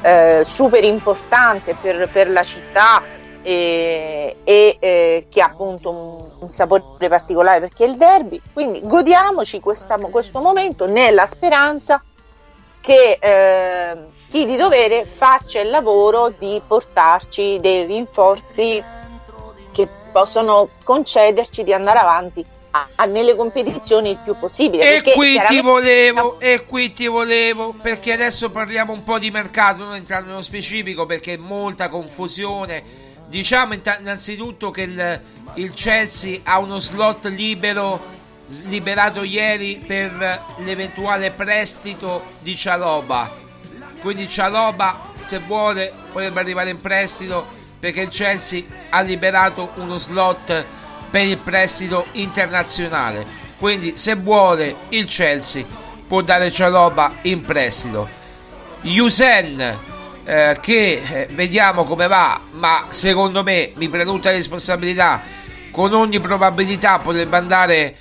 eh, 0.00 0.42
super 0.44 0.82
importante 0.84 1.76
per, 1.80 2.08
per 2.10 2.30
la 2.30 2.42
città 2.42 3.02
e, 3.42 4.36
e 4.44 4.76
eh, 4.78 5.26
che 5.28 5.40
ha 5.40 5.46
appunto 5.46 5.90
un, 5.90 6.30
un, 6.40 6.48
sapore 6.48 7.08
particolare 7.08 7.60
perché 7.60 7.84
è 7.84 7.88
il 7.88 7.96
derby. 7.96 8.40
Quindi 8.52 8.80
godiamoci 8.84 9.60
questa, 9.60 9.96
questo 9.96 10.40
momento 10.40 10.86
nella 10.86 11.26
speranza 11.26 12.02
che 12.80 13.18
eh, 13.20 13.96
chi 14.30 14.46
di 14.46 14.56
dovere 14.56 15.04
faccia 15.04 15.60
il 15.60 15.70
lavoro 15.70 16.32
di 16.38 16.60
portarci 16.66 17.58
dei 17.60 17.84
rinforzi 17.84 18.82
che 19.72 19.88
possono 20.12 20.70
concederci 20.82 21.62
di 21.62 21.72
andare 21.72 21.98
avanti 21.98 22.44
a, 22.72 22.88
a 22.94 23.04
nelle 23.04 23.34
competizioni 23.34 24.10
il 24.10 24.18
più 24.22 24.36
possibile. 24.38 24.96
E 24.96 25.02
qui 25.02 25.26
ti 25.26 25.32
chiaramente- 25.32 25.62
volevo, 25.62 26.40
e 26.40 26.64
qui 26.64 26.92
ti 26.92 27.06
volevo, 27.06 27.74
perché 27.80 28.12
adesso 28.12 28.50
parliamo 28.50 28.92
un 28.92 29.02
po' 29.02 29.18
di 29.18 29.30
mercato, 29.30 29.84
non 29.84 29.94
entrando 29.94 30.30
nello 30.30 30.42
specifico 30.42 31.06
perché 31.06 31.36
molta 31.36 31.88
confusione. 31.88 33.08
Diciamo 33.26 33.74
innanzitutto 33.74 34.70
che 34.70 34.82
il, 34.82 35.20
il 35.54 35.72
Chelsea 35.72 36.40
ha 36.42 36.58
uno 36.58 36.78
slot 36.78 37.26
libero, 37.26 38.18
liberato 38.64 39.22
ieri 39.22 39.82
per 39.86 40.44
l'eventuale 40.58 41.30
prestito 41.30 42.36
di 42.40 42.56
Cialoba. 42.56 43.38
Quindi 44.00 44.28
Cialoba, 44.28 45.12
se 45.24 45.38
vuole, 45.38 45.92
potrebbe 46.10 46.40
arrivare 46.40 46.70
in 46.70 46.80
prestito 46.80 47.58
perché 47.78 48.02
il 48.02 48.08
Chelsea 48.08 48.62
ha 48.90 49.00
liberato 49.00 49.72
uno 49.76 49.98
slot 49.98 50.64
per 51.10 51.26
il 51.26 51.38
prestito 51.38 52.06
internazionale. 52.12 53.24
Quindi, 53.58 53.96
se 53.96 54.14
vuole, 54.14 54.74
il 54.90 55.06
Chelsea 55.06 55.64
può 56.06 56.20
dare 56.22 56.50
Cialoba 56.50 57.16
in 57.22 57.42
prestito. 57.42 58.08
Yusen, 58.82 59.78
eh, 60.24 60.58
che 60.60 61.02
eh, 61.02 61.28
vediamo 61.32 61.84
come 61.84 62.06
va, 62.06 62.40
ma 62.52 62.86
secondo 62.88 63.42
me 63.42 63.70
mi 63.76 63.90
la 63.90 64.30
responsabilità. 64.30 65.22
Con 65.70 65.92
ogni 65.92 66.20
probabilità 66.20 66.98
potrebbe 66.98 67.36
andare 67.36 67.96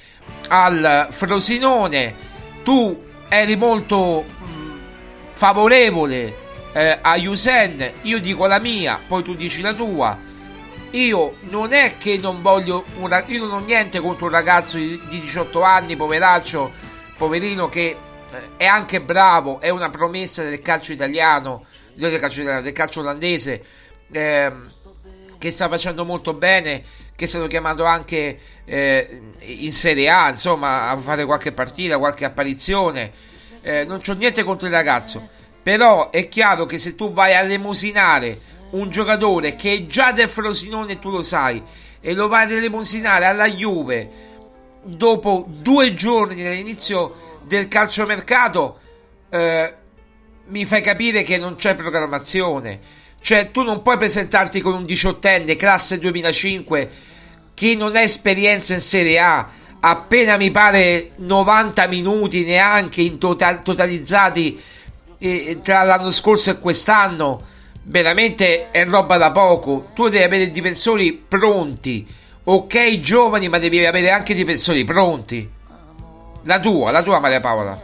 al 0.49 1.07
Frosinone. 1.11 2.27
Tu 2.63 3.07
eri 3.29 3.55
molto 3.55 4.25
mh, 4.27 4.79
favorevole 5.33 6.47
eh, 6.73 6.99
a 7.01 7.15
Yusen, 7.15 7.93
io 8.01 8.19
dico 8.19 8.45
la 8.45 8.59
mia, 8.59 8.99
poi 9.07 9.23
tu 9.23 9.35
dici 9.35 9.61
la 9.61 9.73
tua. 9.73 10.17
Io 10.91 11.35
non 11.49 11.71
è 11.71 11.97
che 11.97 12.17
non 12.17 12.41
voglio 12.41 12.83
un 12.97 13.07
rag- 13.07 13.29
io 13.29 13.45
non 13.45 13.61
ho 13.61 13.65
niente 13.65 13.99
contro 13.99 14.25
un 14.25 14.31
ragazzo 14.31 14.77
di, 14.77 14.99
di 15.07 15.19
18 15.19 15.61
anni, 15.61 15.95
poveraccio, 15.95 16.71
poverino 17.17 17.69
che 17.69 17.95
eh, 18.31 18.57
è 18.57 18.65
anche 18.65 19.01
bravo, 19.01 19.59
è 19.59 19.69
una 19.69 19.89
promessa 19.89 20.43
del 20.43 20.61
calcio 20.61 20.91
italiano, 20.91 21.65
del 21.93 22.19
calcio 22.19 22.43
del 22.43 22.73
calcio 22.73 23.01
olandese, 23.01 23.63
ehm, 24.11 24.67
che 25.37 25.51
sta 25.51 25.69
facendo 25.69 26.05
molto 26.05 26.33
bene, 26.33 26.83
che 27.19 27.27
stanno 27.27 27.47
chiamando 27.47 27.83
anche 27.83 28.39
eh, 28.63 29.21
in 29.39 29.73
Serie 29.73 30.09
A, 30.09 30.29
insomma, 30.29 30.87
a 30.87 30.97
fare 30.99 31.25
qualche 31.25 31.51
partita, 31.51 31.97
qualche 31.97 32.23
apparizione. 32.23 33.11
Eh, 33.61 33.83
non 33.83 33.99
c'ho 33.99 34.13
niente 34.13 34.41
contro 34.43 34.67
il 34.67 34.73
ragazzo, 34.73 35.27
però 35.61 36.11
è 36.11 36.29
chiaro 36.29 36.65
che 36.65 36.79
se 36.79 36.95
tu 36.95 37.11
vai 37.11 37.35
a 37.35 37.41
lemosinare 37.41 38.39
un 38.69 38.89
giocatore 38.89 39.55
che 39.55 39.73
è 39.73 39.85
già 39.85 40.13
del 40.13 40.29
Frosinone, 40.29 40.97
tu 40.97 41.09
lo 41.09 41.21
sai, 41.21 41.61
e 41.99 42.13
lo 42.13 42.29
vai 42.29 42.43
a 42.45 42.57
lemosinare 42.57 43.25
alla 43.25 43.49
Juve 43.49 44.09
dopo 44.81 45.43
due 45.45 45.93
giorni 45.93 46.41
dall'inizio 46.41 47.41
del 47.43 47.67
calciomercato, 47.67 48.79
eh, 49.29 49.75
mi 50.45 50.63
fai 50.63 50.81
capire 50.81 51.23
che 51.23 51.37
non 51.37 51.57
c'è 51.57 51.75
programmazione. 51.75 52.79
Cioè, 53.21 53.51
tu 53.51 53.61
non 53.61 53.81
puoi 53.81 53.97
presentarti 53.97 54.61
con 54.61 54.73
un 54.73 54.85
diciottenne, 54.85 55.55
classe 55.55 55.99
2005, 55.99 56.89
che 57.53 57.75
non 57.75 57.95
ha 57.95 58.01
esperienza 58.01 58.73
in 58.73 58.79
Serie 58.79 59.19
A, 59.19 59.49
appena 59.81 60.37
mi 60.37 60.51
pare 60.51 61.11
90 61.17 61.87
minuti 61.87 62.43
neanche 62.43 63.01
in 63.01 63.17
total- 63.17 63.61
totalizzati 63.61 64.61
eh, 65.19 65.59
tra 65.61 65.83
l'anno 65.83 66.11
scorso 66.11 66.51
e 66.51 66.59
quest'anno. 66.59 67.41
Veramente 67.83 68.71
è 68.71 68.85
roba 68.85 69.17
da 69.17 69.31
poco. 69.31 69.89
Tu 69.93 70.09
devi 70.09 70.23
avere 70.23 70.49
difensori 70.49 71.13
pronti. 71.13 72.07
Ok, 72.43 72.99
giovani, 72.99 73.49
ma 73.49 73.57
devi 73.57 73.85
avere 73.85 74.11
anche 74.11 74.33
difensori 74.33 74.83
pronti. 74.83 75.49
La 76.43 76.59
tua, 76.59 76.91
la 76.91 77.03
tua 77.03 77.19
Maria 77.19 77.41
Paola. 77.41 77.79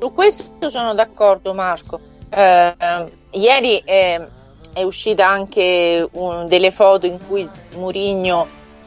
Su 0.00 0.12
questo 0.12 0.68
sono 0.68 0.94
d'accordo 0.94 1.54
Marco. 1.54 2.00
Eh, 2.28 2.74
ieri 3.30 3.78
eh, 3.78 4.26
è 4.74 4.82
uscita 4.82 5.26
anche 5.26 6.06
un- 6.12 6.46
delle 6.48 6.70
foto 6.70 7.06
in 7.06 7.18
cui 7.26 7.48
Murigno 7.76 8.46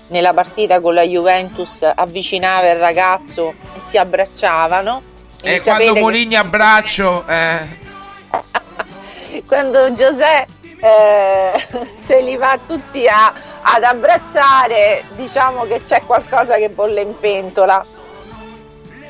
nella 0.10 0.34
partita 0.34 0.80
con 0.82 0.94
la 0.94 1.02
Juventus 1.04 1.82
avvicinava 1.96 2.70
il 2.72 2.78
ragazzo 2.78 3.54
e 3.76 3.80
si 3.80 3.98
abbracciavano. 3.98 5.02
E 5.42 5.56
E 5.56 5.62
quando 5.62 5.84
sapete 5.96 6.28
che- 6.28 6.36
abbraccio, 6.36 7.24
eh, 7.28 7.68
quando 9.48 9.92
Giuseppe 9.94 10.56
eh, 10.80 11.66
se 11.96 12.22
li 12.22 12.38
va 12.38 12.58
tutti 12.66 13.08
a- 13.08 13.34
ad 13.62 13.84
abbracciare, 13.84 15.06
diciamo 15.16 15.66
che 15.66 15.82
c'è 15.82 16.02
qualcosa 16.06 16.56
che 16.56 16.70
bolle 16.70 17.02
in 17.02 17.16
pentola. 17.20 17.84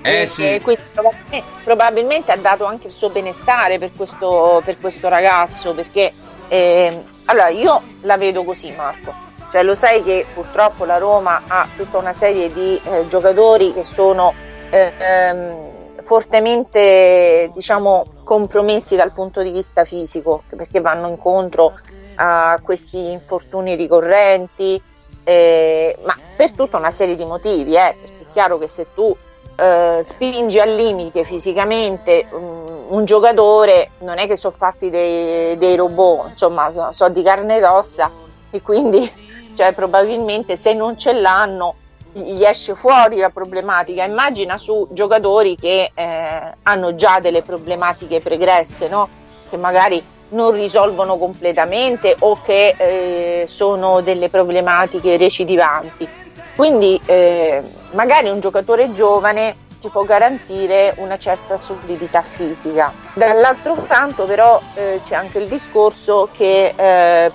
eh 0.01 0.21
E- 0.21 0.27
sì. 0.27 0.53
e 0.53 0.61
quindi 0.61 0.81
probabilmente, 0.93 1.43
probabilmente 1.63 2.31
ha 2.31 2.37
dato 2.37 2.63
anche 2.65 2.87
il 2.87 2.93
suo 2.93 3.09
benestare 3.09 3.77
per 3.77 3.91
questo, 3.95 4.61
per 4.63 4.77
questo 4.79 5.09
ragazzo, 5.09 5.73
perché 5.73 6.13
eh, 6.49 7.03
allora 7.25 7.49
io 7.49 7.81
la 8.01 8.17
vedo 8.17 8.43
così 8.43 8.71
Marco, 8.71 9.13
cioè 9.51 9.63
lo 9.63 9.75
sai 9.75 10.03
che 10.03 10.25
purtroppo 10.33 10.85
la 10.85 10.97
Roma 10.97 11.43
ha 11.47 11.67
tutta 11.75 11.97
una 11.97 12.13
serie 12.13 12.51
di 12.53 12.79
eh, 12.83 13.07
giocatori 13.07 13.73
che 13.73 13.83
sono 13.83 14.33
eh, 14.69 14.93
ehm, 14.97 15.67
fortemente 16.03 17.49
diciamo 17.53 18.05
compromessi 18.23 18.95
dal 18.95 19.11
punto 19.11 19.41
di 19.41 19.51
vista 19.51 19.83
fisico, 19.83 20.43
perché 20.55 20.79
vanno 20.81 21.07
incontro 21.07 21.73
a 22.15 22.59
questi 22.63 23.11
infortuni 23.11 23.75
ricorrenti, 23.75 24.81
eh, 25.23 25.97
ma 26.03 26.15
per 26.35 26.51
tutta 26.51 26.77
una 26.77 26.91
serie 26.91 27.15
di 27.15 27.25
motivi, 27.25 27.75
eh, 27.75 27.95
perché 27.99 28.21
è 28.21 28.31
chiaro 28.31 28.57
che 28.57 28.67
se 28.67 28.87
tu 28.93 29.15
eh, 29.57 30.01
spingi 30.03 30.59
al 30.59 30.73
limite 30.73 31.23
fisicamente 31.23 32.27
um, 32.29 32.85
un 32.89 33.05
giocatore, 33.05 33.91
non 33.99 34.17
è 34.17 34.27
che 34.27 34.37
sono 34.37 34.55
fatti 34.57 34.89
dei, 34.89 35.57
dei 35.57 35.75
robot, 35.75 36.29
insomma, 36.29 36.71
so, 36.71 36.89
so 36.91 37.09
di 37.09 37.23
carne 37.23 37.57
ed 37.57 37.63
ossa 37.63 38.11
e 38.49 38.61
quindi 38.61 39.11
cioè, 39.55 39.73
probabilmente 39.73 40.55
se 40.55 40.73
non 40.73 40.97
ce 40.97 41.13
l'hanno 41.13 41.75
gli 42.13 42.43
esce 42.43 42.75
fuori 42.75 43.17
la 43.17 43.29
problematica. 43.29 44.03
Immagina 44.03 44.57
su 44.57 44.87
giocatori 44.91 45.55
che 45.55 45.91
eh, 45.93 46.53
hanno 46.63 46.95
già 46.95 47.19
delle 47.19 47.41
problematiche 47.41 48.21
pregresse, 48.21 48.87
no? 48.87 49.09
che 49.49 49.57
magari 49.57 50.03
non 50.29 50.51
risolvono 50.51 51.17
completamente 51.17 52.15
o 52.19 52.39
che 52.41 52.75
eh, 52.77 53.45
sono 53.47 54.01
delle 54.01 54.29
problematiche 54.29 55.17
recidivanti. 55.17 56.25
Quindi 56.57 56.99
eh, 57.05 57.61
magari 57.91 58.29
un 58.29 58.39
giocatore 58.39 58.91
giovane 58.91 59.55
ti 59.79 59.89
può 59.89 60.03
garantire 60.05 60.95
una 60.97 61.15
certa 61.17 61.55
solidità 61.55 62.23
fisica. 62.23 62.91
Dall'altro 63.13 63.85
canto 63.87 64.25
però 64.25 64.59
eh, 64.73 64.99
c'è 65.03 65.13
anche 65.13 65.37
il 65.37 65.47
discorso 65.47 66.29
che 66.33 66.73
eh, 66.75 67.31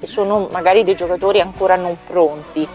sono 0.00 0.48
magari 0.50 0.82
dei 0.82 0.94
giocatori 0.94 1.40
ancora 1.40 1.76
non 1.76 1.98
pronti 2.06 2.66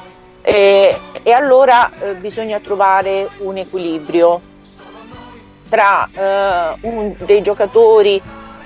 e, 0.41 0.99
e 1.23 1.31
allora 1.31 1.91
eh, 2.01 2.13
bisogna 2.17 2.59
trovare 2.59 3.27
un 3.39 3.57
equilibrio 3.57 4.41
tra 5.69 6.07
eh, 6.13 6.77
un- 6.81 7.15
dei 7.17 7.41
giocatori 7.41 8.21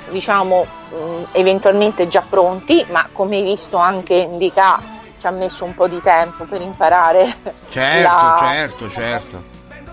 diciamo 0.09 0.65
mh, 0.89 1.23
eventualmente 1.31 2.07
già 2.09 2.23
pronti 2.27 2.85
ma 2.89 3.07
come 3.13 3.37
hai 3.37 3.43
visto 3.43 3.77
anche 3.77 4.15
Indica 4.15 4.95
ci 5.19 5.27
ha 5.27 5.31
messo 5.31 5.65
un 5.65 5.73
po' 5.73 5.87
di 5.87 5.99
tempo 6.01 6.45
per 6.45 6.61
imparare 6.61 7.35
Certo, 7.69 8.01
la- 8.03 8.35
certo, 8.39 8.89
certo. 8.89 9.43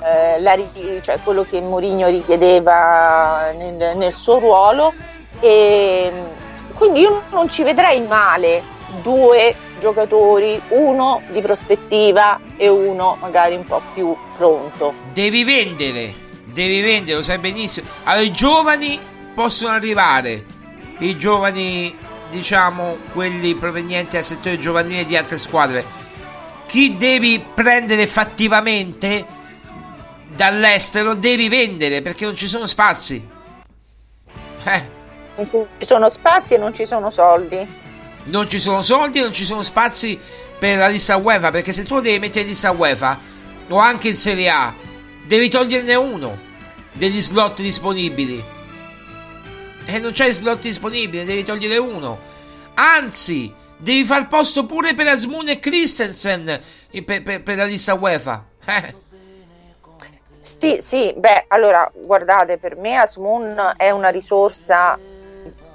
eh, 0.03 0.41
la 0.41 0.57
cioè 1.01 1.18
quello 1.25 1.45
che 1.49 1.61
Mourinho 1.61 2.09
richiedeva 2.09 3.53
nel, 3.57 3.97
nel 3.97 4.12
suo 4.12 4.39
ruolo 4.39 4.93
e 5.41 6.12
quindi 6.75 7.01
io 7.01 7.22
non 7.31 7.49
ci 7.49 7.62
vedrei 7.62 8.03
male 8.03 8.62
due 9.03 9.55
giocatori, 9.81 10.61
uno 10.68 11.20
di 11.31 11.41
prospettiva 11.41 12.41
e 12.57 12.68
uno 12.68 13.16
magari 13.20 13.55
un 13.57 13.64
po' 13.64 13.83
più 13.93 14.16
pronto. 14.37 14.95
Devi 15.12 15.43
vendere, 15.45 16.14
devi 16.45 16.81
vendere, 16.81 17.16
lo 17.16 17.22
sai 17.22 17.39
benissimo. 17.39 17.87
Allora, 18.05 18.25
i 18.25 18.33
giovani 18.33 18.99
possono 19.35 19.75
arrivare, 19.75 20.45
i 20.99 21.16
giovani, 21.18 21.97
diciamo, 22.31 22.99
quelli 23.12 23.55
provenienti 23.55 24.16
dal 24.16 24.25
settore 24.25 24.59
giovanile 24.59 25.05
di 25.05 25.16
altre 25.16 25.39
squadre. 25.39 25.85
Chi 26.66 26.97
devi 26.97 27.45
prendere 27.55 28.07
fattivamente 28.07 29.25
dall'estero 30.29 31.14
devi 31.14 31.49
vendere 31.49 32.03
perché 32.03 32.25
non 32.25 32.35
ci 32.35 32.49
sono 32.49 32.66
spazi. 32.66 33.29
Eh, 34.64 34.89
Non 35.37 35.49
ci 35.79 35.87
sono 35.87 36.09
spazi 36.09 36.55
e 36.55 36.59
non 36.59 36.75
ci 36.75 36.87
sono 36.87 37.11
soldi. 37.11 37.66
non 38.25 38.49
ci 38.49 38.59
sono 38.59 38.83
soldi, 38.83 39.20
non 39.20 39.33
ci 39.33 39.45
sono 39.45 39.62
spazi 39.62 40.18
per 40.59 40.79
la 40.79 40.89
lista 40.89 41.16
UEFA 41.16 41.51
perché 41.51 41.72
se 41.72 41.83
tu 41.85 42.01
devi 42.01 42.18
mettere 42.18 42.43
in 42.43 42.49
lista 42.49 42.70
UEFA 42.70 43.18
o 43.68 43.77
anche 43.77 44.09
in 44.09 44.16
Serie 44.16 44.49
A 44.49 44.75
devi 45.27 45.49
toglierne 45.51 45.95
uno 45.97 46.39
degli 46.93 47.20
slot 47.20 47.61
disponibili 47.61 48.43
e 49.87 49.99
non 49.99 50.12
c'è 50.12 50.32
slot 50.32 50.61
disponibile 50.61 51.24
devi 51.24 51.45
togliere 51.45 51.76
uno 51.78 52.18
anzi 52.74 53.53
devi 53.76 54.05
far 54.05 54.28
posto 54.28 54.66
pure 54.66 54.95
per 54.95 55.09
Asmun 55.09 55.49
e 55.49 55.59
Christensen 55.59 56.61
eh, 56.91 57.03
per, 57.03 57.22
per- 57.22 57.43
per 57.43 57.57
la 57.57 57.64
lista 57.64 57.95
UEFA 57.95 58.45
Eh. 58.66 59.03
Sì, 60.39 60.78
sì, 60.80 61.12
beh, 61.14 61.45
allora 61.49 61.91
guardate, 61.95 62.57
per 62.59 62.76
me 62.76 62.97
Asmun 62.97 63.74
è 63.76 63.91
una 63.91 64.09
risorsa 64.09 64.99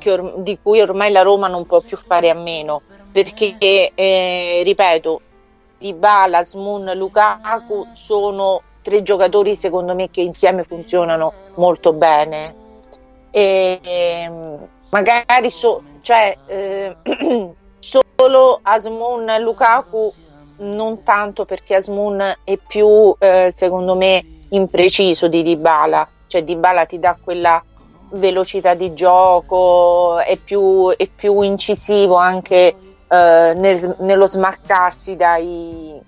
or- 0.05 0.41
di 0.41 0.57
cui 0.61 0.81
ormai 0.81 1.11
la 1.11 1.21
Roma 1.21 1.47
non 1.47 1.65
può 1.65 1.81
più 1.81 1.97
fare 1.97 2.29
a 2.29 2.33
meno, 2.33 2.81
perché, 3.11 3.55
eh, 3.93 4.61
ripeto, 4.63 5.21
Dybala, 5.77 6.39
Asmun, 6.39 6.91
Lukaku 6.95 7.89
sono 7.93 8.61
tre 8.81 9.03
giocatori 9.03 9.55
secondo 9.55 9.93
me 9.93 10.09
che 10.09 10.21
insieme 10.21 10.63
funzionano 10.63 11.33
molto 11.55 11.93
bene. 11.93 12.58
E, 13.31 13.79
ehm, 13.83 14.67
magari 14.89 15.49
so, 15.49 15.83
cioè, 16.01 16.37
eh, 16.47 16.95
solo 17.79 18.59
Asmun 18.61 19.25
Lukaku 19.39 20.13
non 20.57 21.03
tanto 21.03 21.45
perché 21.45 21.75
Asmun 21.75 22.35
è 22.43 22.57
più 22.57 23.15
eh, 23.17 23.51
secondo 23.53 23.95
me 23.95 24.41
impreciso 24.49 25.27
di 25.27 25.43
Dybala, 25.43 26.07
cioè 26.27 26.43
Dybala 26.43 26.85
ti 26.85 26.99
dà 26.99 27.17
quella 27.21 27.63
velocità 28.11 28.73
di 28.73 28.93
gioco, 28.93 30.19
è 30.19 30.35
più, 30.37 30.89
è 30.95 31.07
più 31.07 31.41
incisivo 31.41 32.15
anche 32.15 32.75
eh, 33.07 33.53
nel, 33.55 33.95
nello 33.99 34.27
smarcarsi 34.27 35.15
dai, 35.15 36.01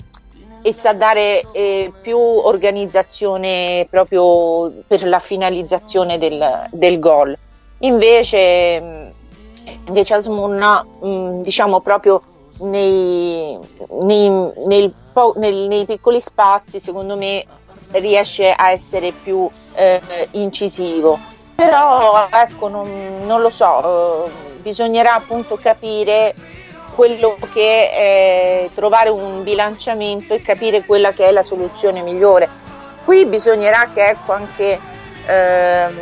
e 0.62 0.74
sa 0.74 0.94
dare 0.94 1.44
eh, 1.52 1.92
più 2.02 2.18
organizzazione 2.18 3.88
proprio 3.90 4.72
per 4.88 5.08
la 5.08 5.20
finalizzazione 5.20 6.18
del, 6.18 6.68
del 6.72 7.00
gol. 7.00 7.38
Invece, 7.80 9.12
invece 9.88 10.14
Asmun, 10.14 10.86
mm, 11.06 11.42
diciamo 11.42 11.80
proprio 11.80 12.22
nei, 12.60 13.58
nei, 14.02 14.30
nel, 14.30 14.94
nel, 15.36 15.56
nei 15.68 15.86
piccoli 15.86 16.22
spazi, 16.22 16.80
secondo 16.80 17.18
me 17.18 17.44
riesce 17.92 18.52
a 18.52 18.72
essere 18.72 19.12
più 19.12 19.50
eh, 19.74 20.00
incisivo. 20.32 21.20
Però 21.56 22.28
ecco, 22.30 22.68
non, 22.68 23.26
non 23.26 23.42
lo 23.42 23.50
so, 23.50 24.26
eh, 24.26 24.32
bisognerà 24.62 25.16
appunto 25.16 25.58
capire 25.58 26.34
quello 26.94 27.38
che 27.54 27.92
è 27.92 28.70
trovare 28.74 29.10
un 29.10 29.44
bilanciamento 29.44 30.34
e 30.34 30.42
capire 30.42 30.86
quella 30.86 31.12
che 31.12 31.28
è 31.28 31.32
la 31.32 31.44
soluzione 31.44 32.02
migliore. 32.02 32.50
Qui 33.04 33.26
bisognerà 33.26 33.90
che 33.94 34.06
ecco 34.06 34.34
anche 34.34 34.80
ehm, 35.26 35.96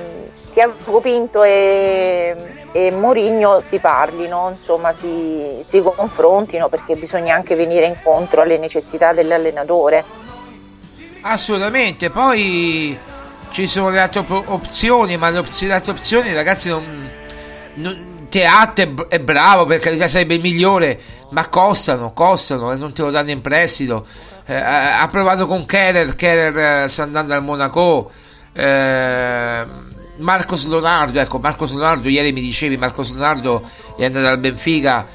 Tiago 0.52 1.00
Pinto 1.00 1.44
e, 1.44 2.36
e 2.72 2.92
Mourinho 2.92 3.62
si 3.62 3.80
parlino, 3.80 4.50
insomma 4.50 4.94
si, 4.94 5.64
si 5.66 5.82
confrontino 5.82 6.70
perché 6.70 6.96
bisogna 6.96 7.36
anche 7.36 7.56
venire 7.56 7.86
incontro 7.86 8.42
alle 8.42 8.58
necessità 8.58 9.14
dell'allenatore. 9.14 10.04
Assolutamente, 11.22 12.10
poi 12.10 12.98
ci 13.52 13.68
sono 13.68 13.90
le 13.90 14.00
altre 14.00 14.24
opzioni, 14.28 15.18
ma 15.18 15.30
le, 15.30 15.44
le 15.44 15.74
altre 15.74 15.92
opzioni, 15.92 16.34
ragazzi, 16.34 16.70
non, 16.70 17.10
non, 17.76 18.19
Teat 18.30 19.08
è, 19.08 19.20
bravo, 19.20 19.66
per 19.66 19.80
carità 19.80 20.08
sarebbe 20.08 20.36
il 20.36 20.42
migliore, 20.42 21.00
ma 21.32 21.48
costano, 21.48 22.14
costano 22.14 22.72
e 22.72 22.76
non 22.76 22.94
te 22.94 23.02
lo 23.02 23.12
danno 23.12 23.32
in 23.32 23.42
prestito. 23.42 24.06
Eh, 24.46 24.56
ha 24.56 25.08
provato 25.12 25.46
con 25.48 25.66
Keller, 25.66 26.16
Keller 26.16 26.84
eh, 26.84 26.88
sta 26.88 27.04
andando 27.04 27.34
al 27.34 27.44
Monaco. 27.44 28.12
Eh, 28.54 29.66
Marcos 30.18 30.68
Leonardo, 30.68 31.20
ecco, 31.20 31.40
Marcos 31.40 31.72
Leonardo, 31.72 32.10
ieri 32.10 32.32
mi 32.32 32.42
dicevi, 32.42 32.78
Marcos 32.78 33.12
Leonardo 33.12 33.68
è 33.98 34.06
andato 34.06 34.28
al 34.28 34.40
Benfica, 34.40 35.06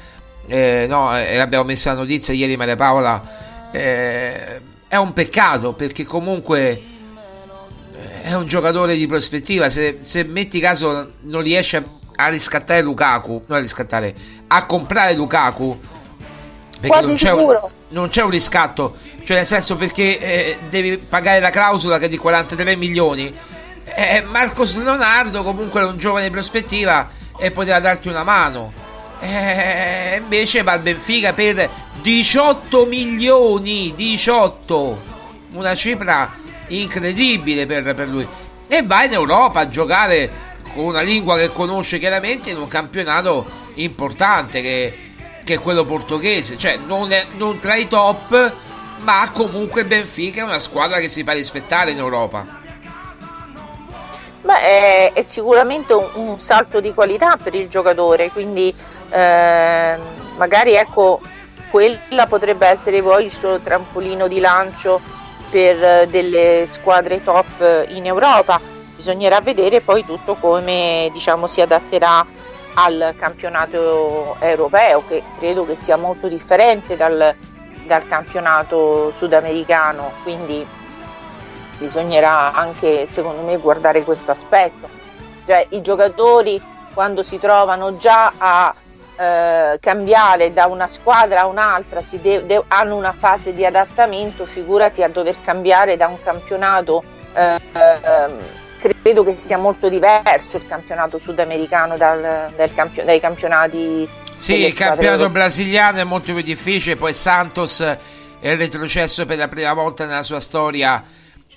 eh, 0.47 0.85
no, 0.87 1.17
eh, 1.17 1.37
l'abbiamo 1.37 1.65
messa 1.65 1.91
la 1.93 1.99
notizia 1.99 2.33
ieri 2.33 2.57
Maria 2.57 2.75
Paola. 2.75 3.69
Eh, 3.71 4.61
è 4.87 4.95
un 4.95 5.13
peccato 5.13 5.73
perché 5.73 6.05
comunque 6.05 6.69
eh, 6.71 8.21
è 8.23 8.33
un 8.35 8.47
giocatore 8.47 8.95
di 8.95 9.07
prospettiva. 9.07 9.69
Se, 9.69 9.97
se 10.01 10.23
metti 10.23 10.59
caso 10.59 11.11
non 11.21 11.41
riesce 11.41 11.77
a, 11.77 11.83
a, 12.15 12.27
riscattare 12.27 12.81
Lukaku, 12.81 13.43
non 13.45 13.57
a 13.57 13.61
riscattare, 13.61 14.13
a 14.47 14.65
comprare 14.65 15.13
Lukaku, 15.15 15.79
quasi 16.85 17.07
non 17.09 17.17
c'è, 17.17 17.31
un, 17.31 17.59
non 17.89 18.09
c'è 18.09 18.23
un 18.23 18.29
riscatto, 18.29 18.95
cioè 19.23 19.37
nel 19.37 19.45
senso 19.45 19.75
perché 19.75 20.19
eh, 20.19 20.57
devi 20.69 20.97
pagare 20.97 21.39
la 21.39 21.49
clausola 21.49 21.97
che 21.97 22.05
è 22.05 22.09
di 22.09 22.17
43 22.17 22.75
milioni. 22.75 23.33
Eh, 23.83 24.23
Marcos 24.27 24.75
Leonardo 24.75 25.43
comunque 25.43 25.81
è 25.81 25.85
un 25.85 25.97
giovane 25.97 26.25
di 26.25 26.31
prospettiva 26.31 27.09
e 27.37 27.51
poteva 27.51 27.79
darti 27.79 28.07
una 28.07 28.23
mano. 28.23 28.73
Eh, 29.19 30.17
invece 30.17 30.63
va 30.63 30.73
al 30.73 30.81
Benfica 30.81 31.33
per 31.33 31.69
18 32.01 32.85
milioni, 32.85 33.93
18, 33.95 35.01
una 35.53 35.73
cifra 35.73 36.33
incredibile 36.67 37.65
per, 37.65 37.93
per 37.93 38.09
lui. 38.09 38.27
E 38.67 38.81
va 38.83 39.03
in 39.03 39.13
Europa 39.13 39.61
a 39.61 39.69
giocare 39.69 40.53
con 40.75 40.83
una 40.83 41.01
lingua 41.01 41.37
che 41.37 41.53
conosce 41.53 41.97
chiaramente 41.99 42.49
in 42.49 42.57
un 42.57 42.67
campionato 42.67 43.45
importante 43.75 44.61
che, 44.61 44.97
che 45.43 45.53
è 45.55 45.59
quello 45.59 45.85
portoghese, 45.85 46.57
cioè 46.57 46.75
non, 46.77 47.13
è, 47.13 47.27
non 47.37 47.59
tra 47.59 47.75
i 47.75 47.87
top, 47.87 48.53
ma 48.99 49.31
comunque 49.33 49.85
Benfica 49.85 50.41
è 50.41 50.43
una 50.43 50.59
squadra 50.59 50.99
che 50.99 51.07
si 51.07 51.23
fa 51.23 51.31
rispettare 51.31 51.91
in 51.91 51.97
Europa. 51.97 52.45
Beh, 54.41 54.59
è, 54.59 55.11
è 55.13 55.21
sicuramente 55.21 55.93
un, 55.93 56.09
un, 56.13 56.39
salto 56.39 56.81
di 56.81 56.93
qualità 56.93 57.37
per 57.41 57.55
il 57.55 57.69
giocatore, 57.69 58.29
quindi 58.29 58.73
eh, 59.09 59.97
magari 60.35 60.73
ecco 60.73 61.21
quella 61.71 62.27
potrebbe 62.27 62.67
essere 62.67 63.01
poi 63.01 63.25
il 63.25 63.31
suo 63.31 63.59
trampolino 63.61 64.27
di 64.27 64.39
lancio 64.39 65.01
per 65.49 65.81
eh, 65.81 66.07
delle 66.07 66.65
squadre 66.67 67.23
top 67.23 67.85
in 67.87 68.05
Europa. 68.05 68.74
Bisognerà 68.95 69.41
vedere 69.41 69.81
poi 69.81 70.05
tutto 70.05 70.35
come 70.35 71.09
diciamo, 71.11 71.47
si 71.47 71.61
adatterà 71.61 72.25
al 72.75 73.13
campionato 73.17 74.35
europeo, 74.39 75.03
che 75.07 75.23
credo 75.37 75.65
che 75.65 75.75
sia 75.75 75.97
molto 75.97 76.27
differente 76.27 76.95
dal, 76.95 77.35
dal 77.85 78.07
campionato 78.07 79.11
sudamericano, 79.15 80.11
quindi 80.23 80.65
bisognerà 81.77 82.53
anche 82.53 83.05
secondo 83.07 83.41
me 83.41 83.57
guardare 83.57 84.03
questo 84.03 84.31
aspetto. 84.31 84.87
Cioè 85.45 85.67
i 85.69 85.81
giocatori 85.81 86.61
quando 86.93 87.23
si 87.23 87.37
trovano 87.37 87.97
già 87.97 88.33
a 88.37 88.73
eh, 89.17 89.77
cambiare 89.79 90.53
da 90.53 90.65
una 90.65 90.87
squadra 90.87 91.41
a 91.41 91.47
un'altra, 91.47 92.01
de- 92.21 92.45
de- 92.45 92.63
hanno 92.67 92.95
una 92.95 93.13
fase 93.13 93.53
di 93.53 93.65
adattamento, 93.65 94.45
figurati 94.45 95.03
a 95.03 95.09
dover 95.09 95.41
cambiare 95.41 95.97
da 95.97 96.07
un 96.07 96.21
campionato. 96.21 97.03
Eh, 97.33 97.59
ehm, 97.73 98.39
credo 99.01 99.23
che 99.23 99.35
sia 99.37 99.57
molto 99.57 99.89
diverso 99.89 100.57
il 100.57 100.67
campionato 100.67 101.17
sudamericano 101.17 101.97
dal, 101.97 102.51
dal 102.55 102.73
campio- 102.73 103.03
dai 103.03 103.19
campionati. 103.19 104.07
Sì, 104.35 104.65
il 104.65 104.73
campionato 104.73 105.29
brasiliano 105.29 105.99
è 105.99 106.03
molto 106.03 106.33
più 106.33 106.41
difficile, 106.41 106.95
poi 106.95 107.13
Santos 107.13 107.79
è 107.81 108.55
retrocesso 108.55 109.25
per 109.25 109.37
la 109.37 109.47
prima 109.47 109.73
volta 109.73 110.05
nella 110.05 110.23
sua 110.23 110.39
storia 110.39 111.03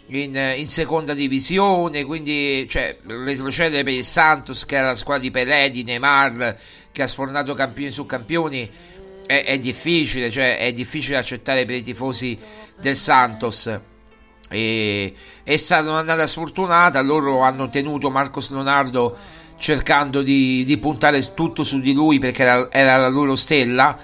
in, 0.09 0.55
in, 0.57 0.68
seconda 0.68 1.12
divisione, 1.12 2.05
quindi 2.05 2.66
cioè, 2.68 2.97
retrocedere 3.07 3.83
per 3.83 3.93
il 3.93 4.05
Santos 4.05 4.64
che 4.64 4.76
era 4.76 4.89
la 4.89 4.95
squadra 4.95 5.22
di 5.22 5.31
Pelé, 5.31 5.70
di 5.70 5.83
Neymar, 5.83 6.57
che 6.93 7.03
ha 7.03 7.07
sfornato 7.07 7.55
campioni 7.55 7.91
su 7.91 8.07
campioni, 8.07 8.70
è, 9.26 9.45
è 9.45 9.59
difficile, 9.59 10.31
cioè 10.31 10.59
è 10.59 10.72
difficile 10.72 11.18
accettare 11.18 11.66
per 11.66 11.74
i 11.74 11.83
tifosi 11.83 12.39
del 12.79 12.97
Santos. 12.97 13.81
E, 14.49 15.15
è 15.43 15.57
stata 15.57 15.91
un'annata 15.91 16.27
sfortunata, 16.27 17.01
loro 17.01 17.41
hanno 17.41 17.69
tenuto 17.69 18.11
Marcos 18.11 18.51
Leonardo 18.51 19.17
cercando 19.59 20.23
di, 20.23 20.65
di 20.65 20.79
puntare 20.79 21.35
tutto 21.35 21.65
su 21.65 21.81
di 21.81 21.93
lui 21.93 22.19
perché 22.19 22.43
era, 22.43 22.71
era 22.71 22.97
la 22.97 23.09
loro 23.09 23.35
stella, 23.35 23.99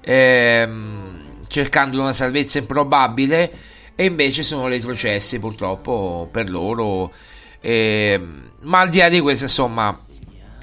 ehm, 0.00 1.44
cercando 1.48 2.00
una 2.00 2.12
salvezza 2.12 2.58
improbabile 2.58 3.52
e 3.94 4.04
invece 4.04 4.42
sono 4.42 4.68
retrocessi 4.68 5.38
purtroppo 5.38 6.28
per 6.30 6.48
loro. 6.48 7.12
Eh, 7.60 8.20
ma 8.62 8.80
al 8.80 8.88
di 8.88 8.98
là 8.98 9.08
di 9.08 9.20
questo, 9.20 9.44
insomma, 9.44 9.98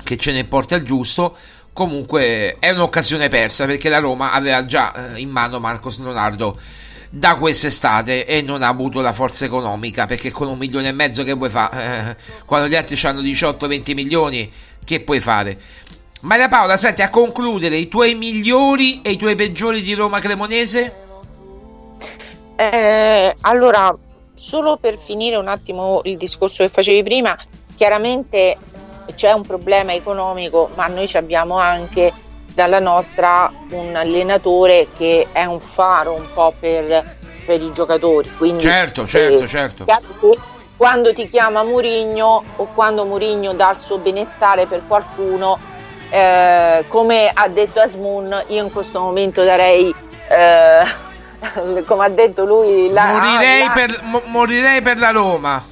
che 0.04 0.18
ce 0.18 0.32
ne 0.32 0.46
porta 0.46 0.76
il 0.76 0.84
giusto, 0.84 1.36
comunque 1.74 2.56
è 2.58 2.72
un'occasione 2.72 3.30
persa 3.30 3.66
perché 3.66 3.90
la 3.90 4.00
Roma 4.00 4.32
aveva 4.32 4.66
già 4.66 5.14
eh, 5.14 5.20
in 5.20 5.30
mano 5.30 5.60
Marcos 5.60 6.00
Leonardo 6.00 6.60
da 7.10 7.36
quest'estate 7.36 8.26
e 8.26 8.41
non 8.41 8.62
ha 8.62 8.68
avuto 8.68 9.01
la 9.01 9.14
forza 9.14 9.45
economica 9.45 10.05
perché 10.05 10.32
con 10.32 10.47
un 10.47 10.58
milione 10.58 10.89
e 10.89 10.91
mezzo 10.91 11.24
che 11.24 11.34
vuoi 11.34 11.49
fare? 11.49 12.16
Eh, 12.18 12.43
quando 12.45 12.68
gli 12.68 12.76
altri 12.76 12.99
hanno 13.08 13.22
18-20 13.22 13.93
milioni, 13.93 14.51
che 14.84 15.01
puoi 15.01 15.20
fare? 15.20 15.60
Maria 16.22 16.47
Paola, 16.47 16.78
senti 16.78 17.01
a 17.01 17.10
concludere 17.10 17.78
i 17.78 17.88
tuoi 17.88 18.16
migliori 18.16 19.01
e 19.01 19.12
i 19.12 19.18
tuoi 19.18 19.36
peggiori 19.36 19.82
di 19.82 19.93
Roma 19.93 20.20
Cremonese? 20.20 21.05
Eh, 22.55 23.36
allora, 23.41 23.95
solo 24.34 24.78
per 24.78 24.97
finire 24.97 25.36
un 25.36 25.47
attimo 25.47 26.01
il 26.05 26.18
discorso 26.18 26.64
che 26.64 26.70
facevi 26.70 27.03
prima, 27.03 27.38
chiaramente 27.76 28.58
c'è 29.14 29.32
un 29.32 29.43
problema 29.43 29.93
economico, 29.93 30.72
ma 30.76 30.88
noi 30.88 31.10
abbiamo 31.14 31.58
anche 31.58 32.12
dalla 32.58 32.80
nostra 32.80 33.53
un 33.70 33.95
allenatore 33.95 34.88
che 34.97 35.28
è 35.32 35.45
un 35.45 35.60
faro 35.60 36.14
un 36.14 36.26
po' 36.34 36.55
per 36.60 37.16
per 37.45 37.62
i 37.62 37.72
giocatori. 37.72 38.30
Quindi, 38.36 38.60
certo, 38.60 39.08
certo, 39.08 39.43
eh, 39.43 39.47
certo. 39.47 39.86
Quando 40.76 41.14
ti 41.14 41.30
chiama 41.30 41.64
Murigno 41.64 42.43
o 42.58 42.68
quando 42.74 43.05
Murigno 43.05 43.53
dà 43.53 43.72
il 43.72 43.78
suo 43.78 43.99
benestare 43.99 44.66
per 44.66 44.82
qualcuno, 44.86 45.58
eh, 46.10 46.84
come 46.88 47.32
ha 47.34 47.47
detto 47.47 47.80
Asmun, 47.80 48.43
io 48.47 48.64
in 48.64 48.72
questo 48.72 48.99
momento 48.99 49.43
darei, 49.43 49.95
eh, 50.28 51.84
come 51.86 52.05
ha 52.05 52.10
detto 52.10 52.43
lui, 52.43 52.91
la, 52.91 53.05
morirei, 53.05 53.64
la, 53.64 53.72
per, 53.72 53.99
mo- 54.03 54.22
morirei 54.26 54.82
per 54.82 54.99
la 54.99 55.12
Roma. 55.12 55.64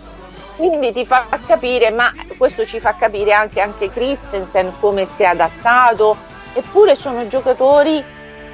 Quindi 0.56 0.94
ti 0.94 1.06
fa 1.06 1.28
capire, 1.46 1.92
ma 1.92 2.14
questo 2.38 2.66
ci 2.66 2.80
fa 2.80 2.96
capire 2.96 3.34
anche, 3.34 3.60
anche 3.60 3.90
Christensen 3.90 4.76
come 4.80 5.06
si 5.06 5.24
è 5.24 5.26
adattato, 5.26 6.16
eppure 6.56 6.96
sono 6.96 7.28
giocatori 7.28 8.04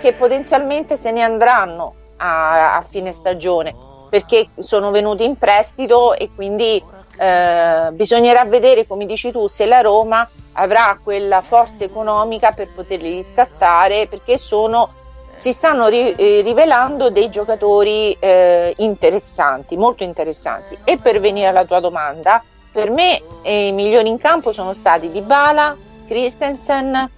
che 0.01 0.13
potenzialmente 0.13 0.97
se 0.97 1.11
ne 1.11 1.21
andranno 1.21 1.93
a, 2.17 2.75
a 2.75 2.81
fine 2.81 3.11
stagione 3.11 3.89
perché 4.11 4.49
sono 4.59 4.91
venuti 4.91 5.23
in 5.23 5.37
prestito 5.37 6.15
e 6.15 6.29
quindi 6.35 6.83
eh, 7.17 7.89
bisognerà 7.93 8.43
vedere, 8.43 8.85
come 8.85 9.05
dici 9.05 9.31
tu, 9.31 9.47
se 9.47 9.65
la 9.65 9.79
Roma 9.79 10.27
avrà 10.53 10.99
quella 11.01 11.39
forza 11.41 11.85
economica 11.85 12.51
per 12.51 12.67
poterli 12.75 13.09
riscattare 13.09 14.07
perché 14.07 14.37
sono, 14.37 14.89
si 15.37 15.53
stanno 15.53 15.87
ri, 15.87 16.13
eh, 16.13 16.41
rivelando 16.41 17.09
dei 17.09 17.29
giocatori 17.29 18.11
eh, 18.19 18.73
interessanti, 18.79 19.77
molto 19.77 20.03
interessanti. 20.03 20.77
E 20.83 20.97
per 20.97 21.21
venire 21.21 21.47
alla 21.47 21.63
tua 21.63 21.79
domanda, 21.79 22.43
per 22.69 22.89
me 22.89 23.21
eh, 23.43 23.67
i 23.67 23.71
migliori 23.71 24.09
in 24.09 24.17
campo 24.17 24.51
sono 24.51 24.73
stati 24.73 25.09
Dybala, 25.09 25.77
Christensen, 26.05 27.09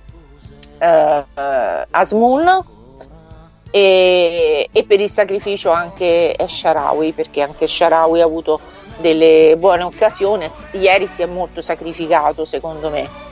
eh, 0.84 1.88
Asmun 1.92 2.66
e, 3.72 4.70
e, 4.72 4.84
per 4.86 5.00
il 5.00 5.10
sacrificio 5.10 5.72
anche 5.72 6.36
Sharawi 6.46 7.14
perché 7.14 7.42
anche 7.42 7.66
Sharawi 7.66 8.22
ha 8.22 8.26
avuto 8.26 8.60
delle 8.98 9.56
buone 9.58 9.84
occasioni. 9.84 10.48
Ieri 10.74 11.08
si 11.08 11.22
è 11.22 11.26
molto 11.26 11.62
sacrificato 11.62 12.46
secondo 12.46 12.90
me. 12.90 13.32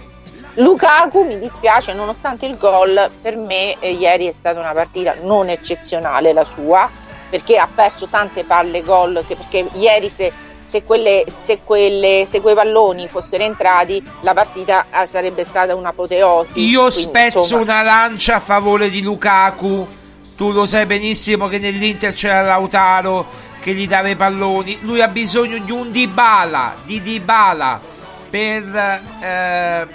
Lukaku 0.55 1.23
mi 1.23 1.37
dispiace 1.39 1.93
nonostante 1.93 2.45
il 2.45 2.57
gol 2.57 3.09
per 3.21 3.37
me 3.37 3.79
eh, 3.79 3.91
ieri 3.91 4.27
è 4.27 4.33
stata 4.33 4.59
una 4.59 4.73
partita 4.73 5.15
non 5.21 5.47
eccezionale 5.47 6.33
la 6.33 6.43
sua 6.43 6.89
perché 7.29 7.57
ha 7.57 7.69
perso 7.73 8.07
tante 8.07 8.43
palle 8.43 8.81
gol 8.81 9.23
perché 9.25 9.69
ieri 9.75 10.09
se, 10.09 10.29
se, 10.63 10.83
quelle, 10.83 11.25
se, 11.41 11.59
quelle, 11.63 12.23
se 12.25 12.41
quei 12.41 12.55
palloni 12.55 13.07
fossero 13.07 13.43
entrati 13.43 14.03
la 14.21 14.33
partita 14.33 14.85
eh, 14.91 15.07
sarebbe 15.07 15.43
stata 15.43 15.75
un'apoteosi 15.75 16.59
io 16.61 16.85
quindi, 16.85 17.01
spezzo 17.01 17.39
insomma... 17.39 17.61
una 17.61 17.81
lancia 17.81 18.35
a 18.35 18.39
favore 18.39 18.89
di 18.89 19.01
Lukaku 19.01 19.87
tu 20.35 20.51
lo 20.51 20.65
sai 20.65 20.85
benissimo 20.85 21.47
che 21.47 21.59
nell'Inter 21.59 22.13
c'era 22.13 22.41
Lautaro 22.41 23.49
che 23.61 23.73
gli 23.73 23.87
dava 23.87 24.09
i 24.09 24.15
palloni. 24.15 24.79
Lui 24.81 25.01
ha 25.01 25.07
bisogno 25.07 25.59
di 25.59 25.71
un 25.71 25.91
Dybala, 25.91 26.77
di 26.83 26.99
Dybala 27.01 27.79
per 28.29 29.03
eh, 29.21 29.87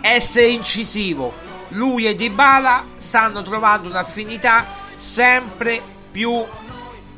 essere 0.00 0.46
incisivo. 0.46 1.34
Lui 1.70 2.06
e 2.06 2.14
Dybala 2.14 2.86
stanno 2.96 3.42
trovando 3.42 3.88
un'affinità 3.88 4.64
sempre 4.94 5.82
più 6.10 6.42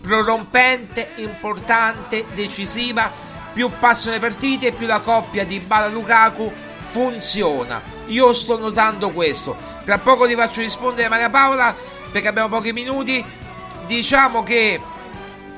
prorompente, 0.01 1.13
importante, 1.17 2.25
decisiva. 2.35 3.11
Più 3.53 3.71
passano 3.79 4.15
le 4.15 4.21
partite, 4.21 4.73
più 4.73 4.87
la 4.87 5.01
coppia 5.01 5.45
di 5.45 5.59
Bala-Lukaku 5.61 6.53
funziona. 6.87 7.83
Io 8.07 8.33
sto 8.33 8.59
notando 8.59 9.11
questo. 9.11 9.57
Tra 9.85 9.99
poco 9.99 10.27
ti 10.27 10.35
faccio 10.35 10.61
rispondere 10.61 11.09
Maria 11.09 11.31
Paola 11.31 11.75
perché 12.11 12.29
abbiamo 12.29 12.49
pochi 12.49 12.73
minuti. 12.73 13.25
Diciamo 13.87 14.43
che 14.43 14.81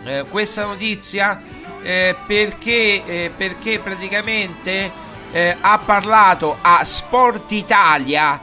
eh, 0.04 0.24
questa 0.28 0.64
notizia 0.64 1.42
eh, 1.82 2.16
perché, 2.26 3.04
eh, 3.04 3.32
perché 3.36 3.78
praticamente 3.78 4.90
eh, 5.32 5.56
ha 5.60 5.78
parlato 5.78 6.58
a 6.60 6.84
Sport 6.84 7.52
Italia 7.52 8.40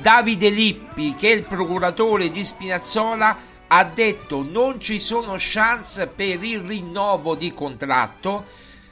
Davide 0.00 0.48
Lippi, 0.48 1.14
che 1.14 1.30
è 1.30 1.34
il 1.34 1.46
procuratore 1.46 2.30
di 2.30 2.44
Spinazzola, 2.44 3.36
ha 3.72 3.84
detto 3.84 4.46
non 4.48 4.80
ci 4.80 4.98
sono 4.98 5.34
chance 5.36 6.08
per 6.08 6.42
il 6.42 6.60
rinnovo 6.60 7.36
di 7.36 7.52
contratto. 7.54 8.44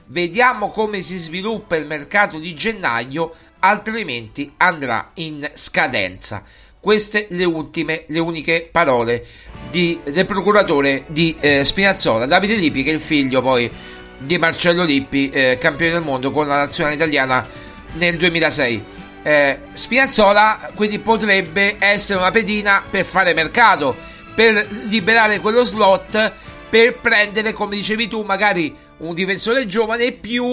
Vediamo 0.07 0.71
come 0.71 1.03
si 1.03 1.19
sviluppa 1.19 1.77
il 1.77 1.87
mercato 1.87 2.39
di 2.39 2.55
gennaio, 2.55 3.35
altrimenti 3.59 4.53
andrà 4.57 5.11
in 5.15 5.51
scadenza. 5.55 6.43
Queste 6.81 7.27
le 7.31 7.45
ultime, 7.45 8.05
le 8.07 8.21
uniche 8.21 8.69
parole 8.71 9.27
di, 9.69 9.99
del 10.05 10.27
procuratore 10.27 11.05
di 11.09 11.35
eh, 11.41 11.65
Spinazzola, 11.65 12.27
Davide 12.27 12.55
Lippi, 12.55 12.85
che 12.85 12.91
è 12.91 12.95
il 12.95 13.01
figlio 13.01 13.43
poi 13.43 13.71
di 14.17 14.39
Marcello 14.39 14.85
Lippi, 14.85 15.29
eh, 15.29 15.59
campione 15.59 15.93
del 15.93 16.03
mondo 16.03 16.31
con 16.31 16.47
la 16.47 16.59
nazionale 16.59 16.95
italiana 16.95 17.47
nel 17.95 18.17
2006. 18.17 18.85
Eh, 19.25 19.59
Spinazzola 19.73 20.71
quindi 20.75 21.01
potrebbe 21.01 21.77
essere 21.81 22.21
una 22.21 22.31
pedina 22.31 22.85
per 22.89 23.05
fare 23.05 23.35
mercato, 23.35 23.97
per 24.39 24.71
liberare 24.71 25.41
quello 25.41 25.65
slot, 25.65 26.33
per 26.71 27.01
prendere, 27.01 27.53
come 27.53 27.75
dicevi 27.75 28.07
tu, 28.07 28.23
magari 28.23 28.73
un 28.99 29.13
difensore 29.13 29.67
giovane 29.67 30.13
più 30.13 30.45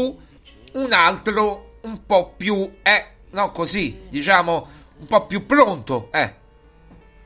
un 0.74 0.92
altro 0.92 1.74
un 1.82 2.04
po' 2.04 2.34
più, 2.36 2.78
eh, 2.82 3.06
no 3.30 3.52
così, 3.52 4.08
diciamo 4.10 4.68
un 4.98 5.06
po' 5.06 5.28
più 5.28 5.46
pronto. 5.46 6.08
Eh. 6.12 6.34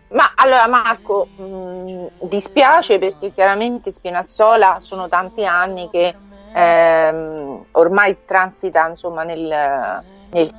Ma 0.09 0.33
allora 0.35 0.67
Marco, 0.67 1.29
mh, 1.33 1.43
mm, 1.43 2.05
dispiace 2.23 2.99
perché 2.99 3.31
chiaramente 3.33 3.89
Spinazzola 3.89 4.79
sono 4.81 5.07
tanti 5.07 5.45
anni 5.45 5.89
che 5.89 6.13
ehm, 6.53 7.67
ormai 7.71 8.17
transita 8.25 8.85
insomma, 8.85 9.23
nel, 9.23 10.03
nel, 10.31 10.49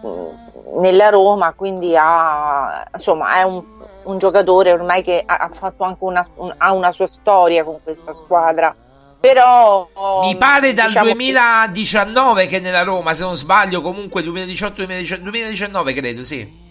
nella 0.78 1.10
Roma, 1.10 1.52
quindi 1.52 1.94
ha, 1.94 2.88
insomma, 2.90 3.34
è 3.34 3.42
un, 3.42 3.62
un, 4.04 4.18
giocatore 4.18 4.72
ormai 4.72 5.02
che 5.02 5.22
ha, 5.24 5.36
ha 5.36 5.48
fatto 5.48 5.84
anche 5.84 6.04
una, 6.04 6.26
un, 6.36 6.54
ha 6.56 6.72
una 6.72 6.92
sua 6.92 7.08
storia 7.08 7.64
con 7.64 7.78
questa 7.82 8.12
squadra. 8.14 8.74
Però 9.20 9.88
mi 10.22 10.36
pare 10.36 10.72
dal 10.72 10.86
diciamo 10.86 11.12
2019 11.12 12.42
che... 12.44 12.48
che 12.48 12.60
nella 12.60 12.82
Roma, 12.82 13.12
se 13.12 13.22
non 13.22 13.36
sbaglio, 13.36 13.82
comunque 13.82 14.22
2018-2019 14.22 15.94
credo, 15.94 16.24
sì 16.24 16.68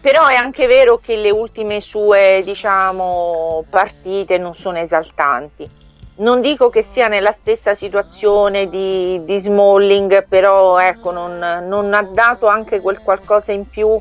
però 0.00 0.26
è 0.28 0.34
anche 0.34 0.66
vero 0.66 0.96
che 0.98 1.16
le 1.16 1.30
ultime 1.30 1.80
sue 1.80 2.40
diciamo, 2.42 3.64
partite 3.68 4.38
non 4.38 4.54
sono 4.54 4.78
esaltanti. 4.78 5.68
Non 6.16 6.40
dico 6.40 6.70
che 6.70 6.82
sia 6.82 7.08
nella 7.08 7.32
stessa 7.32 7.74
situazione 7.74 8.68
di, 8.68 9.22
di 9.24 9.38
Smalling, 9.38 10.26
però 10.26 10.78
ecco, 10.78 11.12
non, 11.12 11.38
non, 11.66 11.94
ha 11.94 12.02
dato 12.02 12.46
anche 12.46 12.80
quel 12.80 12.98
qualcosa 12.98 13.52
in 13.52 13.68
più 13.68 13.98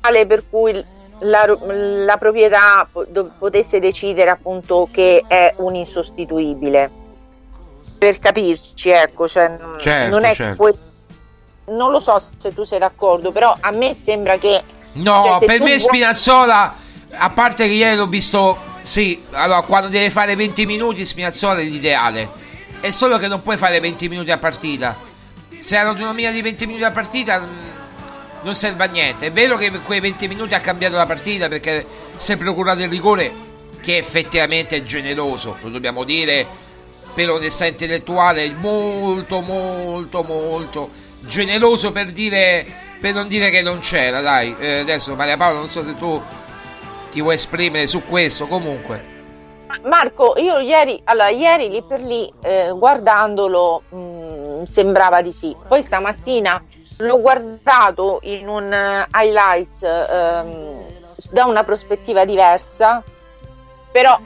tale 0.00 0.26
per 0.26 0.44
cui 0.48 0.72
la, 1.20 1.58
la 1.60 2.16
proprietà 2.16 2.88
potesse 3.38 3.78
decidere 3.80 4.30
appunto 4.30 4.88
che 4.90 5.24
è 5.26 5.54
un 5.58 5.74
insostituibile. 5.74 6.90
Per 7.98 8.18
capirci, 8.18 8.90
ecco, 8.90 9.26
cioè, 9.26 9.56
certo, 9.78 10.10
non 10.10 10.24
è 10.24 10.32
certo. 10.32 10.78
non 11.66 11.90
lo 11.90 11.98
so 11.98 12.22
se 12.36 12.54
tu 12.54 12.62
sei 12.62 12.78
d'accordo, 12.78 13.32
però 13.32 13.56
a 13.58 13.72
me 13.72 13.94
sembra 13.96 14.38
che 14.38 14.62
No, 14.92 15.22
cioè, 15.22 15.46
per 15.46 15.58
me 15.60 15.66
vuoi... 15.66 15.80
Spinazzola, 15.80 16.74
a 17.10 17.30
parte 17.30 17.66
che 17.66 17.74
ieri 17.74 17.96
l'ho 17.96 18.06
visto, 18.06 18.56
sì, 18.80 19.20
allora 19.32 19.62
quando 19.62 19.88
deve 19.88 20.10
fare 20.10 20.34
20 20.34 20.66
minuti 20.66 21.04
Spinazzola 21.04 21.60
è 21.60 21.64
l'ideale. 21.64 22.46
È 22.80 22.90
solo 22.90 23.18
che 23.18 23.26
non 23.26 23.42
puoi 23.42 23.56
fare 23.56 23.80
20 23.80 24.08
minuti 24.08 24.30
a 24.30 24.38
partita. 24.38 24.96
Se 25.58 25.76
hai 25.76 25.84
l'autonomia 25.84 26.30
di 26.30 26.40
20 26.40 26.66
minuti 26.66 26.84
a 26.84 26.90
partita 26.90 27.40
mm, 27.40 27.77
non 28.42 28.54
serve 28.54 28.84
a 28.84 28.86
niente. 28.86 29.26
È 29.26 29.32
vero 29.32 29.56
che 29.56 29.70
quei 29.80 30.00
20 30.00 30.28
minuti 30.28 30.54
ha 30.54 30.60
cambiato 30.60 30.96
la 30.96 31.06
partita 31.06 31.48
perché 31.48 31.84
si 32.16 32.32
è 32.32 32.36
procurato 32.36 32.82
il 32.82 32.88
rigore 32.88 33.46
che 33.80 33.96
effettivamente 33.96 34.76
è 34.76 34.82
generoso, 34.82 35.56
lo 35.60 35.68
dobbiamo 35.68 36.04
dire 36.04 36.46
per 37.14 37.30
onestà 37.30 37.66
intellettuale, 37.66 38.52
molto 38.52 39.40
molto 39.40 40.22
molto 40.22 40.90
generoso 41.26 41.90
per 41.92 42.12
dire 42.12 42.86
per 43.00 43.14
non 43.14 43.28
dire 43.28 43.50
che 43.50 43.62
non 43.62 43.80
c'era, 43.80 44.20
dai. 44.20 44.54
Eh, 44.58 44.80
adesso 44.80 45.14
Maria 45.14 45.36
Paola, 45.36 45.58
non 45.58 45.68
so 45.68 45.82
se 45.84 45.94
tu 45.94 46.20
ti 47.10 47.20
vuoi 47.20 47.34
esprimere 47.34 47.86
su 47.86 48.04
questo, 48.04 48.46
comunque. 48.46 49.16
Marco, 49.84 50.34
io 50.38 50.58
ieri, 50.58 51.00
allora, 51.04 51.28
ieri 51.28 51.68
lì 51.68 51.82
per 51.86 52.02
lì, 52.02 52.30
eh, 52.42 52.72
guardandolo, 52.74 53.82
mh, 53.88 53.96
mm, 53.96 54.62
sembrava 54.64 55.22
di 55.22 55.32
sì. 55.32 55.54
Poi 55.66 55.82
stamattina 55.82 56.62
l'ho 56.98 57.20
guardato 57.20 58.20
in 58.22 58.48
un 58.48 58.64
uh, 58.64 59.18
highlight 59.18 59.82
um, 59.82 60.84
da 61.30 61.44
una 61.44 61.64
prospettiva 61.64 62.24
diversa, 62.24 63.02
però 63.90 64.18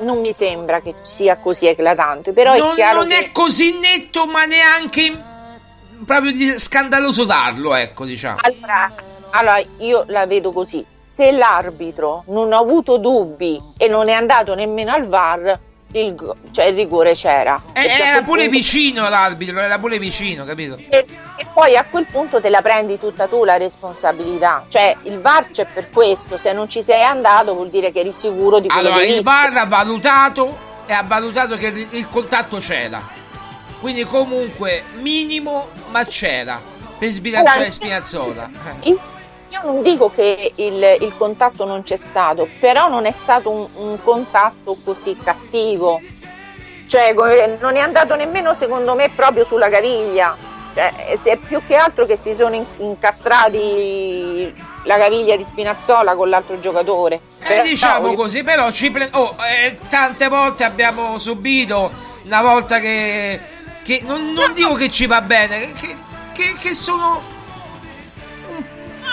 non 0.00 0.20
mi 0.20 0.32
sembra 0.32 0.80
che 0.80 0.94
sia 1.02 1.36
così 1.38 1.66
eclatante. 1.66 2.32
Però 2.32 2.56
non, 2.56 2.72
è 2.72 2.74
chiaro 2.74 3.00
non 3.00 3.08
che... 3.08 3.18
è 3.18 3.32
così 3.32 3.78
netto, 3.78 4.26
ma 4.26 4.44
neanche 4.44 5.32
proprio 6.04 6.32
di 6.32 6.58
scandaloso 6.58 7.24
darlo, 7.24 7.74
ecco, 7.74 8.04
diciamo. 8.04 8.38
Allora, 8.42 8.94
allora, 9.30 9.62
io 9.78 10.04
la 10.08 10.26
vedo 10.26 10.52
così. 10.52 10.84
se 11.14 11.30
l'arbitro 11.30 12.24
non 12.28 12.52
ha 12.52 12.58
avuto 12.58 12.98
dubbi 12.98 13.60
e 13.76 13.86
non 13.88 14.08
è 14.08 14.12
andato 14.12 14.54
nemmeno 14.54 14.92
al 14.92 15.06
VAR, 15.06 15.60
il, 16.00 16.34
cioè 16.50 16.66
il 16.66 16.74
rigore 16.74 17.12
c'era. 17.14 17.62
Eh, 17.72 17.86
era 17.86 18.22
pure 18.22 18.42
punto- 18.44 18.50
vicino 18.50 19.08
l'arbitro, 19.08 19.60
era 19.60 19.78
pure 19.78 19.98
vicino, 19.98 20.44
capito? 20.44 20.76
e, 20.76 21.06
e 21.36 21.46
poi 21.52 21.76
a 21.76 21.84
quel 21.86 22.06
punto 22.06 22.40
te 22.40 22.48
la 22.50 22.62
prendi 22.62 22.98
tutta 22.98 23.26
tu 23.28 23.44
la 23.44 23.56
responsabilità. 23.56 24.64
Cioè 24.68 24.96
il 25.04 25.20
VAR 25.20 25.50
c'è 25.50 25.66
per 25.66 25.90
questo, 25.90 26.36
se 26.36 26.52
non 26.52 26.68
ci 26.68 26.82
sei 26.82 27.02
andato 27.02 27.54
vuol 27.54 27.70
dire 27.70 27.90
che 27.90 28.00
eri 28.00 28.12
sicuro 28.12 28.58
di 28.60 28.68
quello 28.68 28.88
Allora, 28.88 29.04
che 29.04 29.10
hai 29.10 29.16
il. 29.18 29.22
VAR 29.22 29.56
ha 29.56 29.66
valutato 29.66 30.58
e 30.86 30.92
ha 30.92 31.02
valutato 31.02 31.56
che 31.56 31.66
il, 31.68 31.86
il 31.90 32.08
contatto 32.08 32.58
c'era. 32.58 33.02
Quindi 33.80 34.04
comunque 34.04 34.82
minimo, 35.00 35.68
ma 35.90 36.04
c'era. 36.06 36.60
Per 36.96 37.10
sbilanciare 37.10 37.56
Allora, 37.56 37.70
Spinazzola. 37.72 38.50
Eh. 38.82 38.88
Il- 38.88 39.00
Io 39.54 39.62
non 39.64 39.82
dico 39.82 40.10
che 40.10 40.52
il, 40.56 40.96
il 41.00 41.16
contatto 41.16 41.64
non 41.64 41.82
c'è 41.84 41.96
stato, 41.96 42.48
però 42.58 42.88
non 42.88 43.06
è 43.06 43.12
stato 43.12 43.50
un, 43.50 43.68
un 43.74 44.02
contatto 44.02 44.76
così 44.84 45.16
cattivo. 45.22 46.00
Cioè, 46.88 47.14
come- 47.14 47.56
non 47.60 47.76
è 47.76 47.78
andato 47.80 48.16
nemmeno 48.16 48.52
secondo 48.54 48.96
me 48.96 49.10
proprio 49.14 49.44
sulla 49.44 49.68
caviglia. 49.68 50.36
Cioè, 50.74 51.16
se 51.20 51.30
è 51.30 51.36
più 51.36 51.62
che 51.64 51.76
altro 51.76 52.04
che 52.04 52.16
si 52.16 52.34
sono 52.34 52.56
in- 52.56 52.66
incastrati 52.78 54.52
la 54.84 54.96
caviglia 54.98 55.36
di 55.36 55.44
Spinazzola 55.44 56.16
con 56.16 56.28
l'altro 56.28 56.58
giocatore. 56.58 57.20
Eh, 57.42 57.46
Però- 57.46 57.62
diciamo 57.62 58.14
così, 58.14 58.42
però 58.42 58.70
ci 58.72 58.90
pre- 58.90 59.08
oh, 59.12 59.36
eh, 59.64 59.76
tante 59.88 60.26
volte 60.28 60.64
abbiamo 60.64 61.18
subito 61.20 61.92
una 62.24 62.42
volta 62.42 62.80
che, 62.80 63.40
che 63.84 64.00
non, 64.04 64.32
non 64.32 64.52
dico 64.52 64.74
che 64.74 64.90
ci 64.90 65.06
va 65.06 65.20
bene, 65.20 65.72
che, 65.74 65.96
che- 66.32 66.54
che 66.60 66.74
sono 66.74 67.22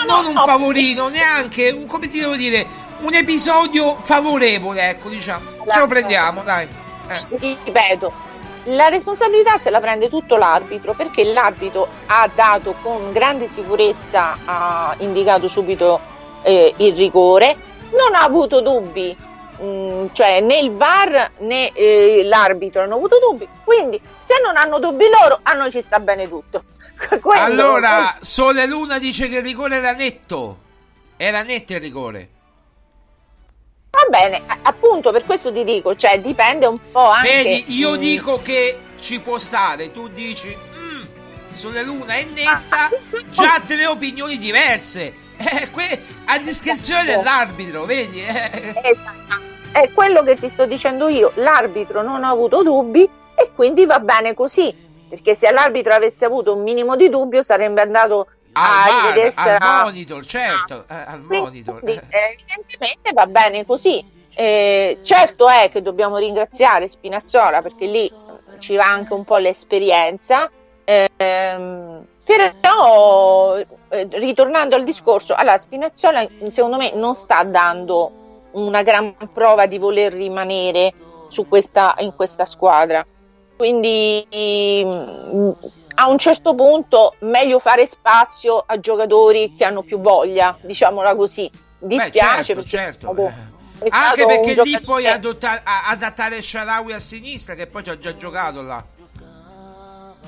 non 0.06 0.26
un 0.26 0.34
favorino, 0.44 1.08
neanche 1.08 1.70
un, 1.70 1.86
come 1.86 2.08
ti 2.08 2.18
devo 2.18 2.36
dire, 2.36 2.66
un 3.00 3.14
episodio 3.14 3.98
favorevole, 4.02 4.90
ecco, 4.90 5.08
diciamo. 5.08 5.50
Ce 5.70 5.78
lo 5.78 5.86
prendiamo, 5.86 6.42
dai. 6.42 6.68
Eh. 7.08 7.56
ripeto, 7.64 8.12
la 8.64 8.88
responsabilità 8.88 9.58
se 9.58 9.70
la 9.70 9.80
prende 9.80 10.08
tutto 10.08 10.36
l'arbitro 10.36 10.94
perché 10.94 11.24
l'arbitro 11.24 11.88
ha 12.06 12.30
dato 12.32 12.76
con 12.80 13.12
grande 13.12 13.48
sicurezza, 13.48 14.38
ha 14.44 14.94
indicato 14.98 15.48
subito 15.48 16.00
eh, 16.42 16.72
il 16.76 16.94
rigore, 16.94 17.56
non 17.90 18.14
ha 18.14 18.22
avuto 18.22 18.60
dubbi, 18.60 19.16
mm, 19.60 20.06
cioè 20.12 20.40
né 20.40 20.58
il 20.58 20.72
VAR 20.72 21.32
né 21.38 21.72
eh, 21.72 22.22
l'arbitro 22.24 22.82
hanno 22.82 22.94
avuto 22.94 23.18
dubbi, 23.18 23.48
quindi 23.64 24.00
se 24.20 24.34
non 24.44 24.56
hanno 24.56 24.78
dubbi 24.78 25.06
loro, 25.20 25.40
a 25.42 25.54
noi 25.54 25.70
ci 25.70 25.82
sta 25.82 25.98
bene 25.98 26.28
tutto. 26.28 26.62
Quello- 27.20 27.40
Allora, 27.42 28.16
Sole 28.20 28.66
Luna 28.66 28.98
dice 28.98 29.28
che 29.28 29.36
il 29.36 29.42
rigore 29.42 29.76
era 29.76 29.92
netto. 29.92 30.58
Era 31.16 31.42
netto 31.42 31.72
il 31.74 31.80
rigore. 31.80 32.28
Va 33.90 34.06
bene, 34.08 34.42
appunto 34.62 35.12
per 35.12 35.24
questo 35.24 35.52
ti 35.52 35.64
dico, 35.64 35.94
cioè 35.94 36.18
dipende 36.20 36.66
un 36.66 36.78
po' 36.90 37.08
anche... 37.10 37.28
Vedi, 37.42 37.76
io 37.76 37.96
dico 37.96 38.40
che 38.40 38.78
ci 38.98 39.20
può 39.20 39.36
stare, 39.38 39.90
tu 39.90 40.08
dici 40.08 40.56
"Mm, 40.76 41.02
Sole 41.52 41.82
Luna 41.82 42.14
è 42.14 42.22
Ah, 42.22 42.32
netta, 42.32 42.88
già 43.30 43.60
tre 43.66 43.86
opinioni 43.86 44.38
diverse. 44.38 45.20
Eh, 45.42 45.70
que- 45.70 46.00
a 46.26 46.38
discrezione 46.38 47.04
dell'arbitro, 47.04 47.84
vedi? 47.84 48.22
Eh. 48.22 48.72
È 49.72 49.90
quello 49.92 50.22
che 50.22 50.36
ti 50.36 50.48
sto 50.48 50.66
dicendo 50.66 51.08
io, 51.08 51.32
l'arbitro 51.34 52.00
non 52.02 52.22
ha 52.22 52.28
avuto 52.28 52.62
dubbi 52.62 53.02
e 53.02 53.50
quindi 53.52 53.84
va 53.84 53.98
bene 53.98 54.34
così, 54.34 54.72
perché 55.12 55.34
se 55.34 55.50
l'arbitro 55.50 55.92
avesse 55.92 56.24
avuto 56.24 56.54
un 56.56 56.62
minimo 56.62 56.96
di 56.96 57.10
dubbio 57.10 57.42
sarebbe 57.42 57.82
andato 57.82 58.28
a 58.52 58.84
Al, 58.84 58.92
rivedersi 59.12 59.46
al 59.46 59.56
la- 59.60 59.82
monitor, 59.84 60.24
certo, 60.24 60.84
eh, 60.88 60.94
al 61.06 61.20
monitor. 61.20 61.80
Quindi, 61.80 62.00
eh, 62.08 62.32
evidentemente 62.32 63.12
va 63.12 63.26
bene 63.26 63.66
così. 63.66 64.02
Eh, 64.34 65.00
certo 65.02 65.50
è 65.50 65.68
che 65.70 65.82
dobbiamo 65.82 66.16
ringraziare 66.16 66.88
Spinazzola 66.88 67.60
perché 67.60 67.84
lì 67.84 68.10
ci 68.58 68.74
va 68.76 68.86
anche 68.86 69.12
un 69.12 69.24
po' 69.24 69.36
l'esperienza. 69.36 70.50
ehm, 70.84 72.06
però, 72.24 73.58
eh, 73.58 74.08
ritornando 74.12 74.76
al 74.76 74.84
discorso, 74.84 75.34
allora 75.34 75.58
Spinazzola 75.58 76.26
secondo 76.48 76.78
me 76.78 76.90
non 76.94 77.14
sta 77.14 77.44
dando 77.44 78.48
una 78.52 78.82
gran 78.82 79.14
prova 79.30 79.66
di 79.66 79.76
voler 79.76 80.10
rimanere 80.14 80.94
su 81.28 81.46
questa, 81.46 81.94
in 81.98 82.14
questa 82.16 82.46
squadra. 82.46 83.04
Quindi 83.62 84.26
mm, 84.84 85.50
a 85.94 86.08
un 86.08 86.18
certo 86.18 86.52
punto 86.56 87.14
meglio 87.20 87.60
fare 87.60 87.86
spazio 87.86 88.60
a 88.66 88.80
giocatori 88.80 89.54
che 89.54 89.64
hanno 89.64 89.82
più 89.82 90.00
voglia, 90.00 90.58
diciamola 90.60 91.14
così. 91.14 91.48
Dispiace 91.78 92.56
Beh, 92.56 92.64
certo, 92.66 93.12
perché 93.12 93.30
certo. 93.30 93.84
è 93.84 93.88
Anche 93.88 94.26
perché 94.26 94.62
lì 94.64 94.80
poi 94.80 95.06
adotta- 95.06 95.60
a- 95.62 95.90
adattare 95.90 96.42
Sharawi 96.42 96.92
a 96.92 96.98
sinistra, 96.98 97.54
che 97.54 97.68
poi 97.68 97.84
ci 97.84 97.90
ha 97.90 97.98
già 97.98 98.16
giocato 98.16 98.62
là. 98.62 98.84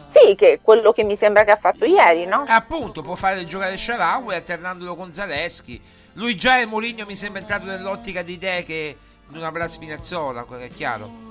Sì, 0.06 0.36
che 0.36 0.52
è 0.52 0.60
quello 0.62 0.92
che 0.92 1.02
mi 1.02 1.16
sembra 1.16 1.42
che 1.42 1.50
ha 1.50 1.56
fatto 1.56 1.84
ieri, 1.86 2.26
no? 2.26 2.44
Appunto, 2.46 3.02
può 3.02 3.16
fare 3.16 3.44
giocare 3.48 3.76
Sharawi 3.76 4.32
alternandolo 4.32 4.94
con 4.94 5.12
Zaleschi. 5.12 5.82
Lui 6.12 6.36
già 6.36 6.60
e 6.60 6.66
Moligno 6.66 7.04
mi 7.04 7.16
sembra 7.16 7.40
entrato 7.40 7.64
nell'ottica 7.64 8.22
di 8.22 8.34
idee 8.34 8.62
che 8.62 8.96
non 9.30 9.42
avrà 9.42 9.66
Spinazzola, 9.66 10.44
quello 10.44 10.62
è 10.62 10.68
chiaro. 10.68 11.24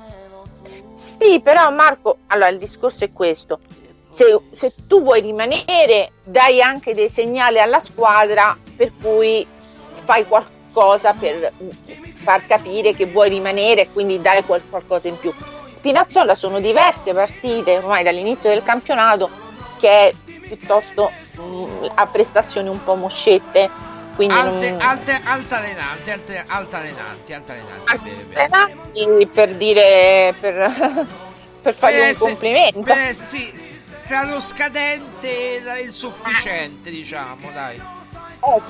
Sì, 0.94 1.42
però 1.42 1.72
Marco, 1.72 2.18
allora 2.28 2.50
il 2.50 2.58
discorso 2.58 3.04
è 3.04 3.12
questo. 3.12 3.60
Se, 4.10 4.40
se 4.52 4.72
tu 4.88 5.02
vuoi 5.02 5.22
rimanere, 5.22 6.12
dai 6.24 6.62
anche 6.62 6.94
dei 6.94 7.10
segnali 7.10 7.60
alla 7.60 7.80
squadra 7.80 8.56
per 8.76 8.92
cui 9.02 9.46
fai 10.04 10.28
qualcosa 10.28 11.14
per 11.14 11.52
far 12.14 12.46
capire 12.46 12.94
che 12.94 13.08
vuoi 13.08 13.30
rimanere 13.30 13.82
e 13.82 13.92
quindi 13.92 14.22
dare 14.22 14.44
qual- 14.44 14.62
qualcosa 14.70 15.08
in 15.08 15.18
più. 15.18 15.34
Spinazzola 15.72 16.36
sono 16.36 16.60
diverse 16.60 17.14
partite 17.14 17.78
ormai 17.78 18.04
dall'inizio 18.04 18.50
del 18.50 18.64
campionato 18.64 19.30
che 19.80 19.90
è 19.90 20.14
piuttosto 20.48 21.12
mh, 21.36 21.92
a 21.96 22.08
prestazioni 22.08 22.70
un 22.70 22.84
po' 22.84 22.96
moscette. 22.96 23.70
Quindi 24.16 24.34
Alte, 24.36 24.72
non- 24.72 24.82
alte, 24.82 25.22
altalenanti, 25.24 26.12
alte, 26.12 26.44
altalenanti, 26.48 27.34
altalenanti. 27.34 27.98
Bene, 28.00 28.24
bene. 28.24 28.42
allenanti 28.46 29.28
per 29.28 29.56
dire 29.56 30.36
per, 30.40 31.08
per 31.62 31.74
fargli 31.74 31.96
un 31.96 32.02
essere- 32.02 32.30
complimento. 32.32 32.82
per 32.82 32.98
essere- 33.00 33.28
sì, 33.28 33.72
tra 34.08 34.24
lo 34.24 34.40
scadente 34.40 35.56
e 35.66 35.82
il 35.82 35.92
sufficiente, 35.94 36.90
diciamo, 36.90 37.50
dai. 37.54 37.82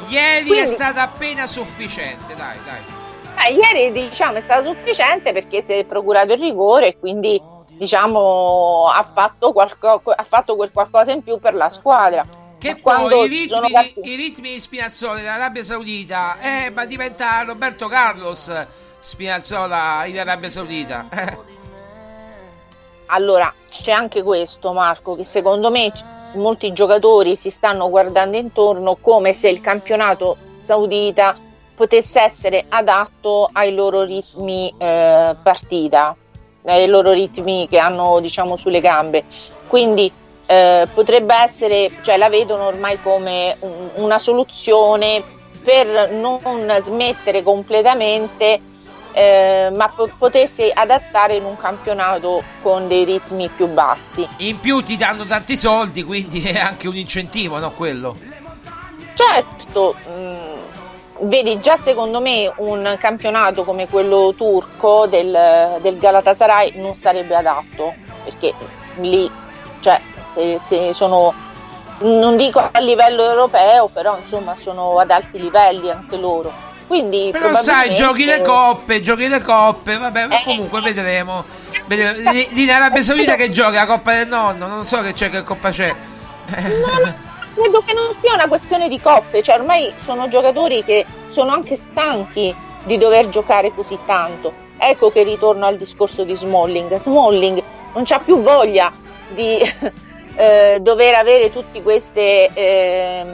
Ieri 0.10 0.44
è 0.44 0.48
Quindi- 0.48 0.72
stata 0.72 1.02
appena 1.02 1.48
sufficiente, 1.48 2.36
dai, 2.36 2.58
dai. 2.64 3.02
Eh, 3.48 3.54
ieri 3.54 3.91
diciamo 3.91 4.38
è 4.38 4.41
stato 4.41 4.74
sufficiente 4.76 5.34
perché 5.34 5.62
si 5.64 5.74
è 5.74 5.84
procurato 5.86 6.34
il 6.34 6.39
rigore 6.39 6.88
e 6.89 7.00
quindi 7.00 7.41
diciamo 7.68 8.88
ha 8.88 9.04
fatto, 9.04 9.52
qualco- 9.52 10.14
ha 10.16 10.24
fatto 10.24 10.56
quel 10.56 10.72
qualcosa 10.72 11.12
in 11.12 11.24
più 11.24 11.39
per 11.39 11.56
la 11.56 11.70
squadra. 11.70 12.24
Che 12.64 12.78
poi 12.82 13.26
i 13.26 13.28
ritmi, 13.28 13.59
di, 13.95 14.11
i 14.11 14.16
ritmi 14.16 14.53
di 14.53 14.59
Spinazzola 14.61 15.16
dell'Arabia 15.16 15.66
Saudita, 15.66 16.38
eh, 16.39 16.70
ma 16.70 16.86
diventa 16.86 17.41
Roberto 17.41 17.89
Carlos 17.89 18.49
Spinazzola 19.01 20.05
in 20.05 20.18
Arabia 20.18 20.49
Saudita. 20.49 21.09
Allora 23.07 23.53
c'è 23.70 23.91
anche 23.91 24.24
questo 24.24 24.72
Marco 24.72 25.14
che 25.16 25.26
secondo 25.26 25.70
me 25.72 25.91
molti 26.36 26.72
giocatori 26.72 27.36
si 27.36 27.49
stanno 27.49 27.89
guardando 27.89 28.38
intorno 28.38 28.95
come 28.95 29.34
se 29.34 29.49
il 29.49 29.59
campionato 29.59 30.38
saudita 30.53 31.38
potesse 31.76 32.22
essere 32.22 32.64
adatto 32.70 33.49
ai 33.51 33.74
loro 33.74 34.03
ritmi 34.03 34.74
eh, 34.78 35.36
partita, 35.43 36.16
ai 36.64 36.88
loro 36.88 37.11
ritmi 37.11 37.68
che 37.68 37.78
hanno 37.78 38.22
diciamo 38.22 38.55
sulle 38.55 38.80
gambe. 38.80 39.26
Quindi 39.68 40.11
eh, 40.54 40.88
potrebbe 40.93 41.34
essere, 41.36 41.91
cioè 42.01 42.18
la 42.18 42.30
vedono 42.30 42.66
ormai 42.66 43.01
come 43.01 43.56
un- 43.60 43.89
una 43.95 44.20
soluzione 44.20 45.24
per 45.64 46.12
non 46.12 46.39
smettere 46.82 47.41
completamente, 47.41 48.62
eh, 49.14 49.70
ma 49.74 49.89
po- 49.89 50.12
potesse 50.18 50.72
adattare 50.74 51.36
in 51.36 51.45
un 51.45 51.56
campionato 51.58 52.43
con 52.62 52.88
dei 52.88 53.04
ritmi 53.06 53.47
più 53.47 53.68
bassi. 53.68 54.28
In 54.38 54.60
più 54.60 54.82
ti 54.84 54.95
danno 54.97 55.26
tanti 55.26 55.58
soldi, 55.58 56.04
quindi 56.04 56.43
è 56.43 56.58
anche 56.60 56.88
un 56.88 56.95
incentivo, 56.95 57.58
no? 57.60 57.72
Quello. 57.72 58.16
Certo, 59.14 59.95
mh, 60.08 61.28
vedi 61.28 61.60
già 61.60 61.78
secondo 61.78 62.20
me 62.20 62.51
un 62.58 62.95
campionato 62.99 63.64
come 63.64 63.88
quello 63.88 64.34
turco 64.36 65.08
del, 65.08 65.78
del 65.82 65.97
Galatasaray 65.97 66.74
non 66.76 66.95
sarebbe 66.95 67.36
adatto, 67.36 67.93
perché 68.24 68.54
lì, 68.95 69.32
cioè, 69.80 70.01
se, 70.34 70.59
se 70.59 70.93
sono, 70.93 71.34
non 72.01 72.38
dico 72.38 72.59
a 72.59 72.79
livello 72.79 73.23
europeo, 73.23 73.88
però 73.88 74.17
insomma 74.17 74.55
sono 74.55 74.99
ad 74.99 75.11
alti 75.11 75.39
livelli 75.39 75.89
anche 75.89 76.17
loro. 76.17 76.71
Quindi 76.88 77.29
Però 77.31 77.55
sai, 77.55 77.95
giochi 77.95 78.25
le 78.25 78.41
coppe, 78.41 79.01
giochi 79.01 79.27
le 79.27 79.41
coppe, 79.41 79.97
vabbè, 79.97 80.27
ma 80.27 80.36
comunque 80.43 80.81
vedremo. 80.81 81.43
vedremo. 81.88 82.31
Lì 82.31 82.63
in 82.63 82.69
Arabia 82.69 83.01
Saudita 83.01 83.36
che 83.36 83.49
gioca 83.49 83.79
la 83.79 83.86
Coppa 83.86 84.13
del 84.13 84.27
Nonno, 84.27 84.67
non 84.67 84.86
so 84.86 85.01
che 85.01 85.13
c'è, 85.13 85.29
che 85.29 85.43
coppa 85.43 85.71
c'è. 85.71 85.95
credo 86.45 87.84
che 87.86 87.93
non 87.93 88.13
sia 88.21 88.34
una 88.34 88.47
questione 88.47 88.89
di 88.89 88.99
coppe, 88.99 89.41
cioè 89.41 89.55
ormai 89.55 89.93
sono 89.97 90.27
giocatori 90.27 90.84
che 90.84 91.05
sono 91.27 91.51
anche 91.51 91.75
stanchi 91.75 92.53
di 92.84 92.97
dover 92.97 93.29
giocare 93.29 93.73
così 93.73 93.97
tanto. 94.05 94.53
Ecco 94.77 95.09
che 95.09 95.23
ritorno 95.23 95.65
al 95.65 95.77
discorso 95.77 96.23
di 96.23 96.36
Smalling. 96.36 96.95
Smalling 96.97 97.63
non 97.93 98.03
c'ha 98.03 98.19
più 98.19 98.41
voglia 98.41 98.91
di 99.29 99.57
eh, 100.36 100.79
dover 100.81 101.15
avere 101.15 101.51
tutti 101.51 101.81
queste 101.81 102.49
eh, 102.53 103.25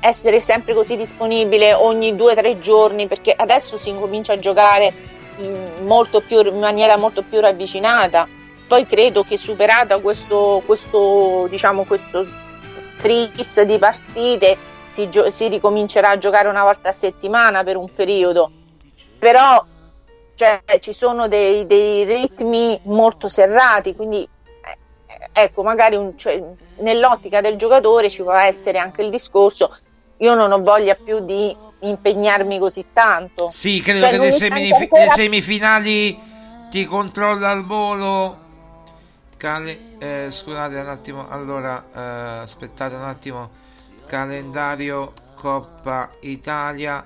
essere 0.00 0.40
sempre 0.40 0.74
così 0.74 0.96
disponibile 0.96 1.72
ogni 1.72 2.14
due 2.14 2.32
o 2.32 2.34
tre 2.34 2.58
giorni 2.58 3.06
perché 3.06 3.32
adesso 3.34 3.78
si 3.78 3.88
incomincia 3.90 4.34
a 4.34 4.38
giocare 4.38 4.92
in, 5.38 5.86
più, 6.26 6.46
in 6.46 6.58
maniera 6.58 6.96
molto 6.96 7.22
più 7.22 7.40
ravvicinata. 7.40 8.28
Poi 8.66 8.86
credo 8.86 9.22
che 9.24 9.36
superata 9.36 9.98
questo, 9.98 10.62
questo 10.64 11.46
diciamo 11.48 11.84
questo 11.84 12.26
tris 13.00 13.60
di 13.62 13.78
partite 13.78 14.56
si, 14.88 15.08
gio- 15.10 15.30
si 15.30 15.48
ricomincerà 15.48 16.10
a 16.10 16.18
giocare 16.18 16.48
una 16.48 16.62
volta 16.62 16.90
a 16.90 16.92
settimana 16.92 17.62
per 17.64 17.76
un 17.76 17.92
periodo. 17.92 18.50
Però 19.18 19.64
cioè, 20.34 20.62
ci 20.80 20.92
sono 20.92 21.28
dei, 21.28 21.66
dei 21.66 22.04
ritmi 22.04 22.78
molto 22.84 23.28
serrati 23.28 23.94
quindi 23.94 24.28
ecco, 25.36 25.62
magari 25.64 25.96
un, 25.96 26.16
cioè, 26.16 26.40
nell'ottica 26.76 27.40
del 27.40 27.56
giocatore 27.56 28.08
ci 28.08 28.22
può 28.22 28.32
essere 28.32 28.78
anche 28.78 29.02
il 29.02 29.10
discorso, 29.10 29.76
io 30.18 30.34
non 30.34 30.52
ho 30.52 30.62
voglia 30.62 30.94
più 30.94 31.18
di 31.18 31.54
impegnarmi 31.80 32.58
così 32.58 32.86
tanto. 32.92 33.50
Sì, 33.50 33.80
credo 33.80 34.00
cioè, 34.00 34.10
che 34.10 34.18
le, 34.18 34.32
semif- 34.32 34.80
ancora... 34.80 35.08
semifinali 35.08 36.18
ti 36.70 36.84
controlla 36.84 37.50
al 37.50 37.64
volo. 37.64 38.42
Cale- 39.36 39.96
eh, 39.98 40.26
scusate 40.30 40.76
un 40.76 40.88
attimo, 40.88 41.28
allora 41.28 41.84
eh, 41.92 42.00
aspettate 42.42 42.94
un 42.94 43.02
attimo. 43.02 43.50
Calendario 44.06 45.12
Coppa 45.34 46.10
Italia. 46.20 47.04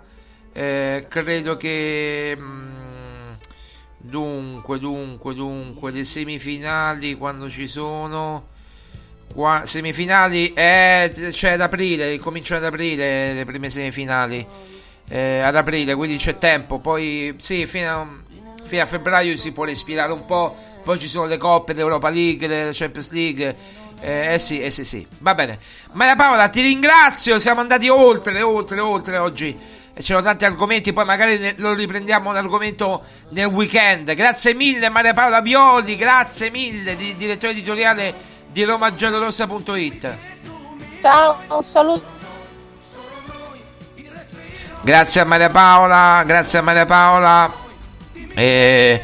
Eh, 0.53 1.07
credo 1.09 1.57
che 1.57 2.37
mh, 2.37 2.43
mm, 2.43 2.98
Dunque, 4.01 4.79
dunque, 4.79 5.35
dunque, 5.35 5.91
le 5.91 6.05
semifinali 6.05 7.17
quando 7.17 7.51
ci 7.51 7.67
sono? 7.67 8.47
Qua, 9.35 9.63
semifinali, 9.67 10.53
eh, 10.55 11.31
cioè 11.33 11.53
ad 11.53 11.61
aprile, 11.61 12.19
cominciano 12.19 12.65
ad 12.65 12.73
aprile 12.73 13.33
le 13.35 13.45
prime 13.45 13.69
semifinali. 13.69 14.47
Eh, 15.09 15.41
ad 15.41 15.57
aprile, 15.57 15.95
quindi 15.97 16.17
c'è 16.17 16.39
tempo. 16.39 16.79
Poi, 16.79 17.35
sì, 17.39 17.67
fino 17.67 17.91
a, 17.91 18.07
fino 18.63 18.83
a 18.83 18.87
febbraio 18.87 19.37
si 19.37 19.53
può 19.53 19.65
respirare 19.65 20.13
un 20.13 20.25
po'. 20.25 20.57
Poi 20.85 20.99
ci 20.99 21.09
sono 21.09 21.27
le 21.27 21.37
coppe 21.37 21.75
dell'Europa 21.75 22.09
League, 22.09 22.47
della 22.47 22.71
Champions 22.73 23.11
League. 23.11 23.57
Eh, 24.01 24.35
eh, 24.35 24.39
sì, 24.39 24.61
eh 24.61 24.71
sì, 24.71 24.85
sì. 24.85 25.05
Va 25.19 25.35
bene. 25.35 25.59
Maria 25.93 26.15
Paola, 26.15 26.49
ti 26.49 26.61
ringrazio. 26.61 27.39
Siamo 27.39 27.61
andati 27.61 27.89
oltre, 27.89 28.41
oltre, 28.43 28.81
oltre 28.81 29.19
oggi 29.19 29.59
c'erano 30.01 30.25
tanti 30.25 30.45
argomenti, 30.45 30.93
poi 30.93 31.05
magari 31.05 31.39
ne, 31.39 31.55
lo 31.57 31.75
riprendiamo 31.75 32.31
un 32.31 32.37
argomento 32.37 33.03
nel 33.31 33.47
weekend. 33.47 34.13
Grazie 34.15 34.55
mille 34.55 34.89
Maria 34.89 35.15
Paola 35.15 35.43
Bioli, 35.43 35.97
grazie 35.97 36.51
mille, 36.51 36.97
di, 36.97 37.17
direttore 37.17 37.53
editoriale 37.53 38.15
di 38.51 38.65
romagiallorossa.it. 38.65 40.19
Ciao, 41.01 41.39
un 41.49 41.63
saluto. 41.63 42.17
Grazie 44.81 45.21
a 45.21 45.25
Maria 45.25 45.51
Paola, 45.51 46.23
grazie 46.25 46.61
a 46.61 46.63
Maria 46.63 46.85
Paola. 46.85 47.53
E 48.35 49.03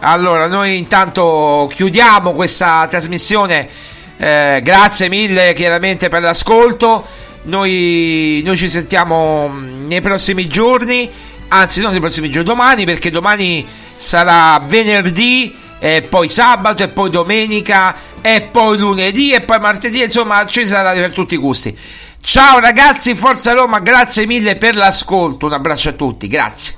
allora, 0.00 0.46
noi 0.46 0.78
intanto 0.78 1.68
chiudiamo 1.70 2.32
questa 2.32 2.86
trasmissione. 2.88 3.68
Eh, 4.16 4.60
grazie 4.62 5.08
mille 5.08 5.52
chiaramente 5.52 6.08
per 6.08 6.22
l'ascolto. 6.22 7.04
Noi, 7.42 8.42
noi 8.44 8.56
ci 8.56 8.68
sentiamo 8.68 9.48
mm, 9.48 9.86
nei 9.86 10.00
prossimi 10.00 10.46
giorni, 10.46 11.10
anzi 11.48 11.80
non 11.80 11.92
nei 11.92 12.00
prossimi 12.00 12.28
giorni, 12.28 12.48
domani 12.48 12.84
perché 12.84 13.10
domani 13.10 13.66
sarà 13.96 14.60
venerdì 14.66 15.54
e 15.78 16.02
poi 16.02 16.28
sabato 16.28 16.82
e 16.82 16.88
poi 16.88 17.08
domenica 17.08 17.94
e 18.20 18.42
poi 18.42 18.76
lunedì 18.76 19.32
e 19.32 19.40
poi 19.40 19.58
martedì, 19.58 20.02
insomma 20.02 20.44
ci 20.46 20.66
sarà 20.66 20.92
per 20.92 21.12
tutti 21.12 21.34
i 21.34 21.38
gusti. 21.38 21.76
Ciao 22.20 22.58
ragazzi, 22.60 23.14
Forza 23.14 23.52
Roma, 23.52 23.80
grazie 23.80 24.26
mille 24.26 24.56
per 24.56 24.76
l'ascolto, 24.76 25.46
un 25.46 25.54
abbraccio 25.54 25.88
a 25.88 25.92
tutti, 25.92 26.28
grazie. 26.28 26.74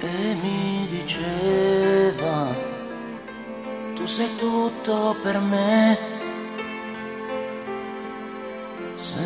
E 0.00 0.36
mi 0.42 0.88
diceva, 0.90 2.54
tu 3.94 4.04
sei 4.06 4.30
tutto 4.36 5.16
per 5.22 5.38
me 5.38 6.15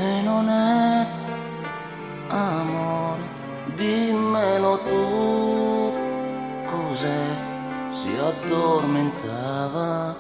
se 0.01 0.23
non 0.23 0.49
è 0.49 1.07
amore, 2.29 3.23
dimmelo 3.77 4.79
tu, 4.89 5.93
cos'è? 6.71 7.25
Si 7.91 8.11
addormentava, 8.31 10.17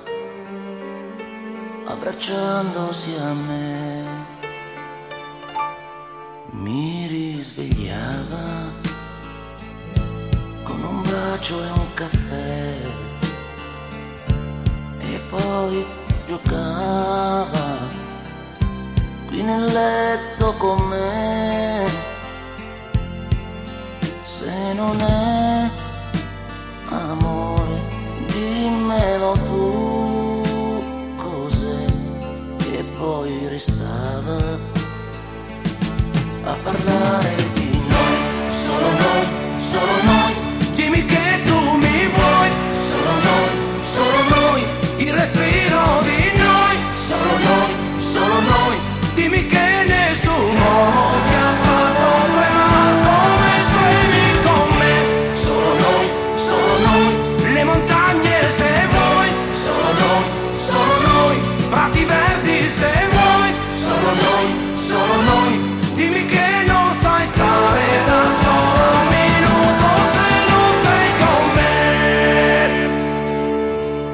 abbracciandosi 1.86 3.14
a 3.16 3.32
me, 3.32 4.04
mi 6.50 7.06
risvegliava 7.06 8.48
con 10.62 10.82
un 10.82 11.00
bacio 11.02 11.64
e 11.64 11.70
un 11.70 11.94
caffè. 11.94 12.74
E 15.12 15.20
poi 15.30 15.86
giocava 16.26 17.99
qui 19.30 19.42
nel 19.42 19.64
letto 19.64 20.52
con 20.58 20.78
me. 20.88 21.88
Se 24.22 24.72
non 24.74 25.00
è 25.00 25.70
amore, 26.88 27.80
dimmelo 28.26 29.32
tu 29.48 30.42
cos'è. 31.16 31.84
E 32.72 32.84
poi 32.98 33.48
restava 33.48 34.58
a 36.44 36.56
parlare 36.62 37.34
di 37.52 37.70
noi, 37.70 38.50
solo 38.50 38.90
noi, 38.90 39.60
solo 39.60 40.02
noi. 40.02 40.19